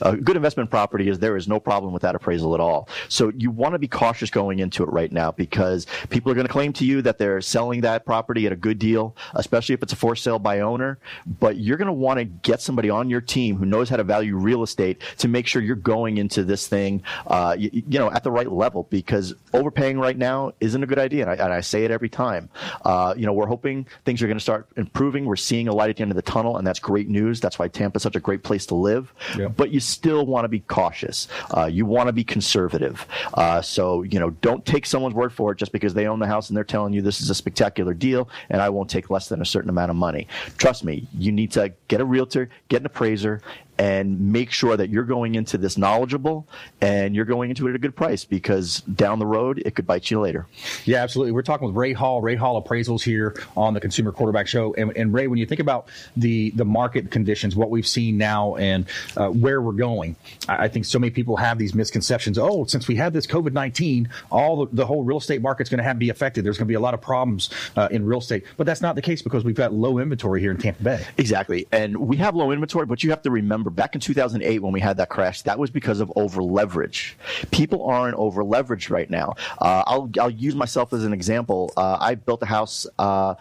A 0.00 0.16
good 0.16 0.36
investment 0.36 0.70
property 0.70 1.08
is 1.08 1.18
there 1.18 1.36
is 1.36 1.48
no 1.48 1.58
problem 1.58 1.92
with 1.92 2.02
that 2.02 2.14
appraisal 2.14 2.54
at 2.54 2.60
all. 2.60 2.88
So 3.08 3.32
you 3.36 3.50
want 3.50 3.74
to 3.74 3.78
be 3.78 3.88
cautious 3.88 4.30
going 4.30 4.60
into 4.60 4.82
it 4.82 4.90
right 4.90 5.10
now 5.10 5.32
because 5.32 5.86
people 6.10 6.30
are 6.30 6.34
going 6.34 6.46
to 6.46 6.52
claim 6.52 6.72
to 6.74 6.84
you 6.84 7.02
that 7.02 7.18
they're 7.18 7.40
selling 7.40 7.80
that 7.82 8.06
property 8.06 8.46
at 8.46 8.52
a 8.52 8.56
good 8.56 8.78
deal, 8.78 9.16
especially 9.34 9.74
if 9.74 9.82
it's 9.82 9.92
a 9.92 9.96
for 9.96 10.14
sale 10.14 10.38
by 10.38 10.60
owner. 10.60 10.98
But 11.26 11.56
you're 11.56 11.76
going 11.76 11.86
to 11.86 11.92
want 11.92 12.18
to 12.18 12.24
get 12.24 12.60
somebody 12.60 12.90
on 12.90 13.10
your 13.10 13.20
team 13.20 13.56
who 13.56 13.66
knows 13.66 13.88
how 13.88 13.96
to 13.96 14.04
value 14.04 14.36
real 14.36 14.62
estate 14.62 15.02
to 15.18 15.28
make 15.28 15.46
sure 15.46 15.62
you're 15.62 15.76
going 15.76 16.18
into 16.18 16.44
this 16.44 16.68
thing, 16.68 17.02
uh, 17.26 17.56
you, 17.58 17.70
you, 17.72 17.98
know, 17.98 18.10
at 18.10 18.22
the 18.22 18.30
right 18.30 18.50
level 18.50 18.86
because 18.90 19.34
overpaying 19.52 19.98
right 19.98 20.16
now 20.16 20.52
isn't 20.60 20.82
a 20.82 20.86
good 20.86 20.98
idea. 20.98 21.22
And 21.22 21.30
I, 21.30 21.44
and 21.44 21.52
I 21.52 21.60
say 21.60 21.84
it 21.84 21.90
every 21.90 22.08
time. 22.08 22.48
Uh, 22.84 23.14
you 23.16 23.26
know, 23.26 23.32
we're 23.32 23.46
hoping 23.46 23.86
things 24.04 24.22
are 24.22 24.26
going 24.26 24.38
to 24.38 24.42
start 24.42 24.68
improving. 24.76 25.24
We're 25.24 25.36
seeing 25.36 25.68
a 25.68 25.74
light 25.74 25.90
at 25.90 25.96
the 25.96 26.02
end 26.02 26.12
of 26.12 26.16
the 26.16 26.22
tunnel, 26.22 26.56
and 26.56 26.66
that's 26.66 26.78
great 26.84 27.08
news. 27.08 27.40
That's 27.40 27.58
why 27.58 27.66
Tampa's 27.66 28.02
such 28.02 28.14
a 28.14 28.20
great 28.20 28.44
place 28.44 28.66
to 28.66 28.74
live. 28.74 29.12
Yeah. 29.36 29.48
But 29.48 29.70
you 29.70 29.80
still 29.80 30.26
want 30.26 30.44
to 30.44 30.48
be 30.48 30.60
cautious. 30.60 31.26
Uh, 31.56 31.64
you 31.64 31.86
want 31.86 32.08
to 32.08 32.12
be 32.12 32.22
conservative. 32.22 33.06
Uh, 33.32 33.62
so, 33.62 34.02
you 34.02 34.20
know, 34.20 34.30
don't 34.30 34.64
take 34.66 34.84
someone's 34.84 35.14
word 35.14 35.32
for 35.32 35.50
it 35.52 35.58
just 35.58 35.72
because 35.72 35.94
they 35.94 36.06
own 36.06 36.18
the 36.18 36.26
house 36.26 36.50
and 36.50 36.56
they're 36.56 36.62
telling 36.62 36.92
you 36.92 37.00
this 37.00 37.22
is 37.22 37.30
a 37.30 37.34
spectacular 37.34 37.94
deal 37.94 38.28
and 38.50 38.60
I 38.60 38.68
won't 38.68 38.90
take 38.90 39.08
less 39.08 39.28
than 39.28 39.40
a 39.40 39.46
certain 39.46 39.70
amount 39.70 39.90
of 39.90 39.96
money. 39.96 40.28
Trust 40.58 40.84
me, 40.84 41.08
you 41.18 41.32
need 41.32 41.50
to 41.52 41.72
get 41.88 42.02
a 42.02 42.04
realtor, 42.04 42.50
get 42.68 42.82
an 42.82 42.86
appraiser, 42.86 43.40
and 43.78 44.32
make 44.32 44.50
sure 44.50 44.76
that 44.76 44.90
you're 44.90 45.04
going 45.04 45.34
into 45.34 45.58
this 45.58 45.76
knowledgeable 45.76 46.46
and 46.80 47.14
you're 47.14 47.24
going 47.24 47.50
into 47.50 47.66
it 47.66 47.70
at 47.70 47.76
a 47.76 47.78
good 47.78 47.96
price 47.96 48.24
because 48.24 48.80
down 48.82 49.18
the 49.18 49.26
road 49.26 49.62
it 49.64 49.74
could 49.74 49.86
bite 49.86 50.10
you 50.10 50.20
later. 50.20 50.46
Yeah, 50.84 51.02
absolutely. 51.02 51.32
We're 51.32 51.42
talking 51.42 51.66
with 51.66 51.76
Ray 51.76 51.92
Hall, 51.92 52.20
Ray 52.20 52.36
Hall 52.36 52.62
Appraisals 52.62 53.02
here 53.02 53.34
on 53.56 53.74
the 53.74 53.80
Consumer 53.80 54.12
Quarterback 54.12 54.46
Show. 54.46 54.74
And, 54.74 54.96
and 54.96 55.12
Ray, 55.12 55.26
when 55.26 55.38
you 55.38 55.46
think 55.46 55.60
about 55.60 55.88
the 56.16 56.50
the 56.50 56.64
market 56.64 57.10
conditions, 57.10 57.56
what 57.56 57.70
we've 57.70 57.86
seen 57.86 58.18
now, 58.18 58.56
and 58.56 58.86
uh, 59.16 59.28
where 59.28 59.60
we're 59.60 59.72
going, 59.72 60.16
I, 60.48 60.64
I, 60.64 60.68
think 60.68 60.84
so 60.84 60.98
many 60.98 61.10
people 61.10 61.36
have 61.36 61.58
these 61.58 61.74
misconceptions. 61.74 62.38
Oh, 62.38 62.64
since 62.64 62.88
we 62.88 62.96
had 62.96 63.12
this 63.12 63.26
COVID 63.26 63.52
nineteen, 63.52 64.08
all 64.30 64.64
the, 64.64 64.76
the, 64.76 64.86
whole 64.86 65.02
real 65.02 65.18
estate 65.18 65.42
market's 65.42 65.70
going 65.70 65.78
to 65.78 65.84
have 65.84 65.96
to 65.96 66.00
be 66.00 66.10
affected. 66.10 66.44
There's 66.44 66.58
going 66.58 66.66
to 66.66 66.70
be 66.70 66.74
a 66.74 66.80
lot 66.80 66.94
of 66.94 67.00
problems 67.00 67.50
uh, 67.76 67.88
in 67.90 68.04
real 68.04 68.18
estate, 68.18 68.44
but 68.56 68.66
that's 68.66 68.80
not 68.80 68.94
the 68.94 69.02
case 69.02 69.22
because 69.22 69.44
we've 69.44 69.54
got 69.54 69.72
low 69.72 69.98
inventory 69.98 70.40
here 70.40 70.50
in 70.50 70.58
Tampa 70.58 70.82
Bay. 70.82 71.04
Exactly, 71.16 71.66
and 71.72 71.96
we 71.96 72.16
have 72.18 72.34
low 72.34 72.50
inventory, 72.50 72.86
but 72.86 73.02
you 73.02 73.10
have 73.10 73.22
to 73.22 73.30
remember 73.30 73.63
back 73.70 73.94
in 73.94 74.00
2008 74.00 74.60
when 74.60 74.72
we 74.72 74.80
had 74.80 74.96
that 74.98 75.08
crash, 75.08 75.42
that 75.42 75.58
was 75.58 75.70
because 75.70 76.00
of 76.00 76.12
over 76.16 76.42
leverage. 76.42 77.16
People 77.50 77.84
aren't 77.86 78.16
over 78.16 78.44
leveraged 78.44 78.90
right 78.90 79.08
now. 79.10 79.34
Uh, 79.60 79.82
I'll 79.86 80.10
I'll 80.20 80.30
use 80.30 80.54
myself 80.54 80.92
as 80.92 81.04
an 81.04 81.12
example. 81.12 81.72
Uh, 81.76 81.96
I 82.00 82.14
built 82.14 82.42
a 82.42 82.46
house 82.46 82.86
uh, 82.98 83.34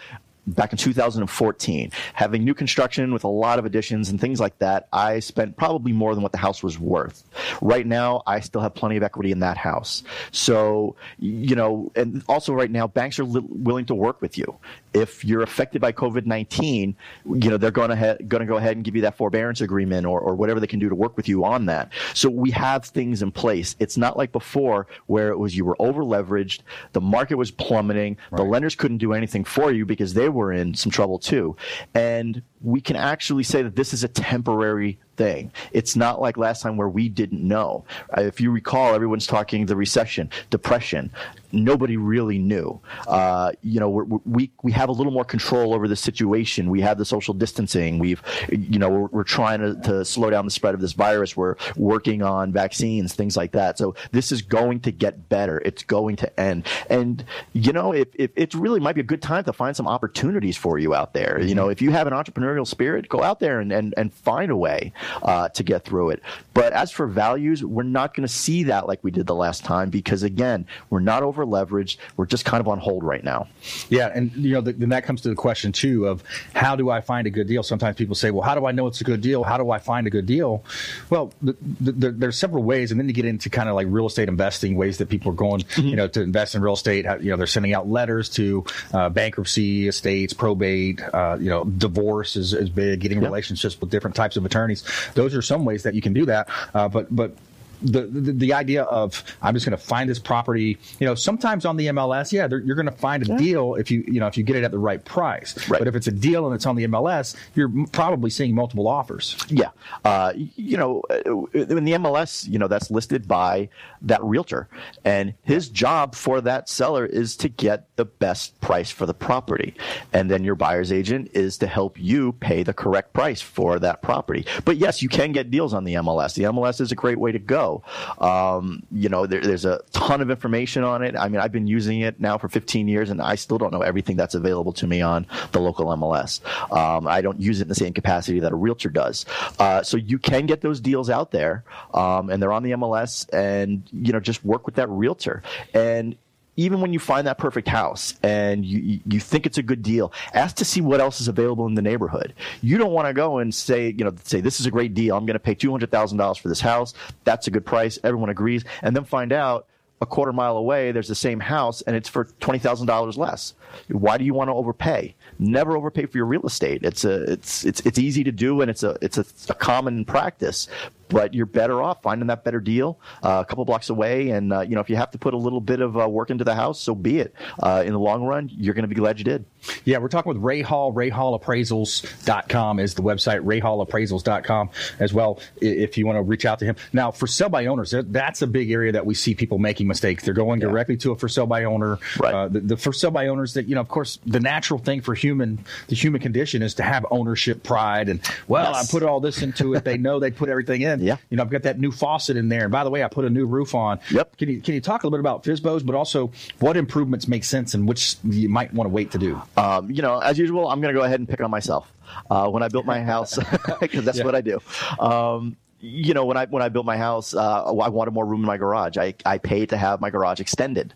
back 0.48 0.72
in 0.72 0.78
2014, 0.78 1.92
having 2.14 2.44
new 2.44 2.54
construction 2.54 3.14
with 3.14 3.24
a 3.24 3.30
lot 3.30 3.60
of 3.60 3.66
additions 3.66 4.10
and 4.10 4.20
things 4.20 4.40
like 4.40 4.58
that, 4.60 4.88
I 4.92 5.20
spent 5.20 5.58
probably 5.58 5.94
more 5.94 6.14
than 6.14 6.24
what 6.24 6.32
the 6.32 6.38
house 6.38 6.62
was 6.62 6.78
worth. 6.78 7.24
Right 7.62 7.86
now, 7.86 8.24
I 8.28 8.42
still 8.42 8.62
have 8.62 8.76
plenty 8.76 8.98
of 8.98 9.04
equity 9.04 9.32
in 9.32 9.40
that 9.40 9.58
house. 9.58 10.04
So, 10.32 10.96
you 11.20 11.56
know, 11.56 11.92
and 11.96 12.24
also 12.28 12.54
right 12.54 12.70
now, 12.70 12.88
banks 12.88 13.20
are 13.20 13.24
li- 13.24 13.46
willing 13.48 13.86
to 13.86 13.96
work 13.96 14.22
with 14.22 14.38
you. 14.38 14.58
If 14.94 15.26
you're 15.26 15.42
affected 15.42 15.82
by 15.82 15.92
COVID 15.92 16.26
19, 16.26 16.96
you 17.26 17.50
know, 17.50 17.58
they're 17.58 17.72
going 17.72 17.90
to, 17.90 17.96
ha- 17.96 18.18
going 18.28 18.42
to 18.42 18.46
go 18.46 18.58
ahead 18.58 18.76
and 18.76 18.84
give 18.84 18.96
you 18.96 19.04
that 19.04 19.16
forbearance 19.16 19.62
agreement 19.62 20.06
or, 20.06 20.20
or 20.20 20.36
whatever 20.36 20.60
they 20.60 20.68
can 20.68 20.80
do 20.80 20.90
to 20.90 20.96
work 20.96 21.16
with 21.18 21.28
you 21.28 21.46
on 21.46 21.66
that. 21.68 21.92
So 22.14 22.30
we 22.30 22.52
have 22.52 22.86
things 22.86 23.22
in 23.22 23.32
place. 23.32 23.76
It's 23.80 23.98
not 23.98 24.18
like 24.18 24.32
before 24.32 24.88
where 25.08 25.30
it 25.30 25.40
was 25.40 25.56
you 25.56 25.66
were 25.66 25.76
over 25.80 26.04
leveraged, 26.04 26.62
the 26.92 27.02
market 27.02 27.36
was 27.36 27.50
plummeting, 27.50 28.18
right. 28.30 28.38
the 28.38 28.44
lenders 28.44 28.76
couldn't 28.76 28.98
do 28.98 29.14
anything 29.14 29.44
for 29.44 29.72
you 29.72 29.86
because 29.86 30.14
they 30.14 30.30
were 30.34 30.52
in 30.52 30.74
some 30.74 30.92
trouble 30.92 31.20
too. 31.20 31.56
And 31.94 32.42
we 32.62 32.82
can 32.82 32.96
actually 32.96 33.44
say 33.44 33.62
that 33.62 33.76
this 33.76 33.94
is 33.94 34.04
a 34.04 34.08
temporary 34.08 35.00
thing. 35.16 35.52
It's 35.72 35.96
not 35.96 36.22
like 36.22 36.38
last 36.38 36.62
time 36.62 36.78
where 36.78 36.90
we 36.90 37.10
didn't 37.10 37.46
know. 37.46 37.86
Uh, 38.16 38.22
if 38.22 38.40
you 38.42 38.52
recall, 38.52 38.94
everyone's 38.94 39.28
talking 39.28 39.66
the 39.66 39.76
recession, 39.76 40.30
depression. 40.50 41.12
Nobody 41.52 41.98
really 41.98 42.40
knew. 42.40 42.82
Uh, 43.08 43.52
you 43.62 43.80
know, 43.80 43.90
we're, 43.90 44.06
we 44.26 44.50
we 44.64 44.72
have 44.72 44.90
a 44.90 44.92
little 44.92 45.12
more 45.12 45.24
control 45.24 45.76
over 45.76 45.88
the 45.88 45.96
situation. 45.96 46.72
We 46.72 46.82
have 46.82 46.98
the 46.98 47.06
social 47.06 47.36
distancing. 47.36 48.00
We've, 48.00 48.24
you 48.50 48.80
know, 48.80 48.90
we're, 48.90 49.08
we're 49.08 49.24
trying 49.24 49.60
to, 49.60 49.76
to 49.84 50.04
slow 50.04 50.32
down 50.32 50.46
the 50.46 50.52
spread 50.52 50.74
of 50.74 50.82
this 50.82 50.94
virus. 50.94 51.38
We're 51.38 51.56
working 51.76 52.24
on 52.24 52.52
vaccines, 52.52 53.14
things 53.14 53.38
like 53.38 53.52
that. 53.52 53.78
So 53.78 53.94
this 54.12 54.32
is 54.32 54.42
going 54.42 54.80
to 54.82 54.92
get 54.92 55.30
better. 55.30 55.62
It's 55.64 55.84
going 55.84 56.16
to 56.18 56.40
end. 56.40 56.66
And 56.90 57.24
you 57.54 57.72
know, 57.72 57.94
if, 57.94 58.08
if 58.16 58.32
it 58.36 58.56
really 58.56 58.80
might 58.80 58.96
be 58.96 59.02
a 59.02 59.06
good 59.06 59.22
time 59.22 59.44
to 59.44 59.54
find 59.54 59.76
some 59.76 59.88
opportunities 59.88 60.58
for 60.58 60.80
you 60.80 60.96
out 60.96 61.14
there. 61.14 61.40
You 61.40 61.54
know, 61.54 61.70
if 61.70 61.84
you 61.84 61.92
have 61.92 62.08
an 62.08 62.14
entrepreneurial 62.14 62.66
spirit, 62.66 63.10
go 63.10 63.22
out 63.22 63.40
there 63.40 63.60
and 63.60 63.72
and, 63.72 63.94
and 63.96 64.12
find 64.12 64.50
a 64.50 64.56
way 64.56 64.92
uh, 65.22 65.50
to 65.50 65.64
get 65.64 65.84
through 65.84 66.12
it. 66.12 66.22
But 66.54 66.74
as 66.74 66.92
for 66.92 67.08
values, 67.08 67.64
we're 67.64 67.84
not 67.84 68.14
going 68.14 68.28
to 68.28 68.34
see 68.34 68.64
that 68.64 68.88
like 68.88 69.04
we 69.04 69.12
did 69.12 69.28
the 69.28 69.36
last 69.36 69.64
time 69.64 69.90
because 69.90 70.24
again, 70.24 70.66
we're 70.90 71.00
not 71.00 71.24
over 71.24 71.46
leveraged. 71.46 71.98
We're 72.18 72.26
just 72.26 72.46
kind 72.46 72.62
of 72.62 72.68
on 72.68 72.80
hold 72.80 73.04
right 73.04 73.24
now. 73.24 73.48
Yeah, 73.90 74.12
and 74.14 74.32
you 74.36 74.54
know, 74.54 74.62
the, 74.62 74.74
then 74.74 74.90
that 74.90 75.06
comes 75.06 75.22
to 75.22 75.30
the 75.30 75.36
question 75.36 75.72
too 75.72 76.08
of 76.08 76.24
how 76.54 76.76
do 76.76 76.90
I 76.90 77.02
find 77.02 77.28
a 77.28 77.30
good 77.30 77.48
deal? 77.48 77.64
Sometimes 77.64 77.96
people 77.96 78.16
say, 78.16 78.32
well, 78.32 78.44
how 78.44 78.56
do 78.56 78.66
I 78.66 78.72
know 78.72 78.88
it's 78.88 79.02
a 79.02 79.04
good 79.04 79.22
deal? 79.22 79.44
How 79.44 79.58
do 79.58 79.72
I 79.72 79.80
find 79.80 80.08
a 80.08 80.10
good 80.10 80.26
deal? 80.26 80.64
Well, 81.10 81.34
the, 81.42 81.56
the, 81.82 82.12
there's 82.12 82.38
several 82.38 82.64
ways, 82.64 82.92
and 82.92 83.00
then 83.00 83.08
you 83.08 83.14
get 83.14 83.26
into 83.26 83.50
kind 83.50 83.70
of 83.70 83.76
like 83.76 83.88
real 83.90 84.08
estate 84.08 84.30
investing 84.30 84.76
ways 84.76 84.98
that 84.98 85.10
people 85.10 85.32
are 85.32 85.36
going, 85.36 85.62
mm-hmm. 85.62 85.88
you 85.88 85.96
know, 85.96 86.08
to 86.08 86.22
invest 86.22 86.56
in 86.56 86.62
real 86.62 86.74
estate. 86.74 87.06
You 87.22 87.32
know, 87.32 87.38
they're 87.38 87.48
sending 87.48 87.74
out 87.74 87.88
letters 87.88 88.30
to 88.30 88.66
uh, 88.94 89.10
bankruptcy, 89.10 89.88
estates, 89.88 90.34
probate, 90.34 91.02
uh, 91.14 91.38
you 91.40 91.50
know, 91.50 91.64
divorce 91.64 92.36
is, 92.36 92.54
is 92.54 92.70
big. 92.70 93.00
Getting 93.00 93.20
yep. 93.20 93.30
relationships 93.30 93.80
with 93.80 93.90
different 93.90 94.16
types 94.16 94.38
of 94.38 94.46
attorneys. 94.46 94.84
Those 95.14 95.36
are 95.36 95.42
some 95.42 95.66
ways 95.66 95.84
that 95.84 95.94
you 95.94 96.02
can 96.02 96.14
do 96.14 96.26
that. 96.26 96.50
Uh, 96.74 96.88
but 96.88 97.14
but 97.16 97.36
the, 97.84 98.02
the, 98.08 98.32
the 98.32 98.54
idea 98.54 98.84
of 98.84 99.24
I'm 99.42 99.54
just 99.54 99.66
going 99.66 99.78
to 99.78 99.84
find 99.84 100.10
this 100.10 100.20
property. 100.20 100.78
You 101.00 101.08
know, 101.08 101.16
sometimes 101.16 101.66
on 101.66 101.78
the 101.78 101.88
MLS, 101.88 102.32
yeah, 102.32 102.48
you're 102.48 102.76
going 102.76 102.86
to 102.86 102.92
find 102.92 103.24
a 103.24 103.28
yeah. 103.28 103.38
deal 103.38 103.76
if 103.76 103.92
you 103.92 104.04
you 104.08 104.20
know 104.20 104.28
if 104.28 104.38
you 104.38 104.44
get 104.44 104.56
it 104.56 104.64
at 104.64 104.72
the 104.72 104.80
right 104.80 105.04
price. 105.04 105.70
Right. 105.70 105.80
But 105.80 105.88
if 105.88 105.96
it's 105.96 106.08
a 106.08 106.12
deal 106.12 106.46
and 106.46 106.56
it's 106.56 106.66
on 106.66 106.76
the 106.76 106.86
MLS, 106.88 107.36
you're 107.56 107.72
probably 107.92 108.30
seeing 108.30 108.56
multiple 108.56 108.88
offers. 108.88 109.36
Yeah, 109.50 109.70
uh, 110.06 110.34
you 110.36 110.78
know, 110.78 111.04
uh, 111.10 111.46
in 111.54 111.84
the 111.84 111.94
MLS, 111.94 112.48
you 112.48 112.58
know 112.58 112.68
that's 112.68 112.90
listed 112.90 113.28
by 113.28 113.70
that 114.02 114.24
realtor, 114.24 114.68
and 115.04 115.34
his 115.44 115.70
job 115.70 116.16
for 116.16 116.42
that 116.42 116.70
seller 116.70 117.06
is 117.06 117.36
to 117.38 117.50
get 117.50 117.96
the 117.96 118.06
best 118.06 118.60
price 118.62 118.90
for 118.90 119.06
the 119.06 119.14
property, 119.14 119.76
and 120.14 120.30
then 120.30 120.44
your 120.44 120.56
buyer's 120.56 120.92
agent 120.92 121.32
is 121.34 121.58
to 121.58 121.68
help 121.68 122.00
you 122.00 122.34
pay 122.34 122.64
the 122.64 122.74
correct 122.74 123.14
price 123.14 123.42
for 123.42 123.80
that 123.80 124.02
property. 124.02 124.46
But 124.66 124.78
yes, 124.78 125.02
you 125.02 125.10
can 125.10 125.32
get 125.32 125.52
deals 125.52 125.74
on 125.74 125.84
the 125.84 125.96
MLS. 125.96 126.36
The 126.36 126.44
MLS 126.44 126.82
is 126.82 126.92
a 126.92 126.96
great 126.96 127.20
way 127.20 127.32
to 127.32 127.40
go. 127.40 127.73
Um, 128.20 128.84
you 128.92 129.10
know, 129.10 129.26
there, 129.26 129.42
there's 129.42 129.66
a 129.66 129.82
ton 129.92 130.22
of 130.22 130.30
information 130.30 130.84
on 130.84 131.02
it. 131.02 131.16
I 131.16 131.30
mean, 131.30 131.40
I've 131.40 131.52
been 131.52 131.68
using 131.68 132.02
it 132.02 132.20
now 132.20 132.38
for 132.38 132.50
15 132.50 132.88
years, 132.88 133.10
and 133.10 133.22
I 133.22 133.36
still 133.36 133.58
don't 133.58 133.72
know 133.72 133.82
everything 133.82 134.18
that's 134.18 134.36
available 134.36 134.74
to 134.74 134.88
me 134.88 135.02
on 135.02 135.26
the 135.52 135.60
local 135.60 135.86
MLS. 135.88 136.42
Um, 136.72 137.08
I 137.08 137.22
don't 137.22 137.40
use 137.40 137.60
it 137.60 137.64
in 137.64 137.68
the 137.70 137.76
same 137.76 137.94
capacity 137.94 138.40
that 138.40 138.52
a 138.52 138.56
realtor 138.56 138.90
does. 138.90 139.26
Uh, 139.60 139.84
so 139.84 139.98
you 139.98 140.20
can 140.20 140.46
get 140.46 140.62
those 140.62 140.80
deals 140.80 141.10
out 141.10 141.32
there, 141.32 141.64
um, 141.94 142.30
and 142.30 142.42
they're 142.42 142.52
on 142.54 142.64
the 142.64 142.72
MLS, 142.72 143.28
and 143.34 143.88
you 143.92 144.12
know, 144.14 144.20
just 144.20 144.44
work 144.44 144.66
with 144.66 144.76
that 144.76 144.90
realtor. 144.90 145.42
And 145.74 146.16
even 146.56 146.82
when 146.82 146.94
you 146.94 147.00
find 147.00 147.26
that 147.28 147.38
perfect 147.38 147.68
house 147.68 148.14
and 148.22 148.66
you, 148.66 149.00
you 149.06 149.20
think 149.20 149.46
it's 149.46 149.58
a 149.58 149.64
good 149.64 149.82
deal, 149.82 150.14
ask 150.34 150.56
to 150.58 150.66
see 150.66 150.82
what 150.82 151.02
else 151.02 151.20
is 151.20 151.28
available 151.28 151.66
in 151.66 151.74
the 151.74 151.82
neighborhood. 151.82 152.34
You 152.62 152.78
don't 152.78 152.92
want 152.92 153.08
to 153.08 153.14
go 153.14 153.40
and 153.40 153.54
say, 153.54 153.88
you 153.98 154.04
know, 154.04 154.14
say, 154.24 154.42
this 154.42 154.60
is 154.60 154.66
a 154.66 154.72
great 154.72 154.94
deal. 154.94 155.16
I'm 155.18 155.26
going 155.26 155.36
to 155.36 155.40
pay 155.40 155.56
$200,000 155.56 156.40
for 156.40 156.50
this 156.50 156.62
house. 156.62 156.94
That's 157.24 157.48
a 157.48 157.52
good 157.52 157.66
price. 157.66 157.98
Everyone 158.04 158.30
agrees. 158.30 158.64
And 158.82 158.96
then 158.96 159.04
find 159.04 159.32
out 159.32 159.68
a 160.04 160.06
quarter 160.06 160.34
mile 160.34 160.58
away, 160.58 160.92
there's 160.92 161.08
the 161.08 161.16
same 161.16 161.40
house 161.40 161.82
and 161.84 161.96
it's 161.96 162.10
for 162.10 162.26
$20,000 162.26 163.18
less. 163.18 163.54
Why 163.88 164.18
do 164.18 164.26
you 164.26 164.34
want 164.34 164.50
to 164.50 164.54
overpay? 164.54 165.16
Never 165.40 165.76
overpay 165.76 166.06
for 166.06 166.18
your 166.18 166.28
real 166.28 166.46
estate. 166.46 166.84
It's 166.84 167.06
a, 167.06 167.32
it's, 167.32 167.66
it's, 167.66 167.80
it's 167.82 167.98
easy 167.98 168.24
to 168.26 168.32
do 168.32 168.62
and 168.62 168.70
it's 168.70 168.84
a, 168.84 168.98
it's 169.02 169.18
a, 169.18 169.26
a 169.50 169.56
common 169.56 170.06
practice, 170.06 170.68
but 171.14 171.34
you're 171.34 171.46
better 171.46 171.82
off 171.82 172.02
finding 172.02 172.28
that 172.28 172.44
better 172.44 172.60
deal 172.60 173.00
uh, 173.24 173.44
a 173.44 173.46
couple 173.46 173.66
blocks 173.66 173.90
away. 173.90 174.30
And, 174.30 174.52
uh, 174.52 174.62
you 174.62 174.76
know, 174.76 174.82
if 174.82 174.90
you 174.90 174.96
have 174.96 175.12
to 175.12 175.18
put 175.18 175.34
a 175.34 175.38
little 175.38 175.62
bit 175.62 175.80
of 175.80 175.98
uh, 175.98 176.08
work 176.08 176.30
into 176.30 176.44
the 176.44 176.56
house, 176.56 176.80
so 176.80 176.96
be 176.96 177.20
it. 177.20 177.34
Uh, 177.62 177.84
in 177.86 177.94
the 177.94 178.00
long 178.00 178.24
run, 178.24 178.50
you're 178.54 178.74
going 178.74 178.84
to 178.84 178.90
be 178.90 178.96
glad 178.96 179.20
you 179.20 179.26
did. 179.26 179.46
Yeah, 179.86 180.00
we're 180.00 180.10
talking 180.10 180.34
with 180.34 180.42
Ray 180.42 180.62
Hall. 180.62 180.94
RayHallAppraisals.com 180.94 182.80
is 182.80 182.96
the 182.96 183.02
website, 183.02 183.42
RayHallAppraisals.com 183.42 184.70
as 185.00 185.14
well, 185.14 185.40
if 185.62 185.98
you 185.98 186.06
want 186.06 186.18
to 186.18 186.22
reach 186.22 186.46
out 186.46 186.60
to 186.60 186.66
him. 186.66 186.76
Now, 186.92 187.12
for 187.12 187.28
sell 187.28 187.50
by 187.50 187.68
owners, 187.68 187.94
that's 188.08 188.42
a 188.42 188.48
big 188.48 188.72
area 188.72 188.92
that 188.94 189.06
we 189.06 189.14
see 189.14 189.36
people 189.36 189.58
making 189.58 189.88
mistakes. 189.88 190.24
They're 190.24 190.34
going 190.34 190.62
yeah. 190.62 190.68
directly 190.68 190.98
to 190.98 191.12
a 191.12 191.16
for 191.18 191.30
sale 191.30 191.46
by 191.46 191.64
owner. 191.64 192.00
Right. 192.20 192.34
Uh, 192.34 192.48
the, 192.50 192.60
the 192.60 192.78
for 192.78 192.94
sale 192.94 193.12
by 193.12 193.28
owners 193.28 193.54
that, 193.54 193.68
you 193.68 193.76
know, 193.76 193.82
of 193.82 193.88
course, 193.88 194.20
the 194.26 194.40
natural 194.40 194.80
thing 194.80 195.02
for 195.02 195.14
human, 195.14 195.64
the 195.88 195.96
human 195.96 196.22
condition 196.22 196.62
is 196.62 196.76
to 196.76 196.84
have 196.84 197.06
ownership 197.12 197.64
pride. 197.64 198.10
And, 198.10 198.20
well, 198.48 198.74
yes. 198.74 198.90
I 198.90 198.92
put 198.92 199.04
all 199.04 199.20
this 199.20 199.42
into 199.42 199.74
it. 199.74 199.86
They 199.86 199.98
know 199.98 200.20
they 200.20 200.32
put 200.32 200.50
everything 200.50 200.82
in. 200.82 201.02
Yeah. 201.04 201.18
You 201.30 201.38
know, 201.38 201.44
I've 201.44 201.50
got 201.50 201.64
that 201.64 201.80
new 201.80 201.92
faucet 201.92 202.38
in 202.38 202.50
there. 202.50 202.64
And 202.64 202.72
by 202.72 202.84
the 202.84 202.90
way, 202.90 203.04
I 203.04 203.08
put 203.08 203.26
a 203.26 203.30
new 203.30 203.46
roof 203.46 203.76
on. 203.76 204.00
Yep. 204.12 204.38
Can 204.38 204.50
you 204.50 204.62
can 204.62 204.74
you 204.74 204.82
talk 204.82 205.04
a 205.04 205.08
little 205.08 205.18
bit 205.18 205.20
about 205.20 205.44
FSBOs, 205.44 205.86
but 205.86 205.96
also 205.96 206.32
what 206.60 206.78
improvements 206.78 207.28
make 207.28 207.44
sense 207.44 207.74
and 207.74 207.88
which 207.88 208.16
you 208.24 208.50
might 208.50 208.74
want 208.74 208.86
to 208.88 208.94
wait 208.94 209.12
to 209.12 209.18
do? 209.18 209.42
Um, 209.58 209.92
you 209.92 210.02
know, 210.02 210.20
as 210.20 210.38
usual, 210.38 210.68
I'm 210.68 210.82
going 210.82 210.94
to 210.94 211.00
go 211.00 211.06
ahead 211.06 211.20
and 211.20 211.28
pick 211.28 211.42
on 211.42 211.52
myself. 211.52 211.92
Uh, 212.30 212.48
when 212.48 212.62
I 212.62 212.68
built 212.68 212.86
my 212.86 213.02
house, 213.04 213.40
because 213.80 214.06
that's 214.06 214.20
yeah. 214.20 214.24
what 214.24 214.36
I 214.36 214.42
do. 214.42 214.60
Um, 215.00 215.58
you 215.84 216.14
know, 216.14 216.24
when 216.24 216.38
I 216.38 216.46
when 216.46 216.64
I 216.64 216.70
built 216.70 216.86
my 216.86 216.96
house, 216.96 217.36
uh, 217.36 217.66
I 217.66 217.90
wanted 217.90 218.12
more 218.12 218.26
room 218.26 218.40
in 218.40 218.48
my 218.48 218.56
garage. 218.56 218.98
I, 218.98 219.14
I 219.26 219.38
paid 219.38 219.70
to 219.70 219.78
have 219.78 220.00
my 220.00 220.10
garage 220.10 220.40
extended. 220.40 220.94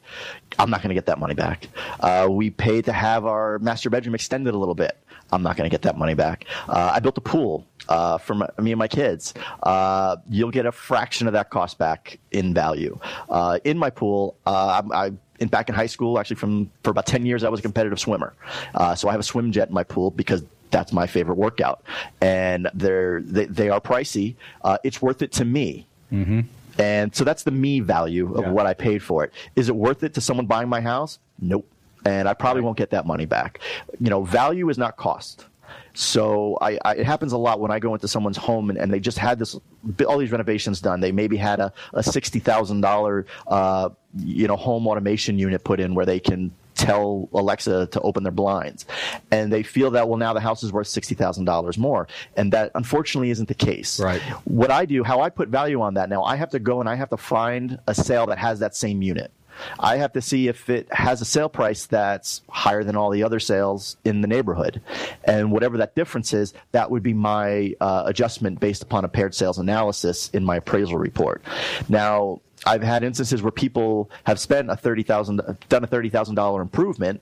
I'm 0.57 0.69
not 0.69 0.81
going 0.81 0.89
to 0.89 0.95
get 0.95 1.07
that 1.07 1.19
money 1.19 1.33
back. 1.33 1.67
Uh, 1.99 2.27
we 2.31 2.49
paid 2.49 2.85
to 2.85 2.93
have 2.93 3.25
our 3.25 3.59
master 3.59 3.89
bedroom 3.89 4.15
extended 4.15 4.53
a 4.53 4.57
little 4.57 4.75
bit. 4.75 4.97
I'm 5.33 5.43
not 5.43 5.57
going 5.57 5.69
to 5.69 5.73
get 5.73 5.81
that 5.81 5.97
money 5.97 6.13
back. 6.13 6.45
Uh, 6.69 6.93
I 6.95 7.01
built 7.01 7.17
a 7.17 7.21
pool 7.21 7.67
uh, 7.89 8.17
for 8.17 8.35
my, 8.35 8.47
me 8.59 8.71
and 8.71 8.79
my 8.79 8.87
kids. 8.87 9.33
Uh, 9.61 10.15
you'll 10.29 10.51
get 10.51 10.65
a 10.65 10.71
fraction 10.71 11.27
of 11.27 11.33
that 11.33 11.49
cost 11.49 11.77
back 11.77 12.17
in 12.31 12.53
value. 12.53 12.97
Uh, 13.29 13.59
in 13.65 13.77
my 13.77 13.89
pool, 13.89 14.37
uh, 14.45 14.81
I, 14.89 15.07
I 15.07 15.11
in, 15.39 15.49
back 15.49 15.67
in 15.67 15.75
high 15.75 15.87
school, 15.87 16.17
actually 16.17 16.37
from 16.37 16.71
for 16.83 16.91
about 16.91 17.05
10 17.05 17.25
years, 17.25 17.43
I 17.43 17.49
was 17.49 17.59
a 17.59 17.63
competitive 17.63 17.99
swimmer. 17.99 18.33
Uh, 18.73 18.95
so 18.95 19.09
I 19.09 19.11
have 19.11 19.19
a 19.19 19.23
swim 19.23 19.51
jet 19.51 19.67
in 19.67 19.73
my 19.73 19.83
pool 19.83 20.11
because 20.11 20.43
that's 20.71 20.91
my 20.93 21.07
favorite 21.07 21.35
workout. 21.35 21.83
And 22.21 22.69
they're, 22.73 23.21
they, 23.21 23.45
they 23.45 23.69
are 23.69 23.81
pricey. 23.81 24.35
it's 24.83 25.01
worth 25.01 25.21
it 25.21 25.31
to 25.33 25.45
me. 25.45 25.87
Mm-hmm. 26.11 26.41
And 26.79 27.15
so 27.15 27.23
that's 27.23 27.43
the 27.43 27.51
me 27.51 27.79
value 27.79 28.33
of 28.35 28.45
yeah. 28.45 28.51
what 28.51 28.67
I 28.67 28.73
paid 28.73 29.01
for 29.01 29.23
it. 29.23 29.33
Is 29.55 29.67
it 29.67 29.75
worth 29.75 30.03
it 30.03 30.13
to 30.13 30.21
someone 30.21 30.45
buying 30.45 30.69
my 30.69 30.81
house? 30.81 31.19
Nope 31.39 31.67
and 32.07 32.27
I 32.29 32.33
probably 32.33 32.61
won't 32.61 32.77
get 32.77 32.89
that 32.91 33.05
money 33.05 33.25
back. 33.25 33.59
You 33.99 34.09
know, 34.09 34.23
value 34.23 34.69
is 34.69 34.77
not 34.77 34.95
cost. 34.97 35.45
So 35.93 36.57
I, 36.61 36.77
I, 36.85 36.95
it 36.95 37.05
happens 37.05 37.33
a 37.33 37.37
lot 37.37 37.59
when 37.59 37.71
I 37.71 37.79
go 37.79 37.93
into 37.93 38.07
someone's 38.07 38.37
home 38.37 38.69
and, 38.69 38.77
and, 38.77 38.93
they 38.93 38.99
just 38.99 39.17
had 39.17 39.39
this 39.39 39.59
all 40.07 40.17
these 40.19 40.31
renovations 40.31 40.79
done. 40.79 40.99
They 40.99 41.11
maybe 41.11 41.35
had 41.35 41.59
a, 41.59 41.73
a 41.93 42.03
sixty 42.03 42.39
thousand 42.39 42.85
uh, 42.85 43.89
you 44.17 44.47
know 44.47 44.55
home 44.55 44.87
automation 44.87 45.39
unit 45.39 45.63
put 45.63 45.79
in 45.79 45.95
where 45.95 46.05
they 46.05 46.19
can 46.19 46.51
tell 46.77 47.29
Alexa 47.33 47.87
to 47.87 48.01
open 48.01 48.23
their 48.23 48.31
blinds, 48.31 48.85
and 49.31 49.51
they 49.51 49.63
feel 49.63 49.91
that 49.91 50.07
well 50.07 50.17
now 50.17 50.33
the 50.33 50.39
house 50.39 50.63
is 50.63 50.71
worth 50.71 50.87
sixty 50.87 51.15
thousand 51.15 51.45
dollars 51.45 51.77
more, 51.77 52.07
and 52.35 52.53
that 52.53 52.71
unfortunately 52.75 53.29
isn't 53.31 53.47
the 53.47 53.55
case. 53.55 53.99
Right. 53.99 54.21
What 54.45 54.71
I 54.71 54.85
do, 54.85 55.03
how 55.03 55.21
I 55.21 55.29
put 55.29 55.49
value 55.49 55.81
on 55.81 55.95
that 55.95 56.09
now, 56.09 56.23
I 56.23 56.35
have 56.35 56.49
to 56.51 56.59
go 56.59 56.79
and 56.79 56.89
I 56.89 56.95
have 56.95 57.09
to 57.09 57.17
find 57.17 57.79
a 57.87 57.95
sale 57.95 58.27
that 58.27 58.37
has 58.37 58.59
that 58.59 58.75
same 58.75 59.01
unit. 59.01 59.31
I 59.79 59.97
have 59.97 60.13
to 60.13 60.21
see 60.21 60.47
if 60.47 60.69
it 60.69 60.91
has 60.91 61.21
a 61.21 61.25
sale 61.25 61.49
price 61.49 61.85
that's 61.85 62.41
higher 62.49 62.83
than 62.83 62.95
all 62.95 63.09
the 63.09 63.23
other 63.23 63.39
sales 63.39 63.97
in 64.03 64.21
the 64.21 64.27
neighborhood. 64.27 64.81
And 65.23 65.51
whatever 65.51 65.77
that 65.77 65.95
difference 65.95 66.33
is, 66.33 66.53
that 66.71 66.89
would 66.91 67.03
be 67.03 67.13
my 67.13 67.75
uh, 67.81 68.03
adjustment 68.05 68.59
based 68.59 68.83
upon 68.83 69.05
a 69.05 69.07
paired 69.07 69.35
sales 69.35 69.57
analysis 69.57 70.29
in 70.29 70.43
my 70.43 70.57
appraisal 70.57 70.97
report. 70.97 71.43
Now, 71.89 72.41
I've 72.65 72.83
had 72.83 73.03
instances 73.03 73.41
where 73.41 73.51
people 73.51 74.09
have 74.23 74.39
spent 74.39 74.71
a 74.71 74.75
thirty 74.75 75.03
thousand, 75.03 75.41
done 75.69 75.83
a 75.83 75.87
thirty 75.87 76.09
thousand 76.09 76.35
dollar 76.35 76.61
improvement, 76.61 77.21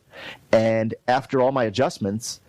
and 0.51 0.95
after 1.07 1.41
all 1.41 1.51
my 1.51 1.65
adjustments, 1.65 2.39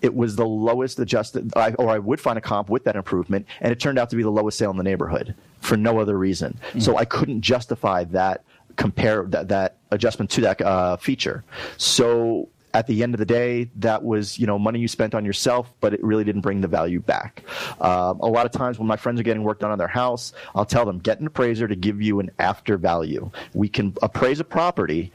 it 0.00 0.14
was 0.14 0.36
the 0.36 0.46
lowest 0.46 1.00
adjusted, 1.00 1.52
or 1.56 1.90
I 1.90 1.98
would 1.98 2.20
find 2.20 2.38
a 2.38 2.40
comp 2.40 2.70
with 2.70 2.84
that 2.84 2.94
improvement, 2.94 3.46
and 3.60 3.72
it 3.72 3.80
turned 3.80 3.98
out 3.98 4.10
to 4.10 4.16
be 4.16 4.22
the 4.22 4.30
lowest 4.30 4.58
sale 4.58 4.70
in 4.70 4.76
the 4.76 4.84
neighborhood 4.84 5.34
for 5.60 5.76
no 5.76 5.98
other 5.98 6.16
reason. 6.16 6.56
Mm-hmm. 6.68 6.80
So 6.80 6.96
I 6.96 7.04
couldn't 7.04 7.40
justify 7.40 8.04
that 8.04 8.44
compare 8.76 9.24
that 9.24 9.48
that 9.48 9.76
adjustment 9.90 10.30
to 10.32 10.40
that 10.42 10.60
uh, 10.60 10.96
feature. 10.96 11.44
So 11.76 12.48
at 12.76 12.86
the 12.86 13.02
end 13.02 13.14
of 13.14 13.18
the 13.18 13.24
day, 13.24 13.70
that 13.76 14.04
was 14.04 14.38
you 14.38 14.46
know 14.46 14.58
money 14.58 14.78
you 14.78 14.86
spent 14.86 15.14
on 15.14 15.24
yourself, 15.24 15.72
but 15.80 15.94
it 15.94 16.04
really 16.04 16.24
didn't 16.24 16.42
bring 16.42 16.60
the 16.60 16.68
value 16.68 17.00
back. 17.00 17.42
Um, 17.80 18.20
a 18.20 18.26
lot 18.26 18.44
of 18.44 18.52
times 18.52 18.78
when 18.78 18.86
my 18.86 18.96
friends 18.96 19.18
are 19.18 19.22
getting 19.22 19.42
work 19.42 19.60
done 19.60 19.70
on 19.70 19.78
their 19.78 19.88
house, 19.88 20.34
I'll 20.54 20.66
tell 20.66 20.84
them 20.84 20.98
get 20.98 21.18
an 21.18 21.26
appraiser 21.26 21.66
to 21.66 21.74
give 21.74 22.02
you 22.02 22.20
an 22.20 22.30
after 22.38 22.76
value. 22.76 23.30
We 23.54 23.70
can 23.70 23.96
appraise 24.02 24.40
a 24.40 24.44
property 24.44 25.10